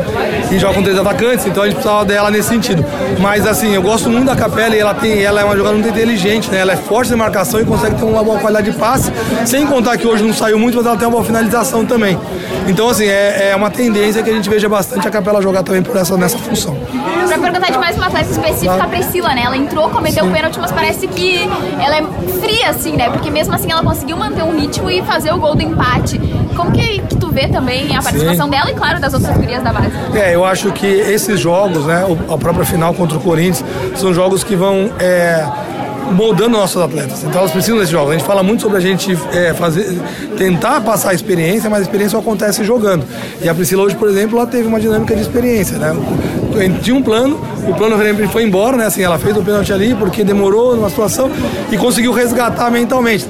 e 0.51 0.59
joga 0.59 0.75
com 0.75 0.83
três 0.83 0.99
atacantes, 0.99 1.47
então 1.47 1.63
a 1.63 1.67
gente 1.67 1.77
precisava 1.77 2.05
dela 2.05 2.33
nesse 2.33 2.49
sentido. 2.49 2.85
Mas 3.21 3.47
assim, 3.47 3.73
eu 3.73 3.83
gosto 3.83 4.11
muito 4.11 4.27
da 4.27 4.35
Capela 4.35 4.75
e 4.75 4.81
ela, 4.81 4.95
tem, 4.95 5.23
ela 5.23 5.41
é 5.41 5.45
uma 5.45 5.57
jogadora 5.57 5.81
muito 5.81 5.89
inteligente, 5.89 6.51
né? 6.51 6.59
Ela 6.59 6.73
é 6.73 6.77
forte 6.77 7.13
na 7.13 7.17
marcação 7.17 7.61
e 7.61 7.65
consegue 7.65 7.76
ter 7.79 8.05
uma 8.05 8.23
boa 8.23 8.39
qualidade 8.39 8.71
de 8.71 8.77
passe, 8.77 9.13
sem 9.45 9.67
contar 9.67 9.97
que 9.97 10.07
hoje 10.07 10.23
não 10.23 10.33
saiu 10.33 10.59
muito, 10.59 10.77
mas 10.77 10.87
ela 10.87 10.97
tem 10.97 11.07
uma 11.07 11.13
boa 11.13 11.25
finalização 11.25 11.85
também. 11.85 12.19
Então, 12.67 12.89
assim, 12.89 13.07
é, 13.07 13.51
é 13.51 13.57
uma 13.57 13.71
tendência 13.71 14.23
que 14.23 14.31
a 14.31 14.33
gente 14.33 14.49
veja 14.49 14.69
bastante 14.69 15.07
a 15.07 15.11
Capela 15.11 15.41
jogar 15.41 15.63
também 15.63 15.83
por 15.83 15.97
essa, 15.97 16.17
nessa 16.17 16.39
função. 16.39 16.77
Pra 17.27 17.39
perguntar 17.39 17.71
de 17.71 17.79
mais 17.79 17.97
uma 17.97 18.07
atleta 18.07 18.31
específica, 18.31 18.83
a 18.83 18.87
Priscila, 18.87 19.35
né? 19.35 19.43
Ela 19.45 19.57
entrou, 19.57 19.91
cometeu 19.91 20.25
o 20.25 20.33
pênalti, 20.33 20.59
mas 20.61 20.73
parece 20.73 21.07
que 21.09 21.49
ela 21.81 21.99
é 21.99 22.05
fria, 22.41 22.71
assim, 22.71 22.93
né? 22.93 23.11
Porque 23.11 23.31
mesmo 23.31 23.55
assim 23.55 23.71
ela 23.71 23.83
conseguiu 23.83 24.17
manter 24.17 24.43
um 24.43 24.57
ritmo 24.59 24.91
e 24.91 25.03
fazer 25.03 25.33
o 25.33 25.39
gol 25.39 25.55
do 25.55 25.63
empate. 25.63 26.21
Como 26.57 26.73
que, 26.73 27.01
que 27.01 27.17
tu 27.17 27.29
vê 27.29 27.49
também 27.49 27.95
a 27.97 28.03
participação 28.03 28.49
dela 28.49 28.71
e, 28.71 28.75
claro, 28.75 29.01
das 29.01 29.13
outras 29.13 29.37
gurias 29.37 29.63
da 29.63 29.73
base? 29.73 29.91
É, 30.15 30.35
eu 30.35 30.45
acho 30.45 30.73
que 30.73 30.87
esses 30.87 31.39
jogos, 31.39 31.85
né, 31.85 32.05
a 32.33 32.39
própria 32.39 32.65
final 32.65 32.95
contra 32.95 33.19
o 33.19 33.21
Corinthians, 33.21 33.65
são 33.95 34.15
jogos 34.15 34.43
que 34.43 34.57
vão 34.57 34.91
é, 34.99 35.47
moldando 36.13 36.51
nossos 36.51 36.81
atletas. 36.81 37.23
Então 37.25 37.41
elas 37.41 37.51
precisam 37.51 37.79
desses 37.79 37.91
jogos. 37.91 38.11
A 38.11 38.19
gente 38.19 38.27
fala 38.27 38.43
muito 38.43 38.63
sobre 38.63 38.79
a 38.79 38.81
gente 38.81 39.17
é, 39.33 39.53
fazer, 39.55 39.99
tentar 40.37 40.81
passar 40.81 41.11
a 41.11 41.15
experiência, 41.15 41.69
mas 41.69 41.81
a 41.81 41.83
experiência 41.83 42.17
só 42.17 42.19
acontece 42.19 42.65
jogando. 42.65 43.05
E 43.41 43.49
a 43.49 43.55
Priscila 43.55 43.83
hoje, 43.83 43.97
por 43.97 44.09
exemplo, 44.09 44.39
ela 44.39 44.47
teve 44.47 44.67
uma 44.67 44.81
dinâmica 44.81 45.15
de 45.15 45.23
experiência, 45.23 45.79
né? 45.79 45.95
Tinha 46.83 46.97
um 46.97 47.03
plano, 47.03 47.39
o 47.69 47.75
plano 47.75 47.97
realmente 47.97 48.33
foi 48.33 48.45
embora, 48.45 48.77
né? 48.77 48.87
Assim, 48.87 49.03
ela 49.03 49.19
fez 49.19 49.37
o 49.37 49.43
pênalti 49.43 49.73
ali 49.73 49.95
porque 49.95 50.25
demorou 50.25 50.75
numa 50.75 50.89
situação 50.89 51.31
e 51.71 51.77
conseguiu 51.77 52.13
resgatar 52.13 52.71
mentalmente. 52.71 53.27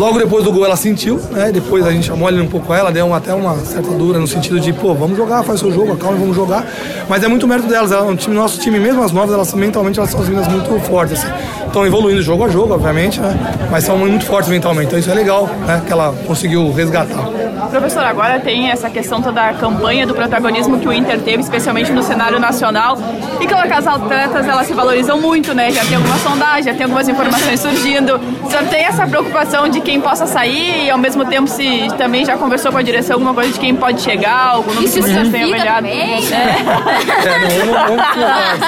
Logo 0.00 0.18
depois 0.18 0.42
do 0.42 0.50
gol 0.50 0.64
ela 0.64 0.76
sentiu, 0.76 1.20
né? 1.30 1.52
Depois 1.52 1.86
a 1.86 1.90
gente 1.90 2.06
chamou 2.06 2.30
um 2.30 2.46
pouco 2.46 2.72
ela, 2.72 2.90
deu 2.90 3.12
até 3.12 3.34
uma 3.34 3.54
certa 3.58 3.90
dura 3.90 4.18
no 4.18 4.26
sentido 4.26 4.58
de, 4.58 4.72
pô, 4.72 4.94
vamos 4.94 5.14
jogar, 5.14 5.42
faz 5.42 5.60
seu 5.60 5.70
jogo, 5.70 5.94
calma, 5.94 6.16
vamos 6.16 6.34
jogar. 6.34 6.66
Mas 7.06 7.22
é 7.22 7.28
muito 7.28 7.46
mérito 7.46 7.68
delas, 7.68 7.92
ela, 7.92 8.10
o 8.10 8.16
time, 8.16 8.34
nosso 8.34 8.58
time, 8.58 8.80
mesmo 8.80 9.02
as 9.02 9.12
novas, 9.12 9.34
elas 9.34 9.52
mentalmente 9.52 9.98
elas 9.98 10.10
são 10.10 10.20
as 10.20 10.26
meninas 10.26 10.50
muito 10.50 10.80
fortes, 10.86 11.18
assim. 11.18 11.30
Estão 11.66 11.86
evoluindo 11.86 12.22
jogo 12.22 12.46
a 12.46 12.48
jogo, 12.48 12.72
obviamente, 12.72 13.20
né? 13.20 13.38
Mas 13.70 13.84
são 13.84 13.98
muito 13.98 14.24
fortes 14.24 14.48
mentalmente, 14.48 14.86
então 14.86 14.98
isso 14.98 15.10
é 15.10 15.14
legal, 15.14 15.46
né? 15.66 15.82
Que 15.84 15.92
ela 15.92 16.14
conseguiu 16.26 16.72
resgatar. 16.72 17.28
Professor, 17.70 18.04
agora 18.04 18.40
tem 18.40 18.70
essa 18.70 18.90
questão 18.90 19.22
toda 19.22 19.42
a 19.42 19.54
campanha 19.54 20.06
do 20.06 20.14
protagonismo 20.14 20.78
que 20.78 20.88
o 20.88 20.92
Inter 20.92 21.20
teve, 21.20 21.42
especialmente 21.42 21.92
no 21.92 22.02
cenário 22.02 22.38
nacional. 22.38 22.98
E 23.40 23.46
claro 23.46 23.68
que 23.68 23.74
as 23.74 23.86
atletas 23.86 24.46
elas 24.46 24.66
se 24.66 24.74
valorizam 24.74 25.20
muito, 25.20 25.54
né? 25.54 25.70
Já 25.70 25.84
tem 25.84 25.96
alguma 25.96 26.18
sondagem, 26.18 26.64
já 26.64 26.74
tem 26.74 26.82
algumas 26.84 27.08
informações 27.08 27.60
surgindo. 27.60 28.20
Senhor 28.50 28.64
tem 28.64 28.84
essa 28.84 29.06
preocupação 29.06 29.68
de 29.68 29.80
quem 29.80 30.00
possa 30.00 30.26
sair 30.26 30.86
e 30.86 30.90
ao 30.90 30.98
mesmo 30.98 31.24
tempo 31.24 31.48
se 31.48 31.88
também 31.96 32.24
já 32.24 32.36
conversou 32.36 32.72
com 32.72 32.78
a 32.78 32.82
direção 32.82 33.14
alguma 33.14 33.32
coisa 33.32 33.52
de 33.52 33.60
quem 33.60 33.74
pode 33.74 34.00
chegar, 34.02 34.48
algum 34.48 34.74
nome 34.74 34.86
Isso 34.86 34.96
que 34.96 35.02
vocês 35.02 35.30
tenham 35.30 35.48
avaliado? 35.54 35.86
também, 35.86 36.24
É, 36.32 37.38
não, 37.38 37.66
vamos, 37.66 37.88
vamos 37.88 38.14
colocar. 38.14 38.58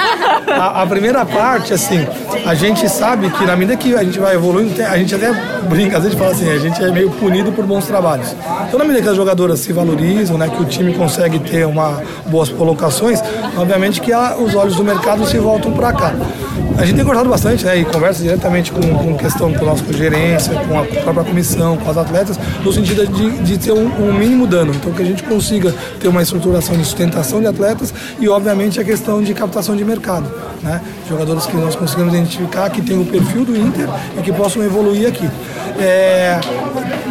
a, 0.61 0.83
a 0.83 0.87
primeira 0.87 1.27
parte, 1.27 1.73
assim, 1.73 2.07
a 2.47 2.55
gente 2.55 2.89
sabe 2.89 3.31
que 3.31 3.45
na 3.45 3.57
medida 3.57 3.77
que 3.77 3.95
a 3.95 4.05
gente 4.05 4.19
vai 4.21 4.35
evoluindo, 4.35 4.81
a 4.83 4.97
gente 4.97 5.15
até 5.15 5.33
brinca, 5.69 5.97
às 5.97 6.05
vezes 6.05 6.19
fala 6.19 6.31
assim, 6.31 6.51
a 6.51 6.59
gente 6.59 6.83
é 6.83 6.91
meio 6.91 7.11
punido 7.11 7.51
por 7.53 7.67
bons 7.67 7.85
trabalhos. 7.87 8.35
Então, 8.69 8.79
na 8.79 8.85
que 9.01 9.09
as 9.09 9.17
jogadoras 9.17 9.61
se 9.61 9.73
valorizam, 9.73 10.37
né, 10.37 10.49
que 10.49 10.61
o 10.61 10.65
time 10.67 10.93
consegue 10.95 11.39
ter 11.39 11.65
uma, 11.67 12.03
boas 12.27 12.49
colocações, 12.49 13.21
obviamente 13.57 14.01
que 14.01 14.13
a- 14.13 14.37
os 14.37 14.55
olhos 14.55 14.77
do 14.77 14.85
mercado 14.85 15.25
se 15.27 15.39
voltam 15.39 15.73
para 15.73 15.93
cá. 15.93 16.13
A 16.77 16.85
gente 16.85 16.97
tem 16.97 17.05
conversado 17.05 17.29
bastante, 17.31 17.65
né, 17.65 17.79
e 17.79 17.85
conversa 17.85 18.23
diretamente 18.23 18.73
com, 18.73 18.81
com 18.81 19.15
questão 19.17 19.53
com 19.53 19.65
a 19.65 19.69
nossa 19.69 19.93
gerência, 19.93 20.53
com 20.55 20.79
a 20.79 20.85
própria 21.03 21.25
comissão, 21.25 21.77
com 21.77 21.91
as 21.91 21.97
atletas, 21.97 22.39
no 22.65 22.73
sentido 22.73 23.07
de, 23.07 23.31
de 23.43 23.59
ter 23.59 23.73
um, 23.73 23.87
um 24.09 24.13
mínimo 24.13 24.47
dano. 24.47 24.73
Então, 24.75 24.91
que 24.93 25.03
a 25.03 25.05
gente 25.05 25.23
consiga 25.23 25.73
ter 26.01 26.09
uma 26.09 26.23
estruturação 26.23 26.75
de 26.77 26.85
sustentação 26.85 27.41
de 27.41 27.47
atletas 27.47 27.93
e, 28.19 28.29
obviamente, 28.29 28.81
a 28.81 28.85
questão 28.85 29.23
de 29.23 29.33
captação 29.35 29.77
de 29.77 29.85
mercado. 29.85 30.27
Né? 30.63 30.81
Jogadores 31.09 31.45
que 31.47 31.57
nós 31.57 31.77
conseguimos 31.77 32.15
identificar 32.15 32.71
que 32.71 32.81
tem 32.81 32.99
o 32.99 33.05
perfil 33.05 33.45
do 33.45 33.57
Inter 33.57 33.89
e 34.19 34.23
que 34.23 34.33
possam 34.33 34.63
evoluir 34.63 35.09
aqui. 35.09 35.29
É, 35.79 36.39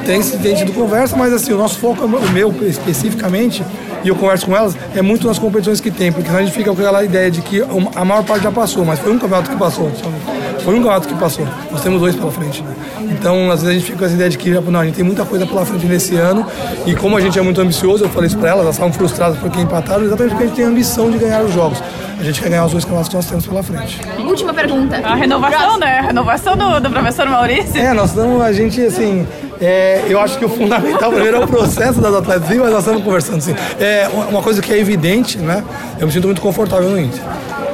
tem, 0.06 0.22
tem 0.22 0.56
tido 0.56 0.74
conversa, 0.74 1.16
mas 1.16 1.32
assim, 1.34 1.54
o 1.54 1.58
nosso 1.58 1.71
foco, 1.78 2.06
o 2.06 2.32
meu 2.32 2.54
especificamente, 2.68 3.64
e 4.04 4.08
eu 4.08 4.16
converso 4.16 4.46
com 4.46 4.56
elas, 4.56 4.76
é 4.96 5.02
muito 5.02 5.28
nas 5.28 5.38
competições 5.38 5.80
que 5.80 5.92
tem, 5.92 6.12
porque 6.12 6.28
senão 6.28 6.40
a 6.40 6.44
gente 6.44 6.54
fica 6.54 6.74
com 6.74 6.82
aquela 6.82 7.04
ideia 7.04 7.30
de 7.30 7.42
que 7.42 7.62
a 7.96 8.06
maior 8.06 8.24
parte 8.24 8.44
já 8.44 8.52
passou, 8.52 8.84
mas 8.84 9.00
foi 9.00 9.12
um 9.12 9.20
campeonato 9.20 9.50
que 9.50 9.56
passou. 9.56 9.92
sabe? 9.96 10.42
Foi 10.64 10.74
um 10.74 10.78
campeonato 10.78 11.08
que 11.08 11.16
passou. 11.16 11.48
Nós 11.72 11.82
temos 11.82 12.00
dois 12.00 12.16
pela 12.16 12.32
frente. 12.32 12.62
Né? 12.62 12.74
Então, 13.12 13.52
às 13.52 13.62
vezes 13.62 13.68
a 13.68 13.74
gente 13.74 13.86
fica 13.86 14.00
com 14.00 14.06
essa 14.06 14.14
ideia 14.14 14.30
de 14.30 14.38
que 14.38 14.50
não, 14.50 14.80
a 14.80 14.86
gente 14.86 14.96
tem 14.96 15.04
muita 15.04 15.26
coisa 15.26 15.46
pela 15.46 15.66
frente 15.66 15.86
nesse 15.86 16.16
ano, 16.16 16.46
e 16.86 16.96
como 16.96 17.18
a 17.18 17.22
gente 17.22 17.38
é 17.38 17.42
muito 17.42 17.60
ambicioso, 17.62 18.06
eu 18.06 18.10
falei 18.10 18.28
isso 18.28 18.38
para 18.38 18.50
elas, 18.50 18.62
elas 18.64 18.76
estavam 18.76 18.94
frustradas 18.94 19.38
porque 19.38 19.60
empataram, 19.60 20.04
exatamente 20.04 20.32
porque 20.32 20.44
a 20.44 20.48
gente 20.48 20.56
tem 20.56 20.66
a 20.66 20.70
ambição 20.70 21.10
de 21.10 21.18
ganhar 21.18 21.42
os 21.42 21.54
jogos. 21.54 21.82
A 22.20 22.24
gente 22.24 22.40
quer 22.40 22.50
ganhar 22.50 22.66
os 22.66 22.72
dois 22.72 22.84
campeonatos 22.84 23.10
que 23.10 23.16
nós 23.16 23.26
temos 23.26 23.48
pela 23.48 23.64
frente. 23.64 24.00
Última 24.20 24.54
pergunta. 24.54 24.96
A 24.98 25.16
renovação, 25.16 25.80
né? 25.80 25.98
A 25.98 26.02
renovação 26.04 26.56
do, 26.56 26.80
do 26.80 26.92
professor 26.92 27.26
Maurício. 27.26 27.82
É, 27.82 27.94
nós 27.94 28.12
estamos, 28.12 28.40
a 28.44 28.54
gente, 28.54 28.80
assim, 28.80 29.26
é, 29.62 30.06
eu 30.10 30.20
acho 30.20 30.40
que 30.40 30.46
o 30.46 30.50
fundamental 30.50 31.12
primeiro 31.12 31.38
é 31.38 31.40
o 31.40 31.48
processo 31.48 32.02
das 32.02 32.14
atletas, 32.16 32.50
mas 32.50 32.72
nós 32.72 32.80
estamos 32.80 33.04
conversando, 33.04 33.38
assim. 33.38 33.56
É, 33.80 34.10
uma 34.12 34.26
uma 34.26 34.42
coisa 34.42 34.62
que 34.62 34.74
é 34.74 34.78
evidente, 34.80 35.38
né? 35.38 35.64
Eu 36.00 36.08
me 36.08 36.14
sinto 36.14 36.26
muito 36.26 36.42
confortável 36.42 36.90
no 36.90 37.00
Inter. 37.00 37.22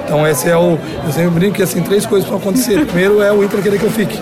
Então, 0.03 0.27
esse 0.27 0.49
é 0.49 0.57
o. 0.57 0.77
Eu 1.05 1.11
sempre 1.11 1.29
brinco 1.31 1.55
que, 1.55 1.63
assim, 1.63 1.81
três 1.81 2.05
coisas 2.05 2.27
para 2.27 2.37
acontecer. 2.37 2.85
Primeiro 2.85 3.21
é 3.21 3.31
o 3.31 3.43
Inter 3.43 3.61
querer 3.61 3.79
que 3.79 3.85
eu 3.85 3.91
fique. 3.91 4.19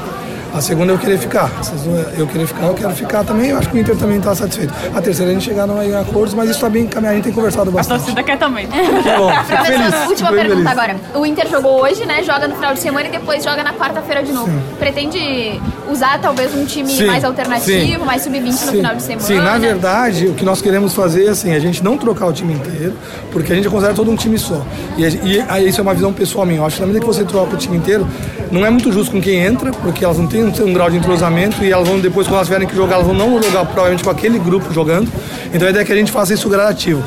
A 0.56 0.62
segunda 0.62 0.92
é 0.94 0.96
eu 0.96 1.00
querer 1.00 1.18
ficar. 1.18 1.52
Essas 1.60 1.82
duas- 1.82 2.18
Eu 2.18 2.26
querer 2.28 2.48
ficar, 2.48 2.66
eu 2.68 2.74
quero 2.74 2.92
ficar 2.96 3.24
também. 3.26 3.50
Eu 3.50 3.58
acho 3.58 3.70
que 3.70 3.76
o 3.78 3.80
Inter 3.80 3.96
também 3.98 4.18
está 4.18 4.34
satisfeito. 4.34 4.74
A 4.96 5.02
terceira 5.02 5.32
a 5.32 5.34
gente 5.34 5.44
chegar 5.46 5.68
num- 5.68 5.82
em 5.84 5.94
acordos, 5.96 6.34
mas 6.34 6.46
isso 6.46 6.58
está 6.58 6.70
bem 6.70 6.84
encaminhado. 6.84 7.14
A 7.14 7.16
gente 7.16 7.26
tem 7.26 7.34
conversado 7.34 7.70
A 7.70 7.74
bastante. 7.74 8.00
torcida 8.00 8.24
quer 8.24 8.38
também. 8.38 8.68
Que 8.68 8.78
bom, 9.18 9.32
feliz. 9.66 10.08
Última 10.10 10.30
pergunta 10.32 10.56
feliz. 10.56 10.68
agora. 10.68 10.96
O 11.14 11.26
Inter 11.26 11.48
jogou 11.50 11.82
hoje, 11.84 12.06
né? 12.06 12.24
Joga 12.24 12.48
no 12.48 12.56
final 12.56 12.74
de 12.74 12.80
semana 12.80 13.08
e 13.08 13.12
depois 13.12 13.44
joga 13.44 13.64
na 13.64 13.74
quarta-feira 13.74 14.24
de 14.24 14.32
novo. 14.32 14.50
Pretende 14.80 15.60
usar 15.92 16.20
talvez 16.20 16.56
um 16.56 16.66
time 16.66 16.90
Sim, 16.90 17.06
mais 17.08 17.24
alternativo, 17.24 18.00
sim. 18.00 18.06
mais 18.06 18.22
sub-20 18.24 18.46
no 18.46 18.54
Sim, 18.54 18.68
final 18.72 18.96
de 18.96 19.02
semana? 19.04 19.26
Sim, 19.28 19.40
na 19.40 19.58
verdade, 19.58 20.28
o 20.28 20.34
que 20.34 20.46
nós 20.46 20.62
queremos 20.62 20.94
fazer 20.94 21.26
é 21.26 21.30
assim, 21.30 21.54
a 21.54 21.60
gente 21.60 21.84
não 21.84 21.98
trocar 21.98 22.28
o 22.28 22.34
time 22.34 22.54
inteiro, 22.54 22.94
porque 23.32 23.52
a 23.52 23.56
gente 23.56 23.68
considera 23.70 23.94
todo 23.94 24.10
um 24.10 24.16
time 24.16 24.38
só. 24.40 24.62
E, 24.98 25.06
a- 25.06 25.10
e 25.10 25.46
aí 25.50 25.68
isso 25.70 25.80
é 25.80 25.84
uma 25.84 25.94
visão 25.94 26.14
pessoal 26.14 26.46
minha. 26.46 26.60
Eu 26.60 26.66
acho 26.66 26.76
que 26.78 26.82
na 26.82 26.88
medida 26.88 27.06
que 27.06 27.12
você 27.14 27.24
troca 27.26 27.56
o 27.56 27.58
time 27.58 27.78
inteiro, 27.78 28.08
não 28.52 28.66
é 28.66 28.70
muito 28.70 28.92
justo 28.92 29.12
com 29.12 29.22
quem 29.22 29.40
entra, 29.40 29.72
porque 29.72 30.04
elas 30.06 30.18
não 30.18 30.28
têm 30.28 30.45
um, 30.46 30.66
um 30.66 30.74
grau 30.74 30.90
de 30.90 30.98
entrosamento 30.98 31.64
e 31.64 31.72
elas 31.72 31.88
vão 31.88 32.00
depois, 32.00 32.28
quando 32.28 32.36
elas 32.36 32.48
tiverem 32.48 32.68
que 32.68 32.76
jogar, 32.76 32.96
elas 32.96 33.08
vão 33.08 33.16
não 33.16 33.42
jogar 33.42 33.66
provavelmente 33.66 34.04
com 34.04 34.10
aquele 34.10 34.40
grupo 34.40 34.74
jogando. 34.74 35.12
Então 35.54 35.68
a 35.68 35.72
ideia 35.72 35.84
é 35.84 35.86
que 35.86 35.92
a 35.92 35.96
gente 35.96 36.12
faça 36.12 36.34
isso 36.34 36.50
gradativo. 36.50 37.04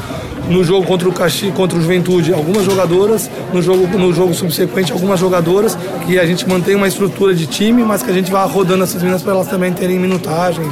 No 0.49 0.65
jogo 0.65 0.87
contra 0.87 1.07
o 1.07 1.13
Caxi, 1.13 1.51
contra 1.51 1.79
o 1.79 1.81
Juventude, 1.81 2.33
algumas 2.33 2.65
jogadoras, 2.65 3.31
no 3.53 3.61
jogo, 3.61 3.87
no 3.99 4.15
jogo 4.15 4.33
subsequente, 4.33 4.91
algumas 4.93 5.21
jogadoras, 5.21 5.77
que 6.07 6.19
a 6.19 6.25
gente 6.25 6.49
mantém 6.49 6.75
uma 6.75 6.89
estrutura 6.89 7.35
de 7.35 7.47
time, 7.47 7.83
mas 7.83 8.03
que 8.03 8.11
a 8.11 8.15
gente 8.15 8.31
vá 8.31 8.45
rodando 8.45 8.83
essas 8.83 9.03
meninas 9.03 9.23
para 9.23 9.33
elas 9.33 9.49
também 9.49 9.73
terem 9.73 9.99
minutagem, 9.99 10.65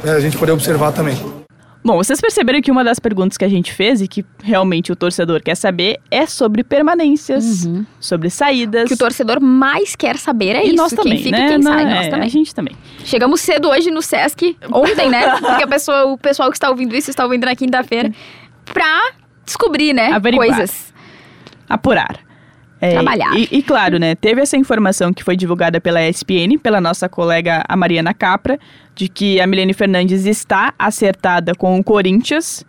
para 0.00 0.14
a 0.14 0.20
gente 0.20 0.36
poder 0.36 0.50
observar 0.50 0.90
também. 0.90 1.41
Bom, 1.84 1.96
vocês 1.96 2.20
perceberam 2.20 2.60
que 2.60 2.70
uma 2.70 2.84
das 2.84 3.00
perguntas 3.00 3.36
que 3.36 3.44
a 3.44 3.48
gente 3.48 3.72
fez 3.72 4.00
e 4.00 4.06
que 4.06 4.24
realmente 4.42 4.92
o 4.92 4.96
torcedor 4.96 5.42
quer 5.42 5.56
saber 5.56 5.98
é 6.10 6.26
sobre 6.26 6.62
permanências, 6.62 7.68
sobre 7.98 8.30
saídas. 8.30 8.84
O 8.84 8.88
que 8.88 8.94
o 8.94 8.96
torcedor 8.96 9.40
mais 9.40 9.96
quer 9.96 10.16
saber 10.16 10.54
é 10.54 10.64
e 10.64 10.68
isso. 10.68 10.76
nós 10.76 10.92
também, 10.92 11.14
quem 11.14 11.24
fica 11.24 11.38
né? 11.38 11.46
e 11.46 11.48
quem 11.48 11.62
sai, 11.62 11.82
é, 11.82 11.94
nós 11.94 12.08
também. 12.08 12.26
A 12.26 12.30
gente 12.30 12.54
também. 12.54 12.76
Chegamos 13.04 13.40
cedo 13.40 13.68
hoje 13.68 13.90
no 13.90 14.00
Sesc, 14.00 14.56
ontem, 14.70 15.08
né? 15.08 15.38
Porque 15.42 15.64
a 15.64 15.66
pessoa, 15.66 16.04
o 16.04 16.16
pessoal 16.16 16.50
que 16.50 16.56
está 16.56 16.70
ouvindo 16.70 16.94
isso 16.94 17.10
está 17.10 17.24
ouvindo 17.24 17.44
na 17.46 17.56
quinta-feira, 17.56 18.12
pra 18.64 19.12
descobrir, 19.44 19.92
né? 19.92 20.12
Averiguar. 20.12 20.48
Coisas. 20.48 20.94
Apurar. 21.68 22.20
É, 22.80 22.94
Trabalhar. 22.94 23.36
E, 23.36 23.48
e 23.52 23.62
claro, 23.62 23.96
né? 23.96 24.16
Teve 24.16 24.40
essa 24.40 24.56
informação 24.56 25.12
que 25.12 25.22
foi 25.22 25.36
divulgada 25.36 25.80
pela 25.80 26.02
ESPN, 26.02 26.58
pela 26.60 26.80
nossa 26.80 27.08
colega 27.08 27.62
a 27.68 27.76
Mariana 27.76 28.12
Capra, 28.12 28.58
de 28.94 29.08
que 29.08 29.40
a 29.40 29.46
Milene 29.46 29.72
Fernandes 29.72 30.26
está 30.26 30.74
acertada 30.78 31.54
com 31.54 31.78
o 31.78 31.84
Corinthians. 31.84 32.64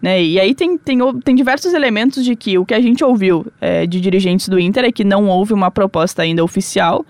Né? 0.00 0.22
E 0.22 0.38
aí 0.38 0.54
tem, 0.54 0.78
tem, 0.78 0.98
tem 1.24 1.34
diversos 1.34 1.74
elementos 1.74 2.24
de 2.24 2.36
que 2.36 2.58
o 2.58 2.64
que 2.64 2.74
a 2.74 2.80
gente 2.80 3.04
ouviu 3.04 3.46
é, 3.60 3.86
de 3.86 4.00
dirigentes 4.00 4.48
do 4.48 4.58
Inter 4.58 4.84
é 4.84 4.92
que 4.92 5.04
não 5.04 5.28
houve 5.28 5.52
uma 5.52 5.70
proposta 5.70 6.22
ainda 6.22 6.42
oficial. 6.44 7.04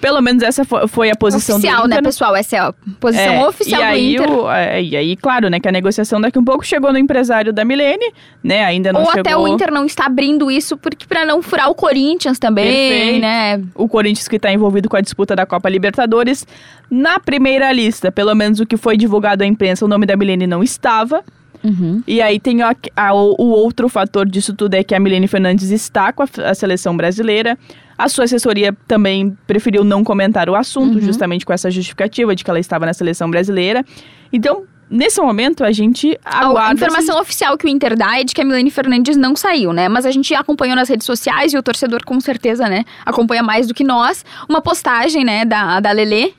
Pelo 0.00 0.20
menos 0.20 0.42
essa 0.42 0.64
fo- 0.64 0.86
foi 0.86 1.10
a 1.10 1.16
posição 1.16 1.56
Oficial, 1.56 1.82
do 1.82 1.86
Inter. 1.88 1.96
né, 1.96 2.02
pessoal? 2.02 2.36
Essa 2.36 2.56
é 2.56 2.58
a 2.60 2.72
posição 3.00 3.32
É, 3.34 3.48
oficial 3.48 3.80
e 3.80 3.84
do 3.84 3.90
aí, 3.90 4.14
Inter. 4.14 4.30
o- 4.32 4.50
é, 4.50 4.82
e 4.82 4.96
aí, 4.96 5.16
claro, 5.16 5.48
né, 5.50 5.58
que 5.58 5.68
a 5.68 5.72
negociação 5.72 6.20
daqui 6.20 6.38
um 6.38 6.44
pouco 6.44 6.64
chegou 6.64 6.92
no 6.92 6.98
empresário 6.98 7.52
da 7.52 7.64
Milene, 7.64 8.12
né? 8.42 8.64
Ainda 8.64 8.92
não 8.92 9.00
Ou 9.00 9.06
chegou. 9.06 9.20
até 9.20 9.36
o 9.36 9.48
Inter 9.48 9.72
não 9.72 9.84
está 9.84 10.06
abrindo 10.06 10.50
isso 10.50 10.76
porque 10.76 11.04
para 11.06 11.24
não 11.24 11.42
furar 11.42 11.68
o 11.68 11.74
Corinthians 11.74 12.38
também, 12.38 12.64
Perfeito. 12.90 13.20
né? 13.20 13.62
o 13.74 13.88
Corinthians 13.88 14.28
que 14.28 14.36
está 14.36 14.52
envolvido 14.52 14.88
com 14.88 14.96
a 14.96 15.00
disputa 15.00 15.34
da 15.34 15.44
Copa 15.44 15.68
Libertadores. 15.68 16.46
Na 16.90 17.18
primeira 17.18 17.70
lista, 17.72 18.12
pelo 18.12 18.34
menos 18.34 18.60
o 18.60 18.66
que 18.66 18.76
foi 18.76 18.96
divulgado 18.96 19.42
à 19.42 19.46
imprensa, 19.46 19.84
o 19.84 19.88
nome 19.88 20.06
da 20.06 20.16
Milene 20.16 20.46
não 20.46 20.62
estava. 20.62 21.22
Uhum. 21.64 22.02
E 22.06 22.22
aí 22.22 22.38
tem 22.38 22.62
a- 22.62 22.74
a- 22.96 23.12
o, 23.14 23.48
outro 23.50 23.88
fator 23.88 24.24
disso 24.28 24.54
tudo 24.54 24.74
é 24.74 24.84
que 24.84 24.94
a 24.94 25.00
Milene 25.00 25.26
Fernandes 25.26 25.70
está 25.72 26.12
com 26.12 26.22
a, 26.22 26.26
a 26.44 26.54
seleção 26.54 26.96
brasileira. 26.96 27.58
A 27.98 28.08
sua 28.08 28.24
assessoria 28.24 28.72
também 28.86 29.36
preferiu 29.44 29.82
não 29.82 30.04
comentar 30.04 30.48
o 30.48 30.54
assunto, 30.54 31.00
justamente 31.00 31.44
com 31.44 31.52
essa 31.52 31.68
justificativa 31.68 32.34
de 32.34 32.44
que 32.44 32.50
ela 32.50 32.60
estava 32.60 32.86
na 32.86 32.94
seleção 32.94 33.28
brasileira. 33.28 33.84
Então, 34.32 34.62
nesse 34.88 35.20
momento, 35.20 35.64
a 35.64 35.72
gente 35.72 36.18
aguarda... 36.24 36.70
A 36.70 36.74
informação 36.74 37.20
oficial 37.20 37.58
que 37.58 37.66
o 37.66 37.68
Inter 37.68 37.96
dá 37.96 38.20
é 38.20 38.24
de 38.24 38.32
que 38.32 38.40
a 38.40 38.44
Milene 38.44 38.70
Fernandes 38.70 39.16
não 39.16 39.34
saiu, 39.34 39.72
né? 39.72 39.88
Mas 39.88 40.06
a 40.06 40.12
gente 40.12 40.32
acompanhou 40.32 40.76
nas 40.76 40.88
redes 40.88 41.06
sociais 41.06 41.52
e 41.52 41.58
o 41.58 41.62
torcedor 41.62 42.04
com 42.04 42.20
certeza, 42.20 42.68
né, 42.68 42.84
acompanha 43.04 43.42
mais 43.42 43.66
do 43.66 43.74
que 43.74 43.82
nós, 43.82 44.24
uma 44.48 44.60
postagem, 44.60 45.24
né, 45.24 45.44
da, 45.44 45.80
da 45.80 45.90
Lelê, 45.90 46.32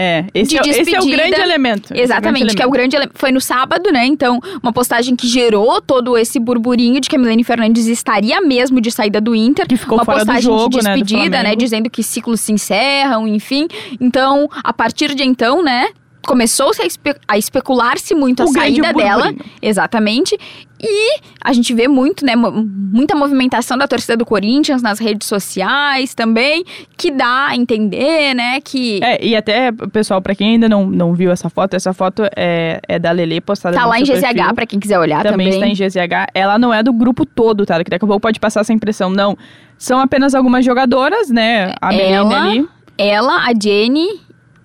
É, 0.00 0.24
esse, 0.32 0.50
de 0.50 0.56
é, 0.58 0.60
esse 0.60 0.94
é 0.94 0.98
o 0.98 1.02
despedida. 1.02 1.16
grande 1.16 1.40
elemento. 1.40 1.92
é 1.92 2.00
Exatamente, 2.00 2.38
grande 2.44 2.54
que 2.56 2.62
é 2.62 2.66
o 2.66 2.70
grande 2.70 2.94
ele- 2.96 3.10
foi 3.14 3.32
no 3.32 3.40
sábado, 3.40 3.90
né? 3.90 4.06
Então, 4.06 4.38
uma 4.62 4.72
postagem 4.72 5.16
que 5.16 5.26
gerou 5.26 5.80
todo 5.82 6.16
esse 6.16 6.38
burburinho 6.38 7.00
de 7.00 7.08
que 7.08 7.16
a 7.16 7.18
Milene 7.18 7.42
Fernandes 7.42 7.86
estaria 7.88 8.40
mesmo 8.40 8.80
de 8.80 8.92
saída 8.92 9.20
do 9.20 9.34
Inter. 9.34 9.66
Que 9.66 9.76
ficou 9.76 9.98
uma 9.98 10.04
fora 10.04 10.18
do 10.18 10.26
postagem 10.26 10.42
jogo, 10.42 10.68
de 10.78 10.84
né, 10.84 10.96
do 10.96 11.02
despedida, 11.02 11.30
né, 11.30 11.38
Flamengo. 11.40 11.56
Dizendo 11.56 11.90
que 11.90 12.02
ciclos 12.04 12.40
se 12.40 12.52
encerram, 12.52 13.26
enfim. 13.26 13.66
Então, 14.00 14.48
a 14.62 14.72
partir 14.72 15.14
de 15.16 15.24
então, 15.24 15.62
né? 15.64 15.88
Começou-se 16.28 16.82
a, 16.82 16.84
espe- 16.84 17.16
a 17.26 17.38
especular-se 17.38 18.14
muito 18.14 18.42
a 18.42 18.44
O 18.44 18.52
grande 18.52 18.82
saída 18.82 18.92
dela. 18.92 19.32
Exatamente. 19.62 20.38
E 20.78 21.20
a 21.42 21.54
gente 21.54 21.72
vê 21.72 21.88
muito, 21.88 22.22
né? 22.24 22.36
Muita 22.36 23.14
movimentação 23.16 23.78
da 23.78 23.88
torcida 23.88 24.14
do 24.14 24.26
Corinthians 24.26 24.82
nas 24.82 24.98
redes 24.98 25.26
sociais 25.26 26.14
também, 26.14 26.62
que 26.98 27.10
dá 27.10 27.46
a 27.48 27.56
entender, 27.56 28.34
né? 28.34 28.60
Que 28.60 29.00
É, 29.02 29.24
e 29.24 29.34
até, 29.34 29.72
pessoal, 29.90 30.20
pra 30.20 30.34
quem 30.34 30.50
ainda 30.52 30.68
não, 30.68 30.84
não 30.86 31.14
viu 31.14 31.30
essa 31.32 31.48
foto, 31.48 31.74
essa 31.74 31.94
foto 31.94 32.22
é, 32.36 32.78
é 32.86 32.98
da 32.98 33.10
Lele 33.10 33.40
postada 33.40 33.74
tá 33.74 33.84
no 33.84 33.88
lá 33.88 33.98
em 33.98 34.02
GZH, 34.02 34.54
pra 34.54 34.66
quem 34.66 34.78
quiser 34.78 34.98
olhar 34.98 35.22
também, 35.22 35.50
também. 35.50 35.72
está 35.72 35.84
em 35.84 35.88
GZH. 35.88 36.26
Ela 36.34 36.58
não 36.58 36.74
é 36.74 36.82
do 36.82 36.92
grupo 36.92 37.24
todo, 37.24 37.64
tá? 37.64 37.82
Que 37.82 37.90
daqui 37.90 38.04
a 38.04 38.06
pouco 38.08 38.20
pode 38.20 38.38
passar 38.38 38.60
essa 38.60 38.72
impressão. 38.74 39.08
Não. 39.08 39.34
São 39.78 39.98
apenas 39.98 40.34
algumas 40.34 40.62
jogadoras, 40.62 41.30
né? 41.30 41.74
A 41.80 41.88
Milene 41.88 42.12
Ela, 42.12 42.42
ali 42.42 42.68
ela, 42.98 43.36
a 43.46 43.52
Jenny 43.58 44.06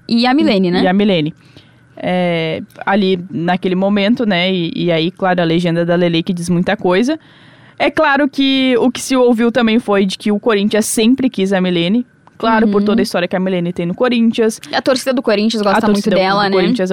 e 0.10 0.26
a 0.28 0.34
Milene, 0.34 0.70
né? 0.72 0.82
e 0.84 0.88
a 0.88 0.94
Milene. 0.94 1.34
É, 2.06 2.62
ali 2.86 3.18
naquele 3.32 3.76
momento, 3.76 4.26
né? 4.26 4.54
E, 4.54 4.74
e, 4.76 4.92
aí, 4.92 5.10
claro, 5.10 5.42
a 5.42 5.46
legenda 5.46 5.86
da 5.86 5.96
Lele 5.96 6.22
que 6.22 6.34
diz 6.34 6.50
muita 6.50 6.76
coisa. 6.76 7.18
É 7.80 7.90
claro 7.90 8.28
que 8.28 8.76
o 8.78 8.92
que 8.92 9.02
se 9.02 9.16
ouviu 9.16 9.50
também 9.54 9.80
foi 9.80 10.06
de 10.06 10.18
que 10.18 10.30
o 10.30 10.38
Corinthians 10.38 10.86
sempre 10.86 11.30
quis 11.30 11.54
a 11.54 11.62
Milene. 11.62 12.06
Claro, 12.38 12.66
uhum. 12.66 12.74
por 12.74 12.84
toda 12.84 13.02
a 13.02 13.04
história 13.04 13.26
que 13.26 13.38
a 13.38 13.40
Milene 13.40 13.72
tem 13.72 13.86
no 13.86 13.96
Corinthians. 13.96 14.60
A 14.74 14.82
torcida 14.82 15.14
do 15.14 15.22
Corinthians 15.22 15.64
gosta 15.64 15.88
muito 15.88 16.10
dela, 16.10 16.44
do 16.44 16.50
né? 16.50 16.62
Corinthians 16.62 16.90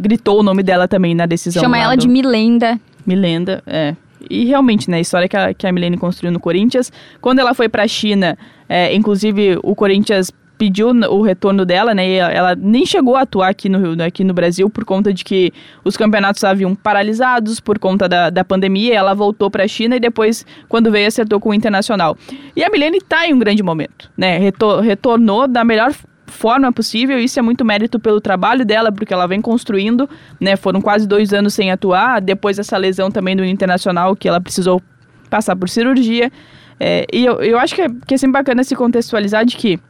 gritou 0.00 0.38
o 0.38 0.42
nome 0.44 0.62
dela 0.62 0.86
também 0.86 1.12
na 1.12 1.26
decisão. 1.26 1.60
Chama 1.60 1.76
ela 1.76 1.96
do... 1.96 2.00
de 2.00 2.08
Milenda. 2.08 2.78
Milenda, 3.04 3.64
é. 3.66 3.96
E 4.30 4.44
realmente, 4.44 4.88
né, 4.88 4.98
a 4.98 5.00
história 5.00 5.28
que 5.28 5.36
a, 5.36 5.52
que 5.52 5.66
a 5.66 5.72
Milene 5.72 5.96
construiu 5.96 6.32
no 6.32 6.38
Corinthians. 6.38 6.92
Quando 7.20 7.40
ela 7.40 7.52
foi 7.52 7.68
pra 7.68 7.88
China, 7.88 8.38
é, 8.68 8.94
inclusive 8.94 9.58
o 9.64 9.74
Corinthians 9.74 10.30
pediu 10.62 10.90
o 10.90 11.22
retorno 11.22 11.66
dela, 11.66 11.92
né? 11.92 12.08
ela 12.14 12.54
nem 12.54 12.86
chegou 12.86 13.16
a 13.16 13.22
atuar 13.22 13.48
aqui 13.48 13.68
no, 13.68 14.00
aqui 14.00 14.22
no 14.22 14.32
Brasil 14.32 14.70
por 14.70 14.84
conta 14.84 15.12
de 15.12 15.24
que 15.24 15.52
os 15.84 15.96
campeonatos 15.96 16.44
haviam 16.44 16.72
paralisados 16.72 17.58
por 17.58 17.80
conta 17.80 18.08
da, 18.08 18.30
da 18.30 18.44
pandemia. 18.44 18.94
Ela 18.94 19.12
voltou 19.12 19.50
para 19.50 19.64
a 19.64 19.66
China 19.66 19.96
e 19.96 19.98
depois, 19.98 20.46
quando 20.68 20.88
veio, 20.88 21.08
acertou 21.08 21.40
com 21.40 21.48
o 21.48 21.54
Internacional. 21.54 22.16
E 22.54 22.62
a 22.62 22.70
Milene 22.70 22.98
está 22.98 23.26
em 23.26 23.34
um 23.34 23.40
grande 23.40 23.60
momento, 23.60 24.08
né? 24.16 24.38
Retor 24.38 24.78
retornou 24.82 25.48
da 25.48 25.64
melhor 25.64 25.92
forma 26.28 26.72
possível. 26.72 27.18
Isso 27.18 27.40
é 27.40 27.42
muito 27.42 27.64
mérito 27.64 27.98
pelo 27.98 28.20
trabalho 28.20 28.64
dela, 28.64 28.92
porque 28.92 29.12
ela 29.12 29.26
vem 29.26 29.40
construindo, 29.40 30.08
né? 30.38 30.54
Foram 30.54 30.80
quase 30.80 31.08
dois 31.08 31.32
anos 31.32 31.54
sem 31.54 31.72
atuar, 31.72 32.20
depois 32.20 32.56
dessa 32.56 32.76
lesão 32.76 33.10
também 33.10 33.34
do 33.34 33.44
Internacional, 33.44 34.14
que 34.14 34.28
ela 34.28 34.40
precisou 34.40 34.80
passar 35.28 35.56
por 35.56 35.68
cirurgia. 35.68 36.30
É, 36.78 37.04
e 37.12 37.24
eu, 37.24 37.42
eu 37.42 37.58
acho 37.58 37.74
que 37.74 37.82
é, 37.82 37.88
que 38.06 38.14
é 38.14 38.16
sempre 38.16 38.34
bacana 38.34 38.62
se 38.62 38.76
contextualizar 38.76 39.44
de 39.44 39.56
que 39.56 39.80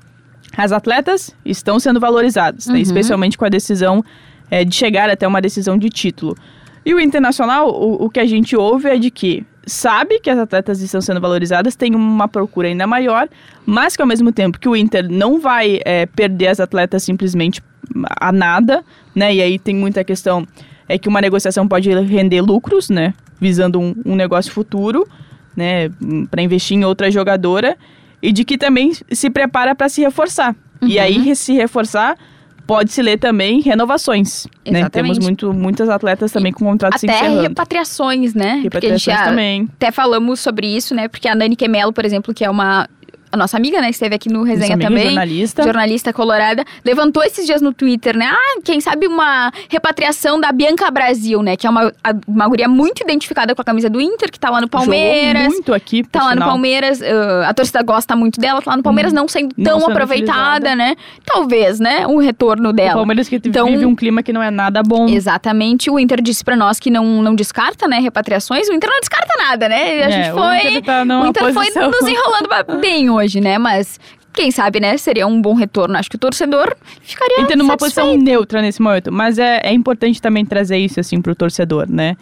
as 0.56 0.72
atletas 0.72 1.34
estão 1.44 1.78
sendo 1.78 1.98
valorizadas, 1.98 2.66
né? 2.66 2.72
uhum. 2.72 2.78
né? 2.78 2.82
especialmente 2.82 3.38
com 3.38 3.44
a 3.44 3.48
decisão 3.48 4.04
é, 4.50 4.64
de 4.64 4.74
chegar 4.74 5.08
até 5.08 5.26
uma 5.26 5.40
decisão 5.40 5.78
de 5.78 5.88
título. 5.88 6.36
E 6.84 6.92
o 6.94 7.00
internacional, 7.00 7.70
o, 7.70 8.04
o, 8.04 8.10
que 8.10 8.20
a 8.20 8.26
gente 8.26 8.56
ouve 8.56 8.88
é 8.88 8.98
de 8.98 9.10
que 9.10 9.46
sabe 9.64 10.18
que 10.18 10.28
as 10.28 10.38
atletas 10.38 10.80
estão 10.80 11.00
sendo 11.00 11.20
valorizadas, 11.20 11.76
tem 11.76 11.94
uma 11.94 12.26
procura 12.26 12.68
ainda 12.68 12.86
maior, 12.86 13.28
mas 13.64 13.94
que 13.94 14.02
ao 14.02 14.08
mesmo 14.08 14.32
tempo 14.32 14.58
que 14.58 14.68
o 14.68 14.74
Inter 14.74 15.08
não 15.08 15.38
vai 15.38 15.80
é, 15.84 16.06
perder 16.06 16.48
as 16.48 16.58
atletas 16.58 17.04
simplesmente 17.04 17.62
a 18.20 18.32
nada, 18.32 18.84
né? 19.14 19.34
E 19.34 19.40
aí 19.40 19.58
tem 19.58 19.74
muita 19.74 20.02
questão 20.02 20.46
é 20.88 20.98
que 20.98 21.08
uma 21.08 21.20
negociação 21.20 21.66
pode 21.68 21.88
render 21.88 22.40
lucros, 22.40 22.90
né? 22.90 23.14
Visando 23.40 23.80
um, 23.80 23.94
um 24.04 24.16
negócio 24.16 24.52
futuro, 24.52 25.06
né? 25.56 25.88
Para 26.30 26.42
investir 26.42 26.76
em 26.76 26.84
outra 26.84 27.10
jogadora 27.10 27.76
e 28.22 28.32
de 28.32 28.44
que 28.44 28.56
também 28.56 28.92
se 29.10 29.28
prepara 29.28 29.74
para 29.74 29.88
se 29.88 30.00
reforçar. 30.00 30.54
Uhum. 30.80 30.88
E 30.88 30.98
aí, 30.98 31.34
se 31.34 31.52
reforçar, 31.52 32.16
pode-se 32.66 33.02
ler 33.02 33.18
também 33.18 33.60
renovações. 33.60 34.46
Né? 34.66 34.88
Temos 34.88 35.18
muito, 35.18 35.52
muitas 35.52 35.88
atletas 35.88 36.30
também 36.32 36.52
com 36.52 36.64
contratos 36.64 37.02
até 37.02 37.16
encerrando. 37.16 37.42
repatriações, 37.42 38.34
né? 38.34 38.60
Repatriações 38.62 39.20
também. 39.20 39.68
Até 39.74 39.90
falamos 39.90 40.40
sobre 40.40 40.66
isso, 40.66 40.94
né? 40.94 41.08
Porque 41.08 41.28
a 41.28 41.34
Nani 41.34 41.56
Quemelo, 41.56 41.92
por 41.92 42.04
exemplo, 42.04 42.32
que 42.32 42.44
é 42.44 42.50
uma 42.50 42.88
a 43.32 43.36
nossa 43.36 43.56
amiga, 43.56 43.80
né, 43.80 43.88
esteve 43.88 44.14
aqui 44.14 44.28
no 44.28 44.42
Resenha 44.42 44.74
amiga, 44.74 44.90
também. 44.90 45.04
Jornalista. 45.06 45.62
Jornalista 45.62 46.12
colorada. 46.12 46.64
Levantou 46.84 47.24
esses 47.24 47.46
dias 47.46 47.62
no 47.62 47.72
Twitter, 47.72 48.14
né? 48.16 48.26
Ah, 48.30 48.60
quem 48.62 48.78
sabe 48.78 49.06
uma 49.06 49.50
repatriação 49.70 50.38
da 50.38 50.52
Bianca 50.52 50.90
Brasil, 50.90 51.42
né? 51.42 51.56
Que 51.56 51.66
é 51.66 51.70
uma, 51.70 51.92
uma 52.28 52.46
guria 52.46 52.68
muito 52.68 53.02
identificada 53.02 53.54
com 53.54 53.62
a 53.62 53.64
camisa 53.64 53.88
do 53.88 54.00
Inter, 54.00 54.30
que 54.30 54.38
tá 54.38 54.50
lá 54.50 54.60
no 54.60 54.68
Palmeiras. 54.68 55.44
Jogou 55.44 55.54
muito 55.54 55.74
aqui, 55.74 56.02
Tá 56.04 56.24
lá 56.24 56.30
final. 56.32 56.46
no 56.46 56.52
Palmeiras. 56.52 57.00
Uh, 57.00 57.44
a 57.46 57.54
torcida 57.54 57.82
gosta 57.82 58.14
muito 58.14 58.38
dela, 58.38 58.60
tá 58.60 58.72
lá 58.72 58.76
no 58.76 58.82
Palmeiras, 58.82 59.12
hum, 59.12 59.16
não 59.16 59.28
sendo 59.28 59.54
tão 59.54 59.80
não 59.80 59.88
aproveitada, 59.88 60.68
utilizada. 60.68 60.76
né? 60.76 60.94
Talvez, 61.24 61.80
né? 61.80 62.06
Um 62.06 62.18
retorno 62.18 62.70
dela. 62.70 62.92
O 62.92 62.96
Palmeiras 62.96 63.28
que 63.28 63.36
então, 63.36 63.66
vive 63.66 63.86
um 63.86 63.94
clima 63.94 64.22
que 64.22 64.32
não 64.32 64.42
é 64.42 64.50
nada 64.50 64.82
bom. 64.82 65.08
Exatamente. 65.08 65.90
O 65.90 65.98
Inter 65.98 66.20
disse 66.20 66.44
pra 66.44 66.54
nós 66.54 66.78
que 66.78 66.90
não, 66.90 67.22
não 67.22 67.34
descarta, 67.34 67.88
né? 67.88 67.98
Repatriações. 67.98 68.68
O 68.68 68.74
Inter 68.74 68.90
não 68.90 69.00
descarta 69.00 69.32
nada, 69.38 69.68
né? 69.68 70.04
A 70.04 70.08
é, 70.08 70.10
gente 70.10 70.32
foi. 70.32 70.42
O 70.42 70.78
Inter, 70.78 70.82
tá 70.82 71.02
o 71.02 71.26
Inter 71.26 71.52
foi 71.54 71.70
nos 71.70 72.02
enrolando 72.08 72.80
bem 72.80 73.08
hoje, 73.08 73.21
né? 73.40 73.58
Mas 73.58 73.98
quem 74.32 74.50
sabe, 74.50 74.80
né? 74.80 74.96
Seria 74.96 75.26
um 75.26 75.40
bom 75.40 75.54
retorno. 75.54 75.96
Acho 75.96 76.08
que 76.08 76.16
o 76.16 76.18
torcedor 76.18 76.74
ficaria. 77.02 77.40
Entra 77.40 77.56
numa 77.56 77.76
posição 77.76 78.16
neutra 78.16 78.62
nesse 78.62 78.80
momento. 78.80 79.12
Mas 79.12 79.38
é, 79.38 79.60
é 79.62 79.72
importante 79.72 80.20
também 80.20 80.44
trazer 80.44 80.78
isso, 80.78 80.98
assim, 80.98 81.20
pro 81.20 81.34
torcedor, 81.34 81.86
né? 81.88 82.16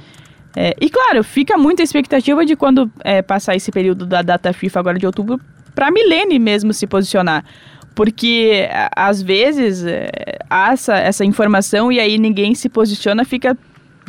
É, 0.57 0.74
e 0.80 0.90
claro, 0.90 1.22
fica 1.22 1.57
muita 1.57 1.82
expectativa 1.82 2.44
de 2.44 2.57
quando 2.57 2.90
é, 3.05 3.22
passar 3.22 3.55
esse 3.55 3.70
período 3.70 4.05
da 4.05 4.20
data 4.20 4.53
FIFA 4.53 4.80
agora 4.80 4.98
de 4.98 5.07
outubro, 5.07 5.40
pra 5.74 5.90
Milene 5.90 6.38
mesmo 6.38 6.72
se 6.72 6.86
posicionar. 6.86 7.44
Porque 7.94 8.68
às 8.96 9.22
vezes 9.22 9.84
é, 9.84 10.11
há 10.48 10.72
essa, 10.72 10.96
essa 10.96 11.24
informação 11.24 11.92
e 11.92 12.01
aí 12.01 12.18
ninguém 12.18 12.55
se 12.55 12.68
posiciona, 12.68 13.24
fica 13.24 13.57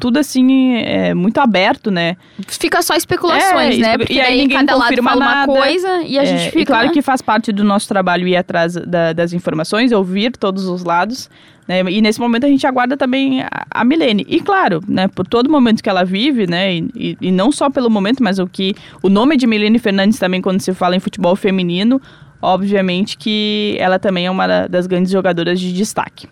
tudo 0.01 0.17
assim, 0.17 0.73
é, 0.77 1.13
muito 1.13 1.37
aberto, 1.37 1.91
né? 1.91 2.17
Fica 2.47 2.81
só 2.81 2.95
especulações, 2.95 3.77
é, 3.77 3.81
né? 3.81 3.97
Porque 3.99 4.13
e 4.13 4.19
aí 4.19 4.41
ninguém 4.41 4.57
cada 4.57 4.73
confirma 4.73 5.11
lado 5.11 5.19
fala 5.19 5.35
nada. 5.35 5.51
uma 5.51 5.59
coisa 5.61 6.01
e 6.01 6.17
a 6.17 6.23
é, 6.23 6.25
gente 6.25 6.45
fica... 6.45 6.59
E 6.59 6.65
claro 6.65 6.87
né? 6.87 6.93
que 6.93 7.03
faz 7.03 7.21
parte 7.21 7.51
do 7.51 7.63
nosso 7.63 7.87
trabalho 7.87 8.27
ir 8.27 8.35
atrás 8.35 8.73
da, 8.73 9.13
das 9.13 9.31
informações, 9.31 9.91
ouvir 9.91 10.31
todos 10.31 10.65
os 10.65 10.83
lados, 10.83 11.29
né? 11.67 11.81
E 11.83 12.01
nesse 12.01 12.19
momento 12.19 12.47
a 12.47 12.49
gente 12.49 12.65
aguarda 12.65 12.97
também 12.97 13.43
a, 13.43 13.49
a 13.69 13.85
Milene. 13.85 14.25
E 14.27 14.41
claro, 14.41 14.81
né, 14.87 15.07
por 15.07 15.27
todo 15.27 15.47
momento 15.51 15.83
que 15.83 15.89
ela 15.89 16.03
vive, 16.03 16.47
né, 16.47 16.73
e, 16.73 16.89
e, 16.95 17.17
e 17.21 17.31
não 17.31 17.51
só 17.51 17.69
pelo 17.69 17.89
momento, 17.89 18.23
mas 18.23 18.39
o 18.39 18.47
que... 18.47 18.73
O 19.03 19.07
nome 19.07 19.37
de 19.37 19.45
Milene 19.45 19.77
Fernandes 19.77 20.17
também, 20.17 20.41
quando 20.41 20.59
se 20.61 20.73
fala 20.73 20.95
em 20.95 20.99
futebol 20.99 21.35
feminino, 21.35 22.01
obviamente 22.41 23.15
que 23.17 23.75
ela 23.79 23.99
também 23.99 24.25
é 24.25 24.31
uma 24.31 24.67
das 24.67 24.87
grandes 24.87 25.11
jogadoras 25.11 25.59
de 25.59 25.71
destaque. 25.71 26.27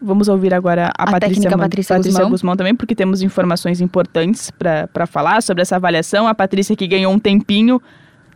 Vamos 0.00 0.28
ouvir 0.28 0.52
agora 0.52 0.92
a, 0.96 1.04
a 1.04 1.12
Patrícia, 1.12 1.50
Patrícia, 1.50 1.94
Patrícia 1.96 1.96
Guzmão. 1.96 2.30
Guzmão. 2.30 2.56
também, 2.56 2.74
porque 2.74 2.94
temos 2.94 3.22
informações 3.22 3.80
importantes 3.80 4.50
para 4.50 5.06
falar 5.06 5.42
sobre 5.42 5.62
essa 5.62 5.76
avaliação. 5.76 6.28
A 6.28 6.34
Patrícia 6.34 6.76
que 6.76 6.86
ganhou 6.86 7.12
um 7.12 7.18
tempinho 7.18 7.80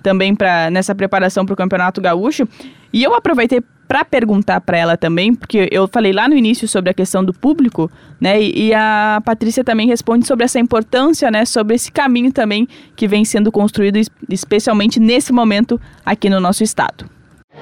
também 0.02 0.34
pra, 0.34 0.70
nessa 0.70 0.94
preparação 0.94 1.44
para 1.44 1.52
o 1.52 1.56
Campeonato 1.56 2.00
Gaúcho. 2.00 2.48
E 2.92 3.02
eu 3.02 3.14
aproveitei 3.14 3.62
para 3.86 4.04
perguntar 4.04 4.61
para 4.61 4.78
ela 4.78 4.96
também, 4.96 5.34
porque 5.34 5.68
eu 5.70 5.88
falei 5.88 6.12
lá 6.12 6.28
no 6.28 6.36
início 6.36 6.66
sobre 6.68 6.90
a 6.90 6.94
questão 6.94 7.24
do 7.24 7.34
público, 7.34 7.90
né? 8.20 8.40
E, 8.40 8.68
e, 8.68 8.74
a 8.74 9.20
Patrícia 9.24 9.64
também 9.64 9.88
responde 9.88 10.26
sobre 10.26 10.44
essa 10.44 10.61
importância, 10.61 11.30
né? 11.30 11.44
Sobre 11.44 11.74
esse 11.74 11.90
caminho 11.90 12.32
também 12.32 12.68
que 12.94 13.08
vem 13.08 13.24
sendo 13.24 13.50
construído, 13.50 14.00
especialmente 14.28 15.00
nesse 15.00 15.32
momento 15.32 15.80
aqui 16.06 16.30
no 16.30 16.40
nosso 16.40 16.62
estado. 16.62 17.04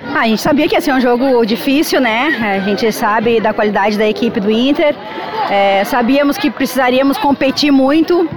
Ah, 0.04 0.20
a 0.20 0.26
gente 0.28 0.40
sabia 0.40 0.68
que 0.68 0.74
ia 0.74 0.80
ser 0.80 0.92
um 0.92 1.00
jogo 1.00 1.44
difícil, 1.44 2.00
né? 2.00 2.28
A 2.40 2.60
gente 2.60 2.90
sabe 2.92 3.40
da 3.40 3.52
qualidade 3.52 3.98
da 3.98 4.06
equipe 4.08 4.38
do 4.38 4.50
Inter. 4.50 4.94
É, 5.50 5.82
sabíamos 5.84 6.38
que 6.38 6.50
precisaríamos 6.50 7.18
competir 7.18 7.72
muito. 7.72 8.28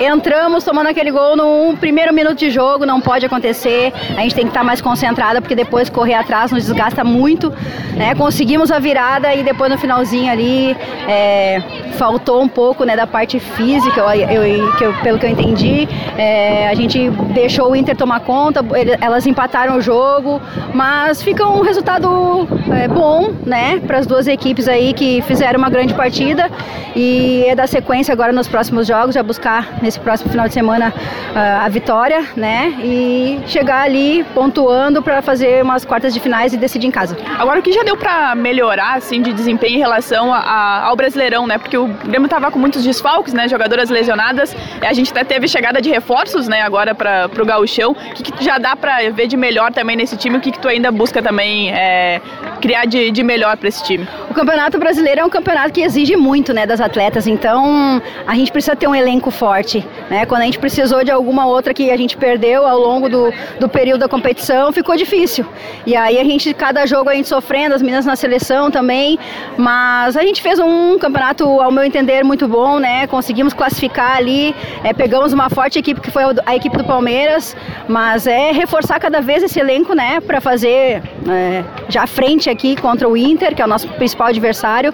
Entramos 0.00 0.64
tomando 0.64 0.88
aquele 0.88 1.10
gol 1.10 1.36
no 1.36 1.76
primeiro 1.76 2.12
minuto 2.12 2.36
de 2.38 2.50
jogo, 2.50 2.84
não 2.84 3.00
pode 3.00 3.24
acontecer. 3.24 3.92
A 4.16 4.20
gente 4.22 4.34
tem 4.34 4.44
que 4.44 4.50
estar 4.50 4.64
mais 4.64 4.80
concentrada 4.80 5.40
porque 5.40 5.54
depois 5.54 5.88
correr 5.88 6.14
atrás 6.14 6.50
nos 6.50 6.64
desgasta 6.64 7.04
muito. 7.04 7.52
Né? 7.96 8.14
Conseguimos 8.14 8.70
a 8.70 8.78
virada 8.78 9.34
e 9.34 9.42
depois 9.42 9.70
no 9.70 9.78
finalzinho 9.78 10.30
ali 10.30 10.76
é, 11.08 11.62
faltou 11.94 12.42
um 12.42 12.48
pouco 12.48 12.84
né, 12.84 12.96
da 12.96 13.06
parte 13.06 13.38
física, 13.38 14.00
eu, 14.00 14.42
eu, 14.42 14.72
eu, 14.80 14.94
pelo 15.02 15.18
que 15.18 15.26
eu 15.26 15.30
entendi. 15.30 15.88
É, 16.18 16.68
a 16.68 16.74
gente 16.74 17.10
deixou 17.32 17.70
o 17.70 17.76
Inter 17.76 17.96
tomar 17.96 18.20
conta, 18.20 18.60
elas 19.00 19.26
empataram 19.26 19.76
o 19.76 19.80
jogo, 19.80 20.40
mas 20.72 21.22
fica 21.22 21.46
um 21.46 21.62
resultado 21.62 22.48
é, 22.72 22.88
bom 22.88 23.32
né, 23.44 23.80
para 23.86 23.98
as 23.98 24.06
duas 24.06 24.26
equipes 24.26 24.68
aí 24.68 24.92
que 24.92 25.22
fizeram 25.22 25.58
uma 25.58 25.70
grande 25.70 25.94
partida 25.94 26.50
e 26.96 27.44
é 27.46 27.54
da 27.54 27.66
sequência 27.66 28.12
agora 28.12 28.32
nos 28.32 28.48
próximos 28.48 28.86
jogos, 28.86 29.14
já 29.14 29.22
buscar 29.22 29.78
nesse 29.84 30.00
próximo 30.00 30.30
final 30.30 30.48
de 30.48 30.54
semana 30.54 30.92
uh, 30.92 31.64
a 31.64 31.68
vitória, 31.68 32.24
né? 32.36 32.74
E 32.82 33.40
chegar 33.46 33.82
ali 33.82 34.24
pontuando 34.34 35.02
para 35.02 35.22
fazer 35.22 35.62
umas 35.62 35.84
quartas 35.84 36.12
de 36.12 36.20
finais 36.20 36.52
e 36.52 36.56
decidir 36.56 36.86
em 36.86 36.90
casa. 36.90 37.16
Agora 37.38 37.60
o 37.60 37.62
que 37.62 37.72
já 37.72 37.82
deu 37.82 37.96
para 37.96 38.34
melhorar 38.34 38.94
assim 38.96 39.20
de 39.22 39.32
desempenho 39.32 39.76
em 39.76 39.78
relação 39.78 40.32
a, 40.32 40.38
a, 40.38 40.86
ao 40.86 40.96
Brasileirão, 40.96 41.46
né? 41.46 41.58
Porque 41.58 41.76
o 41.76 41.86
Grêmio 41.86 42.28
tava 42.28 42.50
com 42.50 42.58
muitos 42.58 42.82
desfalques, 42.82 43.32
né? 43.34 43.48
Jogadoras 43.48 43.90
lesionadas. 43.90 44.56
A 44.80 44.92
gente 44.92 45.10
até 45.10 45.22
teve 45.22 45.46
chegada 45.46 45.80
de 45.80 45.90
reforços, 45.90 46.48
né? 46.48 46.62
Agora 46.62 46.94
para 46.94 47.30
o 47.42 47.44
Gauchão. 47.44 47.92
O 47.92 47.94
que, 48.14 48.32
que 48.32 48.44
já 48.44 48.58
dá 48.58 48.74
para 48.74 49.10
ver 49.10 49.26
de 49.26 49.36
melhor 49.36 49.72
também 49.72 49.96
nesse 49.96 50.16
time? 50.16 50.38
O 50.38 50.40
que, 50.40 50.50
que 50.50 50.58
tu 50.58 50.68
ainda 50.68 50.90
busca 50.90 51.22
também 51.22 51.70
é, 51.72 52.20
criar 52.60 52.86
de, 52.86 53.10
de 53.10 53.22
melhor 53.22 53.56
para 53.56 53.68
esse 53.68 53.82
time? 53.84 54.08
O 54.30 54.34
Campeonato 54.34 54.78
Brasileiro 54.78 55.20
é 55.20 55.24
um 55.24 55.30
campeonato 55.30 55.72
que 55.72 55.82
exige 55.82 56.16
muito, 56.16 56.52
né, 56.52 56.66
das 56.66 56.80
atletas. 56.80 57.26
Então 57.26 58.02
a 58.26 58.34
gente 58.34 58.50
precisa 58.50 58.74
ter 58.76 58.88
um 58.88 58.94
elenco 58.94 59.30
forte. 59.30 59.73
Né? 60.10 60.26
Quando 60.26 60.42
a 60.42 60.44
gente 60.44 60.58
precisou 60.58 61.02
de 61.02 61.10
alguma 61.10 61.46
outra 61.46 61.72
que 61.72 61.90
a 61.90 61.96
gente 61.96 62.16
perdeu 62.16 62.66
ao 62.66 62.78
longo 62.78 63.08
do, 63.08 63.32
do 63.58 63.68
período 63.68 64.00
da 64.00 64.08
competição, 64.08 64.72
ficou 64.72 64.96
difícil. 64.96 65.46
E 65.86 65.96
aí 65.96 66.18
a 66.18 66.24
gente, 66.24 66.52
cada 66.52 66.84
jogo 66.84 67.08
a 67.08 67.14
gente 67.14 67.28
sofrendo, 67.28 67.74
as 67.74 67.82
meninas 67.82 68.04
na 68.04 68.16
seleção 68.16 68.70
também, 68.70 69.18
mas 69.56 70.16
a 70.16 70.22
gente 70.22 70.42
fez 70.42 70.58
um 70.58 70.98
campeonato, 70.98 71.44
ao 71.60 71.70
meu 71.70 71.84
entender, 71.84 72.22
muito 72.22 72.46
bom, 72.46 72.78
né? 72.78 73.06
Conseguimos 73.06 73.54
classificar 73.54 74.16
ali, 74.16 74.54
é, 74.82 74.92
pegamos 74.92 75.32
uma 75.32 75.48
forte 75.48 75.78
equipe 75.78 76.00
que 76.00 76.10
foi 76.10 76.22
a 76.44 76.54
equipe 76.54 76.76
do 76.76 76.84
Palmeiras, 76.84 77.56
mas 77.88 78.26
é 78.26 78.52
reforçar 78.52 79.00
cada 79.00 79.20
vez 79.20 79.42
esse 79.42 79.58
elenco, 79.58 79.94
né? 79.94 80.20
Para 80.20 80.40
fazer, 80.40 81.02
é, 81.28 81.64
já 81.88 82.06
frente 82.06 82.50
aqui 82.50 82.76
contra 82.76 83.08
o 83.08 83.16
Inter, 83.16 83.54
que 83.54 83.62
é 83.62 83.64
o 83.64 83.68
nosso 83.68 83.88
principal 83.88 84.28
adversário, 84.28 84.92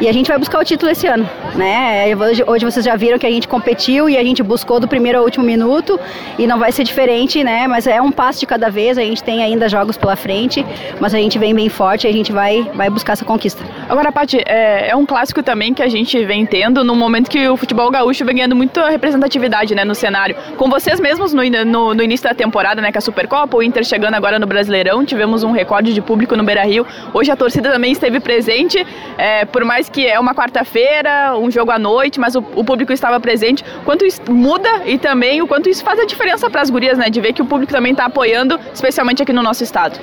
e 0.00 0.08
a 0.08 0.12
gente 0.12 0.28
vai 0.28 0.38
buscar 0.38 0.60
o 0.60 0.64
título 0.64 0.90
esse 0.90 1.06
ano, 1.06 1.28
né? 1.54 2.14
Hoje, 2.16 2.44
hoje 2.46 2.64
vocês 2.64 2.84
já 2.84 2.96
viram 2.96 3.18
que 3.18 3.26
a 3.26 3.30
gente 3.30 3.48
competiu 3.48 4.08
e 4.08 4.15
a 4.16 4.24
gente 4.24 4.42
buscou 4.42 4.80
do 4.80 4.88
primeiro 4.88 5.18
ao 5.18 5.24
último 5.24 5.44
minuto 5.44 5.98
e 6.38 6.46
não 6.46 6.58
vai 6.58 6.72
ser 6.72 6.84
diferente, 6.84 7.42
né? 7.42 7.66
Mas 7.66 7.86
é 7.86 8.00
um 8.00 8.10
passo 8.10 8.40
de 8.40 8.46
cada 8.46 8.70
vez, 8.70 8.98
a 8.98 9.02
gente 9.02 9.22
tem 9.22 9.42
ainda 9.42 9.68
jogos 9.68 9.96
pela 9.96 10.16
frente, 10.16 10.64
mas 11.00 11.14
a 11.14 11.18
gente 11.18 11.38
vem 11.38 11.54
bem 11.54 11.68
forte 11.68 12.06
e 12.06 12.10
a 12.10 12.12
gente 12.12 12.32
vai, 12.32 12.70
vai 12.74 12.88
buscar 12.90 13.12
essa 13.14 13.24
conquista. 13.24 13.62
Agora, 13.88 14.10
Paty, 14.10 14.38
é, 14.46 14.90
é 14.90 14.96
um 14.96 15.04
clássico 15.04 15.42
também 15.42 15.74
que 15.74 15.82
a 15.82 15.88
gente 15.88 16.24
vem 16.24 16.46
tendo 16.46 16.82
no 16.84 16.94
momento 16.94 17.30
que 17.30 17.48
o 17.48 17.56
futebol 17.56 17.90
gaúcho 17.90 18.24
vem 18.24 18.36
ganhando 18.36 18.56
muita 18.56 18.88
representatividade 18.88 19.74
né, 19.74 19.84
no 19.84 19.94
cenário. 19.94 20.36
Com 20.56 20.68
vocês 20.68 20.98
mesmos 21.00 21.32
no, 21.32 21.42
no, 21.64 21.94
no 21.94 22.02
início 22.02 22.28
da 22.28 22.34
temporada, 22.34 22.80
né, 22.80 22.90
com 22.92 22.98
a 22.98 23.00
Supercopa, 23.00 23.56
o 23.56 23.62
Inter 23.62 23.84
chegando 23.84 24.14
agora 24.14 24.38
no 24.38 24.46
Brasileirão, 24.46 25.04
tivemos 25.04 25.42
um 25.42 25.52
recorde 25.52 25.92
de 25.92 26.00
público 26.00 26.36
no 26.36 26.44
Beira-Rio. 26.44 26.86
Hoje 27.12 27.30
a 27.30 27.36
torcida 27.36 27.70
também 27.70 27.92
esteve 27.92 28.20
presente, 28.20 28.86
é, 29.18 29.44
por 29.44 29.64
mais 29.64 29.88
que 29.88 30.06
é 30.06 30.18
uma 30.18 30.34
quarta-feira, 30.34 31.36
um 31.36 31.50
jogo 31.50 31.70
à 31.70 31.78
noite, 31.78 32.20
mas 32.20 32.34
o, 32.34 32.44
o, 32.54 32.64
público 32.64 32.92
estava 32.92 33.18
presente. 33.20 33.64
Quanto 33.84 34.04
isso 34.06 34.20
muda 34.30 34.82
e 34.86 34.98
também 34.98 35.42
o 35.42 35.46
quanto 35.46 35.68
isso 35.68 35.84
faz 35.84 35.98
a 35.98 36.04
diferença 36.04 36.48
para 36.48 36.62
as 36.62 36.70
gurias, 36.70 36.96
né, 36.98 37.10
de 37.10 37.20
ver 37.20 37.32
que 37.32 37.42
o 37.42 37.46
público 37.46 37.72
também 37.72 37.92
está 37.92 38.06
apoiando, 38.06 38.58
especialmente 38.72 39.22
aqui 39.22 39.32
no 39.32 39.42
nosso 39.42 39.62
estado. 39.62 39.98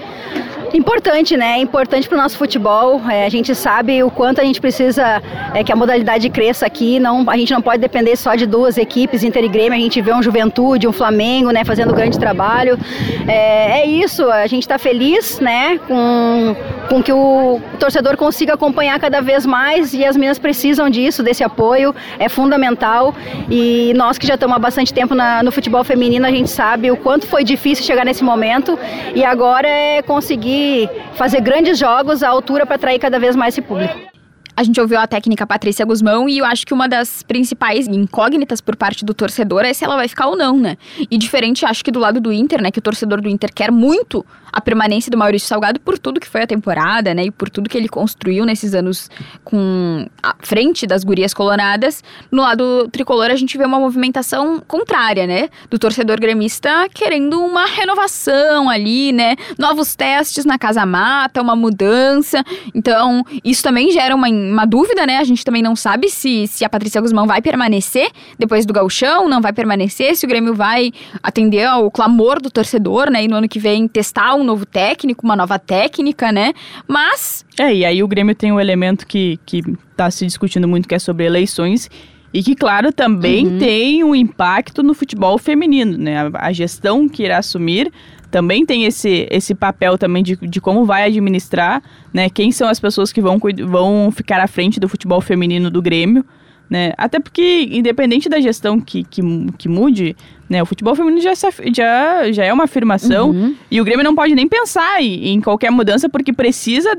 Importante, 0.73 1.37
né? 1.37 1.59
Importante 1.59 2.09
para 2.09 2.17
o 2.17 2.21
nosso 2.21 2.35
futebol. 2.35 2.99
É, 3.07 3.27
a 3.27 3.29
gente 3.29 3.53
sabe 3.53 4.01
o 4.01 4.09
quanto 4.09 4.41
a 4.41 4.43
gente 4.43 4.59
precisa 4.59 5.21
é, 5.53 5.63
que 5.63 5.71
a 5.71 5.75
modalidade 5.75 6.27
cresça 6.31 6.65
aqui. 6.65 6.99
Não, 6.99 7.29
a 7.29 7.37
gente 7.37 7.53
não 7.53 7.61
pode 7.61 7.79
depender 7.79 8.15
só 8.15 8.33
de 8.33 8.47
duas 8.47 8.75
equipes, 8.75 9.23
Inter 9.23 9.43
e 9.43 9.47
Grêmio. 9.47 9.77
A 9.77 9.81
gente 9.81 10.01
vê 10.01 10.11
um 10.11 10.23
Juventude, 10.23 10.87
um 10.87 10.91
Flamengo, 10.91 11.51
né? 11.51 11.63
Fazendo 11.63 11.93
grande 11.93 12.17
trabalho. 12.17 12.79
É, 13.27 13.81
é 13.81 13.85
isso. 13.85 14.27
A 14.31 14.47
gente 14.47 14.63
está 14.63 14.79
feliz, 14.79 15.39
né? 15.39 15.77
Com, 15.87 16.55
com 16.89 17.03
que 17.03 17.13
o 17.13 17.61
torcedor 17.79 18.17
consiga 18.17 18.55
acompanhar 18.55 18.99
cada 18.99 19.21
vez 19.21 19.45
mais 19.45 19.93
e 19.93 20.03
as 20.03 20.15
meninas 20.15 20.39
precisam 20.39 20.89
disso, 20.89 21.21
desse 21.21 21.43
apoio. 21.43 21.93
É 22.17 22.27
fundamental. 22.27 23.13
E 23.47 23.92
nós 23.93 24.17
que 24.17 24.27
já 24.27 24.35
estamos 24.35 24.55
há 24.55 24.59
bastante 24.59 24.93
tempo 24.93 25.15
na, 25.15 25.43
no 25.43 25.51
futebol 25.51 25.83
feminino, 25.83 26.25
a 26.25 26.31
gente 26.31 26.49
sabe 26.49 26.91
o 26.91 26.97
quanto 26.97 27.27
foi 27.27 27.43
difícil 27.43 27.85
chegar 27.85 28.03
nesse 28.05 28.23
momento. 28.23 28.77
E 29.15 29.23
agora 29.23 29.67
é 29.67 30.01
conseguir 30.01 30.89
fazer 31.15 31.41
grandes 31.41 31.77
jogos 31.77 32.23
à 32.23 32.29
altura 32.29 32.65
para 32.65 32.75
atrair 32.75 32.99
cada 32.99 33.19
vez 33.19 33.35
mais 33.35 33.53
esse 33.53 33.61
público. 33.61 34.12
A 34.55 34.63
gente 34.63 34.79
ouviu 34.79 34.99
a 34.99 35.07
técnica 35.07 35.47
Patrícia 35.47 35.85
Guzmão 35.85 36.29
e 36.29 36.37
eu 36.37 36.45
acho 36.45 36.65
que 36.65 36.73
uma 36.73 36.87
das 36.87 37.23
principais 37.23 37.87
incógnitas 37.87 38.61
por 38.61 38.75
parte 38.75 39.03
do 39.03 39.13
torcedor 39.13 39.65
é 39.65 39.73
se 39.73 39.83
ela 39.83 39.95
vai 39.95 40.07
ficar 40.07 40.27
ou 40.27 40.37
não, 40.37 40.57
né? 40.59 40.77
E 41.09 41.17
diferente, 41.17 41.65
acho 41.65 41.83
que 41.83 41.91
do 41.91 41.99
lado 41.99 42.21
do 42.21 42.31
Inter, 42.31 42.61
né? 42.61 42.69
Que 42.69 42.79
o 42.79 42.81
torcedor 42.81 43.19
do 43.19 43.27
Inter 43.27 43.51
quer 43.53 43.71
muito 43.71 44.23
a 44.53 44.61
permanência 44.61 45.09
do 45.09 45.17
Maurício 45.17 45.47
Salgado 45.47 45.79
por 45.79 45.97
tudo 45.97 46.19
que 46.19 46.27
foi 46.27 46.43
a 46.43 46.47
temporada, 46.47 47.11
né? 47.15 47.25
E 47.25 47.31
por 47.31 47.49
tudo 47.49 47.67
que 47.67 47.75
ele 47.75 47.89
construiu 47.89 48.45
nesses 48.45 48.75
anos 48.75 49.09
com 49.43 50.07
a 50.21 50.35
frente 50.39 50.85
das 50.85 51.03
gurias 51.03 51.33
coloradas. 51.33 52.03
No 52.31 52.43
lado 52.43 52.87
tricolor, 52.91 53.31
a 53.31 53.35
gente 53.35 53.57
vê 53.57 53.65
uma 53.65 53.79
movimentação 53.79 54.61
contrária, 54.67 55.25
né? 55.25 55.49
Do 55.71 55.79
torcedor 55.79 56.19
gremista 56.19 56.87
querendo 56.93 57.43
uma 57.43 57.65
renovação 57.65 58.69
ali, 58.69 59.11
né? 59.11 59.35
Novos 59.57 59.95
testes 59.95 60.45
na 60.45 60.59
Casa 60.59 60.85
Mata, 60.85 61.41
uma 61.41 61.55
mudança. 61.55 62.43
Então, 62.75 63.23
isso 63.43 63.63
também 63.63 63.89
gera 63.89 64.13
uma, 64.13 64.29
uma 64.51 64.65
dúvida, 64.65 65.05
né? 65.05 65.17
A 65.17 65.23
gente 65.23 65.43
também 65.43 65.61
não 65.61 65.75
sabe 65.75 66.09
se, 66.09 66.47
se 66.47 66.65
a 66.65 66.69
Patrícia 66.69 67.01
Guzmão 67.01 67.25
vai 67.25 67.41
permanecer 67.41 68.09
depois 68.37 68.65
do 68.65 68.73
gauchão, 68.73 69.27
não 69.29 69.41
vai 69.41 69.53
permanecer, 69.53 70.15
se 70.15 70.25
o 70.25 70.29
Grêmio 70.29 70.53
vai 70.53 70.91
atender 71.21 71.65
ao 71.65 71.89
clamor 71.89 72.41
do 72.41 72.49
torcedor, 72.49 73.09
né? 73.09 73.23
E 73.23 73.27
no 73.27 73.35
ano 73.35 73.47
que 73.47 73.59
vem 73.59 73.87
testar 73.87 74.35
um 74.35 74.43
novo 74.43 74.65
técnico, 74.65 75.25
uma 75.25 75.35
nova 75.35 75.57
técnica, 75.57 76.31
né? 76.31 76.53
Mas. 76.87 77.45
É, 77.59 77.73
e 77.73 77.85
aí 77.85 78.03
o 78.03 78.07
Grêmio 78.07 78.35
tem 78.35 78.51
um 78.51 78.59
elemento 78.59 79.05
que, 79.07 79.39
que 79.45 79.61
tá 79.95 80.09
se 80.09 80.25
discutindo 80.25 80.67
muito, 80.67 80.87
que 80.87 80.95
é 80.95 80.99
sobre 80.99 81.25
eleições. 81.25 81.89
E 82.33 82.41
que, 82.41 82.55
claro, 82.55 82.91
também 82.91 83.45
uhum. 83.45 83.59
tem 83.59 84.03
um 84.03 84.15
impacto 84.15 84.81
no 84.81 84.95
futebol 84.95 85.37
feminino, 85.37 85.95
né? 85.97 86.17
A, 86.17 86.47
a, 86.47 86.51
gestão 86.51 87.07
que 87.07 87.21
irá 87.21 87.37
assumir 87.37 87.91
também 88.33 88.65
tem 88.65 88.85
esse, 88.85 89.27
esse 89.29 89.53
papel 89.53 89.95
também 89.95 90.23
de, 90.23 90.35
de 90.35 90.59
como 90.59 90.85
vai 90.85 91.03
administrar, 91.03 91.83
né? 92.11 92.31
Quem 92.31 92.51
são 92.51 92.67
as 92.67 92.79
pessoas 92.79 93.13
que 93.13 93.21
vão, 93.21 93.39
vão 93.67 94.09
ficar 94.09 94.39
à 94.39 94.47
frente 94.47 94.79
do 94.79 94.89
futebol 94.89 95.21
feminino 95.21 95.69
do 95.69 95.83
Grêmio. 95.83 96.25
Né? 96.67 96.93
Até 96.97 97.19
porque, 97.19 97.69
independente 97.71 98.27
da 98.27 98.41
gestão 98.41 98.79
que, 98.79 99.03
que, 99.03 99.21
que 99.55 99.69
mude, 99.69 100.15
né? 100.49 100.63
O 100.63 100.65
futebol 100.65 100.95
feminino 100.95 101.21
já, 101.21 101.33
já, 101.71 102.31
já 102.31 102.43
é 102.43 102.51
uma 102.51 102.63
afirmação 102.63 103.29
uhum. 103.29 103.55
e 103.69 103.79
o 103.79 103.85
Grêmio 103.85 104.03
não 104.03 104.15
pode 104.15 104.33
nem 104.33 104.47
pensar 104.47 104.99
em, 104.99 105.27
em 105.27 105.39
qualquer 105.39 105.69
mudança 105.69 106.09
porque 106.09 106.33
precisa 106.33 106.89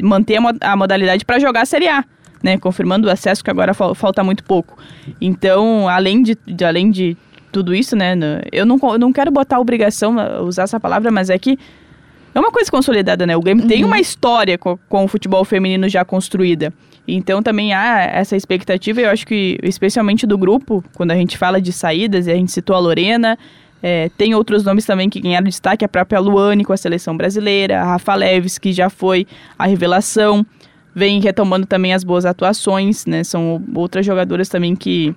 manter 0.00 0.36
a, 0.36 0.72
a 0.72 0.76
modalidade 0.76 1.24
para 1.24 1.40
jogar 1.40 1.62
a 1.62 1.66
Série 1.66 1.88
A. 1.88 2.04
Né, 2.40 2.56
confirmando 2.56 3.08
o 3.08 3.10
acesso 3.10 3.42
que 3.42 3.50
agora 3.50 3.74
fal, 3.74 3.96
falta 3.96 4.22
muito 4.22 4.44
pouco. 4.44 4.78
Então, 5.20 5.88
além 5.88 6.22
de, 6.22 6.38
de, 6.46 6.64
além 6.64 6.88
de 6.88 7.16
tudo 7.50 7.74
isso, 7.74 7.96
né, 7.96 8.14
eu 8.52 8.66
não, 8.66 8.78
eu 8.82 8.98
não 8.98 9.12
quero 9.12 9.30
botar 9.30 9.58
obrigação, 9.58 10.16
usar 10.44 10.64
essa 10.64 10.78
palavra, 10.78 11.10
mas 11.10 11.30
é 11.30 11.38
que 11.38 11.58
é 12.34 12.40
uma 12.40 12.52
coisa 12.52 12.70
consolidada, 12.70 13.26
né? 13.26 13.36
O 13.36 13.40
Grêmio 13.40 13.62
uhum. 13.64 13.68
tem 13.68 13.84
uma 13.84 13.98
história 13.98 14.56
com, 14.58 14.78
com 14.88 15.04
o 15.04 15.08
futebol 15.08 15.44
feminino 15.44 15.88
já 15.88 16.04
construída. 16.04 16.72
Então 17.06 17.42
também 17.42 17.72
há 17.72 18.02
essa 18.02 18.36
expectativa, 18.36 19.00
eu 19.00 19.10
acho 19.10 19.26
que 19.26 19.58
especialmente 19.62 20.26
do 20.26 20.36
grupo, 20.36 20.84
quando 20.94 21.10
a 21.10 21.16
gente 21.16 21.38
fala 21.38 21.60
de 21.60 21.72
saídas, 21.72 22.26
e 22.26 22.30
a 22.30 22.34
gente 22.34 22.52
citou 22.52 22.76
a 22.76 22.78
Lorena, 22.78 23.38
é, 23.82 24.10
tem 24.16 24.34
outros 24.34 24.62
nomes 24.62 24.84
também 24.84 25.08
que 25.08 25.20
ganharam 25.20 25.46
destaque, 25.46 25.84
a 25.84 25.88
própria 25.88 26.20
Luane 26.20 26.64
com 26.64 26.72
a 26.72 26.76
seleção 26.76 27.16
brasileira, 27.16 27.80
a 27.80 27.84
Rafa 27.84 28.14
Leves, 28.14 28.58
que 28.58 28.72
já 28.72 28.90
foi 28.90 29.26
a 29.58 29.66
revelação, 29.66 30.44
vem 30.94 31.20
retomando 31.20 31.66
também 31.66 31.94
as 31.94 32.04
boas 32.04 32.26
atuações, 32.26 33.06
né? 33.06 33.24
São 33.24 33.62
outras 33.74 34.04
jogadoras 34.04 34.48
também 34.48 34.76
que 34.76 35.14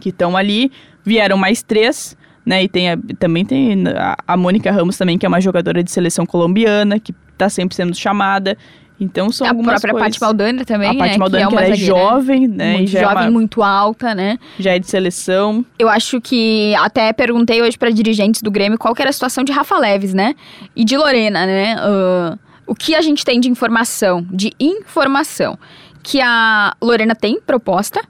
que 0.00 0.10
estão 0.10 0.36
ali. 0.36 0.70
Vieram 1.06 1.38
mais 1.38 1.62
três, 1.62 2.16
né? 2.44 2.64
E 2.64 2.68
tem 2.68 2.90
a, 2.90 2.98
também 3.18 3.44
tem 3.44 3.84
a, 3.96 4.16
a 4.26 4.36
Mônica 4.36 4.70
Ramos 4.70 4.98
também, 4.98 5.16
que 5.16 5.24
é 5.24 5.28
uma 5.28 5.40
jogadora 5.40 5.82
de 5.82 5.90
seleção 5.90 6.26
colombiana, 6.26 6.98
que 6.98 7.14
está 7.32 7.48
sempre 7.48 7.76
sendo 7.76 7.94
chamada. 7.94 8.58
Então 8.98 9.30
são 9.30 9.46
a 9.46 9.50
algumas 9.50 9.80
própria 9.80 9.92
coisas. 9.92 10.08
Paty 10.08 10.20
Maldani 10.20 10.64
também, 10.64 10.88
a 10.88 10.92
né? 10.92 10.98
Paty 10.98 11.18
Maldani, 11.18 11.42
que 11.42 11.46
é, 11.46 11.48
que 11.48 11.54
uma 11.54 11.62
é 11.62 11.76
zagueira, 11.76 11.86
jovem, 11.86 12.48
né? 12.48 12.72
Muito 12.72 12.90
jovem, 12.90 13.06
é 13.06 13.10
uma, 13.10 13.30
muito 13.30 13.62
alta, 13.62 14.14
né? 14.14 14.38
Já 14.58 14.74
é 14.74 14.78
de 14.78 14.86
seleção. 14.88 15.64
Eu 15.78 15.88
acho 15.88 16.20
que 16.20 16.74
até 16.76 17.12
perguntei 17.12 17.60
hoje 17.62 17.76
para 17.76 17.90
dirigentes 17.90 18.40
do 18.40 18.50
Grêmio 18.50 18.78
qual 18.78 18.94
era 18.98 19.10
a 19.10 19.12
situação 19.12 19.44
de 19.44 19.52
Rafa 19.52 19.78
Leves, 19.78 20.14
né? 20.14 20.34
E 20.74 20.84
de 20.84 20.96
Lorena, 20.96 21.46
né? 21.46 21.76
Uh, 21.76 22.38
o 22.66 22.74
que 22.74 22.94
a 22.94 23.02
gente 23.02 23.24
tem 23.24 23.38
de 23.38 23.50
informação, 23.50 24.26
de 24.30 24.52
informação, 24.58 25.58
que 26.02 26.20
a 26.20 26.74
Lorena 26.80 27.14
tem 27.14 27.38
proposta 27.40 28.00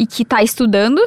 e 0.00 0.06
que 0.06 0.22
está 0.22 0.42
estudando, 0.42 0.98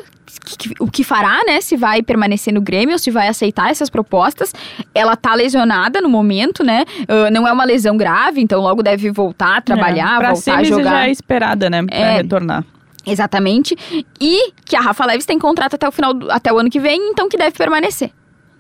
o 0.80 0.86
que 0.86 1.04
fará, 1.04 1.42
né? 1.48 1.60
Se 1.62 1.76
vai 1.76 2.04
permanecer 2.04 2.54
no 2.54 2.62
Grêmio 2.62 2.94
ou 2.94 3.00
se 3.00 3.10
vai 3.10 3.28
aceitar 3.28 3.72
essas 3.72 3.90
propostas. 3.90 4.54
Ela 4.94 5.16
tá 5.16 5.34
lesionada 5.34 6.00
no 6.00 6.08
momento, 6.08 6.64
né? 6.64 6.86
Uh, 7.02 7.34
não 7.34 7.48
é 7.48 7.52
uma 7.52 7.66
lesão 7.66 7.98
grave, 7.98 8.40
então 8.40 8.62
logo 8.62 8.84
deve 8.84 9.10
voltar 9.10 9.58
a 9.58 9.62
trabalhar, 9.62 10.24
é, 10.24 10.32
voltar 10.32 10.60
a 10.60 10.64
jogar. 10.64 10.84
já 10.84 11.08
é 11.08 11.12
esperada, 11.12 11.72
né? 11.72 11.84
Pra 11.84 11.96
é, 11.96 12.18
retornar. 12.18 12.64
Exatamente. 13.04 13.76
E 14.22 14.52
que 14.64 14.76
a 14.76 14.82
Rafa 14.82 15.06
Leves 15.08 15.26
tem 15.26 15.40
contrato 15.40 15.74
até 15.74 15.88
o 15.88 15.92
final 15.92 16.14
do, 16.14 16.32
até 16.32 16.54
o 16.54 16.60
ano 16.60 16.70
que 16.70 16.80
vem, 16.80 17.10
então 17.10 17.28
que 17.28 17.36
deve 17.38 17.58
permanecer. 17.58 18.12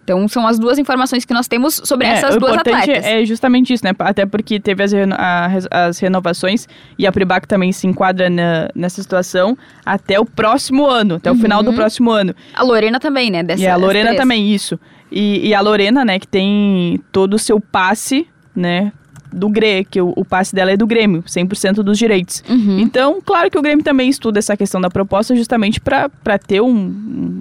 Então, 0.03 0.27
são 0.27 0.45
as 0.45 0.59
duas 0.59 0.77
informações 0.77 1.23
que 1.23 1.33
nós 1.33 1.47
temos 1.47 1.81
sobre 1.83 2.05
é, 2.05 2.11
essas 2.11 2.37
duas 2.37 2.57
atletas. 2.57 3.05
É 3.05 3.23
justamente 3.25 3.73
isso, 3.73 3.85
né? 3.85 3.91
Até 3.99 4.25
porque 4.25 4.59
teve 4.59 4.83
as, 4.83 4.91
reno 4.91 5.15
a, 5.17 5.49
as 5.71 5.97
renovações 5.99 6.67
e 6.99 7.07
a 7.07 7.11
Pribac 7.11 7.47
também 7.47 7.71
se 7.71 7.87
enquadra 7.87 8.29
na, 8.29 8.69
nessa 8.75 9.01
situação 9.01 9.57
até 9.85 10.19
o 10.19 10.25
próximo 10.25 10.85
ano, 10.85 11.15
até 11.15 11.31
uhum. 11.31 11.37
o 11.37 11.39
final 11.39 11.63
do 11.63 11.69
uhum. 11.69 11.75
próximo 11.75 12.11
ano. 12.11 12.35
A 12.53 12.63
Lorena 12.63 12.99
também, 12.99 13.31
né? 13.31 13.43
Dessa, 13.43 13.63
e 13.63 13.67
a 13.67 13.75
Lorena 13.77 14.13
também, 14.15 14.53
isso. 14.53 14.77
E, 15.09 15.47
e 15.47 15.53
a 15.53 15.61
Lorena, 15.61 16.03
né, 16.03 16.19
que 16.19 16.27
tem 16.27 16.99
todo 17.11 17.35
o 17.35 17.39
seu 17.39 17.59
passe, 17.59 18.27
né, 18.55 18.91
do 19.33 19.49
Grêmio, 19.49 19.85
que 19.89 20.01
o, 20.01 20.13
o, 20.15 20.23
passe 20.23 20.53
dela 20.53 20.71
é 20.71 20.77
do 20.77 20.87
Grêmio, 20.87 21.23
100% 21.23 21.75
dos 21.75 21.97
direitos. 21.97 22.43
Uhum. 22.47 22.79
Então, 22.79 23.19
claro 23.23 23.49
que 23.49 23.57
o 23.57 23.61
Grêmio 23.61 23.83
também 23.83 24.09
estuda 24.09 24.39
essa 24.39 24.55
questão 24.55 24.79
da 24.79 24.89
proposta 24.89 25.35
justamente 25.35 25.79
para 25.79 26.37
ter 26.45 26.61
um, 26.61 26.69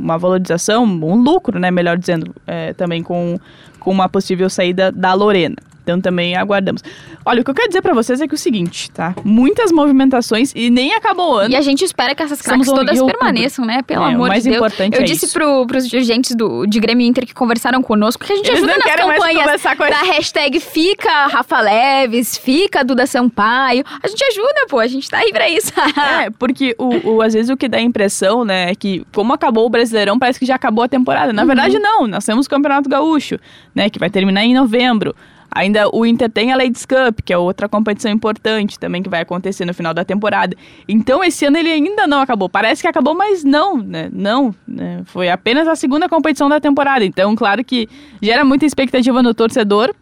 uma 0.00 0.18
valorização, 0.18 0.84
um 0.84 1.16
lucro, 1.16 1.58
né, 1.58 1.70
melhor 1.70 1.96
dizendo, 1.98 2.34
é, 2.46 2.72
também 2.72 3.02
com, 3.02 3.38
com 3.78 3.90
uma 3.90 4.08
possível 4.08 4.48
saída 4.48 4.90
da 4.90 5.14
Lorena. 5.14 5.56
Então 5.82 6.00
também 6.00 6.36
aguardamos. 6.36 6.82
Olha, 7.24 7.40
o 7.40 7.44
que 7.44 7.50
eu 7.50 7.54
quero 7.54 7.68
dizer 7.68 7.82
para 7.82 7.92
vocês 7.92 8.20
é 8.20 8.26
que 8.26 8.34
é 8.34 8.36
o 8.36 8.38
seguinte, 8.38 8.90
tá? 8.90 9.14
Muitas 9.24 9.70
movimentações 9.72 10.52
e 10.54 10.70
nem 10.70 10.94
acabou 10.94 11.34
o 11.34 11.38
ano. 11.38 11.52
E 11.52 11.56
a 11.56 11.60
gente 11.60 11.84
espera 11.84 12.14
que 12.14 12.22
essas 12.22 12.40
craques 12.40 12.66
todas 12.66 13.00
permaneçam, 13.02 13.64
né? 13.64 13.82
Pelo 13.82 14.04
é, 14.04 14.14
amor 14.14 14.30
de 14.30 14.42
Deus. 14.42 14.56
Importante 14.56 14.96
eu 14.96 15.02
é 15.02 15.04
disse 15.04 15.26
isso. 15.26 15.34
pro, 15.34 15.66
pros 15.66 15.88
dirigentes 15.88 16.34
do, 16.34 16.66
de 16.66 16.80
Grêmio 16.80 17.06
Inter 17.06 17.26
que 17.26 17.34
conversaram 17.34 17.82
conosco 17.82 18.24
que 18.24 18.32
a 18.32 18.36
gente 18.36 18.48
Eles 18.48 18.62
ajuda 18.62 18.78
nas 18.78 18.94
campanhas 18.94 19.62
com 19.62 19.90
da 19.90 20.02
hashtag 20.02 20.60
Fica 20.60 21.26
Rafa 21.26 21.60
Leves, 21.60 22.36
Fica 22.36 22.84
Duda 22.84 23.06
Sampaio. 23.06 23.84
A 24.02 24.08
gente 24.08 24.24
ajuda, 24.24 24.66
pô. 24.68 24.78
A 24.78 24.86
gente 24.86 25.10
tá 25.10 25.18
aí 25.18 25.32
pra 25.32 25.48
isso. 25.48 25.72
é, 26.22 26.30
porque 26.30 26.74
o, 26.78 27.14
o, 27.14 27.22
às 27.22 27.34
vezes 27.34 27.50
o 27.50 27.56
que 27.56 27.68
dá 27.68 27.78
a 27.78 27.82
impressão, 27.82 28.44
né, 28.44 28.70
é 28.70 28.74
que 28.74 29.04
como 29.12 29.32
acabou 29.32 29.66
o 29.66 29.70
Brasileirão, 29.70 30.18
parece 30.18 30.38
que 30.38 30.46
já 30.46 30.54
acabou 30.54 30.84
a 30.84 30.88
temporada. 30.88 31.32
Na 31.32 31.42
uhum. 31.42 31.48
verdade, 31.48 31.78
não. 31.78 32.06
Nós 32.06 32.24
temos 32.24 32.46
o 32.46 32.50
Campeonato 32.50 32.88
Gaúcho, 32.88 33.38
né, 33.74 33.90
que 33.90 33.98
vai 33.98 34.10
terminar 34.10 34.44
em 34.44 34.54
novembro. 34.54 35.14
Ainda 35.54 35.88
o 35.94 36.04
Inter 36.06 36.30
tem 36.30 36.52
a 36.52 36.56
Ladies 36.56 36.86
Cup, 36.86 37.20
que 37.24 37.32
é 37.32 37.38
outra 37.38 37.68
competição 37.68 38.10
importante 38.10 38.78
também 38.78 39.02
que 39.02 39.08
vai 39.08 39.20
acontecer 39.20 39.64
no 39.64 39.74
final 39.74 39.92
da 39.92 40.04
temporada. 40.04 40.56
Então 40.88 41.22
esse 41.22 41.44
ano 41.44 41.58
ele 41.58 41.70
ainda 41.70 42.06
não 42.06 42.20
acabou. 42.20 42.48
Parece 42.48 42.82
que 42.82 42.88
acabou, 42.88 43.14
mas 43.14 43.44
não, 43.44 43.76
né? 43.78 44.08
Não, 44.12 44.54
né? 44.66 45.02
Foi 45.04 45.28
apenas 45.28 45.68
a 45.68 45.76
segunda 45.76 46.08
competição 46.08 46.48
da 46.48 46.60
temporada. 46.60 47.04
Então, 47.04 47.34
claro 47.36 47.62
que 47.64 47.88
gera 48.20 48.44
muita 48.44 48.64
expectativa 48.64 49.22
no 49.22 49.34
torcedor, 49.34 49.94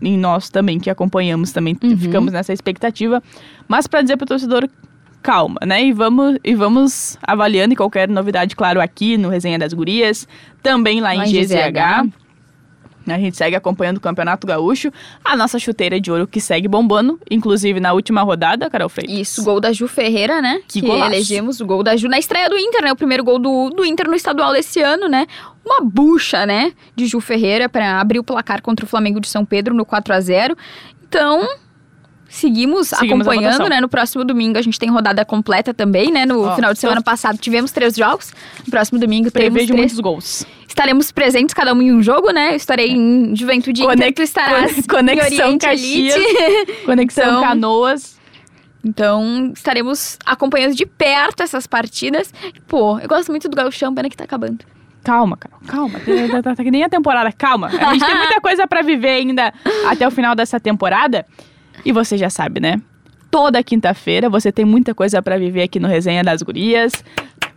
e 0.00 0.16
nós 0.16 0.48
também 0.48 0.78
que 0.78 0.90
acompanhamos 0.90 1.52
também 1.52 1.76
Uhum. 1.82 1.96
ficamos 1.96 2.32
nessa 2.32 2.52
expectativa. 2.52 3.22
Mas 3.66 3.86
para 3.86 4.02
dizer 4.02 4.16
para 4.16 4.24
o 4.24 4.28
torcedor 4.28 4.68
calma, 5.22 5.58
né? 5.66 5.82
E 5.82 5.92
vamos 5.92 6.38
e 6.44 6.54
vamos 6.54 7.18
avaliando 7.22 7.74
qualquer 7.74 8.08
novidade, 8.08 8.54
claro, 8.54 8.80
aqui 8.80 9.16
no 9.16 9.28
Resenha 9.28 9.58
das 9.58 9.72
Gurias, 9.72 10.28
também 10.62 11.00
lá, 11.00 11.08
Lá 11.12 11.26
em 11.26 11.30
em 11.36 11.42
GZH. 11.44 12.08
A 13.14 13.18
gente 13.18 13.36
segue 13.36 13.54
acompanhando 13.56 13.96
o 13.98 14.00
Campeonato 14.00 14.46
Gaúcho. 14.46 14.90
A 15.24 15.36
nossa 15.36 15.58
chuteira 15.58 16.00
de 16.00 16.10
ouro 16.10 16.26
que 16.26 16.40
segue 16.40 16.68
bombando, 16.68 17.18
inclusive 17.30 17.80
na 17.80 17.92
última 17.92 18.22
rodada, 18.22 18.68
Carol 18.70 18.88
Freitas. 18.88 19.16
Isso, 19.18 19.42
gol 19.44 19.60
da 19.60 19.72
Ju 19.72 19.86
Ferreira, 19.88 20.40
né? 20.42 20.60
Que 20.68 20.80
Que, 20.80 20.86
golaço. 20.86 21.10
elegemos 21.12 21.60
o 21.60 21.66
gol 21.66 21.82
da 21.82 21.96
Ju 21.96 22.08
na 22.08 22.18
estreia 22.18 22.48
do 22.48 22.56
Inter, 22.56 22.82
né? 22.82 22.92
O 22.92 22.96
primeiro 22.96 23.24
gol 23.24 23.38
do, 23.38 23.70
do 23.70 23.84
Inter 23.84 24.08
no 24.08 24.14
estadual 24.14 24.52
desse 24.52 24.80
ano, 24.80 25.08
né? 25.08 25.26
Uma 25.64 25.80
bucha, 25.82 26.46
né? 26.46 26.72
De 26.96 27.06
Ju 27.06 27.20
Ferreira 27.20 27.68
para 27.68 28.00
abrir 28.00 28.18
o 28.18 28.24
placar 28.24 28.62
contra 28.62 28.84
o 28.86 28.88
Flamengo 28.88 29.20
de 29.20 29.28
São 29.28 29.44
Pedro 29.44 29.74
no 29.74 29.84
4 29.84 30.14
a 30.14 30.20
0 30.20 30.56
Então. 31.06 31.46
Seguimos, 32.28 32.88
Seguimos 32.88 33.26
acompanhando, 33.26 33.68
né? 33.68 33.80
No 33.80 33.88
próximo 33.88 34.22
domingo 34.24 34.58
a 34.58 34.62
gente 34.62 34.78
tem 34.78 34.90
rodada 34.90 35.24
completa 35.24 35.72
também, 35.72 36.12
né? 36.12 36.26
No 36.26 36.42
Ó, 36.44 36.54
final 36.54 36.72
de 36.74 36.78
semana 36.78 37.00
então- 37.00 37.10
passado 37.12 37.38
tivemos 37.38 37.72
três 37.72 37.96
jogos. 37.96 38.32
No 38.66 38.70
próximo 38.70 38.98
domingo 38.98 39.30
teremos 39.30 39.54
Prevejo 39.54 39.72
três. 39.72 39.92
muitos 39.92 40.00
gols. 40.00 40.46
Estaremos 40.68 41.10
presentes 41.10 41.54
cada 41.54 41.72
um 41.72 41.80
em 41.80 41.92
um 41.92 42.02
jogo, 42.02 42.30
né? 42.30 42.52
Eu 42.52 42.56
estarei 42.56 42.90
em 42.90 43.34
Juventude 43.34 43.82
Inter, 43.82 43.96
Conex- 43.96 44.14
tu 44.14 44.22
estarás 44.22 44.74
Con- 44.86 44.96
Conexão 44.98 45.52
em 45.52 45.58
Caxias. 45.58 46.14
Elite. 46.14 46.72
Conexão 46.84 47.24
Então- 47.24 47.42
Canoas. 47.42 48.18
Então, 48.84 49.52
estaremos 49.54 50.18
acompanhando 50.24 50.74
de 50.74 50.86
perto 50.86 51.42
essas 51.42 51.66
partidas. 51.66 52.32
Pô, 52.68 52.98
eu 53.00 53.08
gosto 53.08 53.30
muito 53.30 53.48
do 53.48 53.56
Gauchão, 53.56 53.92
pena 53.94 54.08
que 54.08 54.16
tá 54.16 54.24
acabando. 54.24 54.64
Calma, 55.02 55.36
Carol, 55.36 55.58
calma. 55.66 55.98
Tá, 56.30 56.42
tá- 56.42 56.54
tá 56.56 56.62
que 56.64 56.70
nem 56.70 56.84
a 56.84 56.88
temporada, 56.88 57.32
calma. 57.32 57.68
A 57.68 57.92
gente 57.94 58.04
tem 58.04 58.16
muita 58.16 58.40
coisa 58.42 58.66
pra 58.66 58.82
viver 58.82 59.08
ainda 59.20 59.52
até 59.88 60.06
o 60.06 60.10
final 60.10 60.34
dessa 60.34 60.60
temporada. 60.60 61.24
E 61.84 61.92
você 61.92 62.16
já 62.16 62.30
sabe, 62.30 62.60
né? 62.60 62.80
Toda 63.30 63.62
quinta-feira 63.62 64.30
você 64.30 64.50
tem 64.50 64.64
muita 64.64 64.94
coisa 64.94 65.20
pra 65.22 65.38
viver 65.38 65.62
aqui 65.62 65.78
no 65.78 65.88
Resenha 65.88 66.22
das 66.22 66.42
Gurias. 66.42 67.04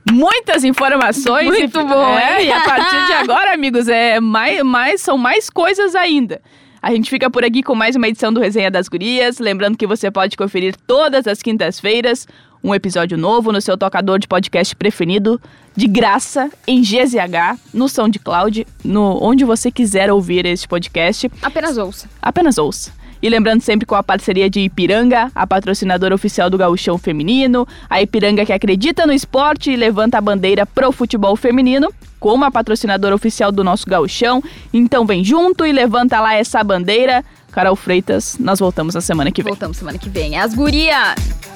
Muitas 0.09 0.63
informações. 0.63 1.47
Muito 1.47 1.80
e, 1.80 1.84
bom, 1.84 2.17
é? 2.17 2.45
E 2.45 2.51
a 2.51 2.61
partir 2.61 3.05
de 3.05 3.13
agora, 3.13 3.53
amigos, 3.53 3.88
é 3.88 4.19
mais, 4.19 4.61
mais, 4.63 5.01
são 5.01 5.17
mais 5.17 5.49
coisas 5.49 5.95
ainda. 5.95 6.41
A 6.82 6.91
gente 6.91 7.09
fica 7.09 7.30
por 7.30 7.43
aqui 7.43 7.61
com 7.61 7.76
mais 7.76 7.95
uma 7.95 8.07
edição 8.07 8.34
do 8.34 8.39
Resenha 8.39 8.72
das 8.72 8.88
Gurias. 8.88 9.38
Lembrando 9.38 9.78
que 9.78 9.86
você 9.86 10.09
pode 10.09 10.36
conferir 10.36 10.76
todas 10.88 11.28
as 11.28 11.41
quintas-feiras 11.41 12.28
um 12.63 12.76
episódio 12.76 13.17
novo 13.17 13.51
no 13.51 13.61
seu 13.61 13.78
tocador 13.78 14.19
de 14.19 14.28
podcast 14.28 14.76
preferido, 14.76 15.41
de 15.76 15.88
graça, 15.88 16.49
em 16.67 16.82
GZH, 16.82 17.59
no 17.74 17.89
SoundCloud, 17.89 18.67
no, 18.84 19.17
onde 19.22 19.43
você 19.43 19.72
quiser 19.72 20.11
ouvir 20.11 20.45
este 20.45 20.67
podcast. 20.67 21.32
Apenas 21.41 21.78
ouça. 21.78 22.09
Apenas 22.22 22.57
ouça. 22.57 22.91
E 23.22 23.30
lembrando 23.30 23.61
sempre 23.61 23.86
com 23.86 23.95
a 23.95 24.01
parceria 24.01 24.49
de 24.49 24.61
Ipiranga, 24.61 25.32
a 25.36 25.45
patrocinadora 25.45 26.15
oficial 26.15 26.49
do 26.49 26.57
gauchão 26.57 26.97
feminino, 26.97 27.67
a 27.89 28.01
Ipiranga 28.01 28.45
que 28.45 28.53
acredita 28.53 29.05
no 29.05 29.13
esporte 29.13 29.72
e 29.72 29.76
levanta 29.76 30.17
a 30.17 30.22
bandeira 30.22 30.65
pro 30.65 30.91
futebol 30.91 31.36
feminino, 31.36 31.93
como 32.19 32.45
a 32.45 32.51
patrocinadora 32.51 33.13
oficial 33.13 33.51
do 33.51 33.63
nosso 33.63 33.86
gauchão. 33.88 34.43
Então 34.74 35.05
vem 35.05 35.24
junto 35.24 35.65
e 35.65 35.72
levanta 35.72 36.19
lá 36.19 36.34
essa 36.34 36.63
bandeira. 36.63 37.24
Carol 37.51 37.76
Freitas, 37.76 38.38
nós 38.39 38.59
voltamos 38.59 38.95
na 38.95 39.01
semana 39.01 39.32
que 39.32 39.43
vem. 39.43 39.51
Voltamos 39.51 39.78
semana 39.78 39.97
que 39.97 40.09
vem. 40.09 40.38
As 40.38 40.53
gurias! 40.55 41.51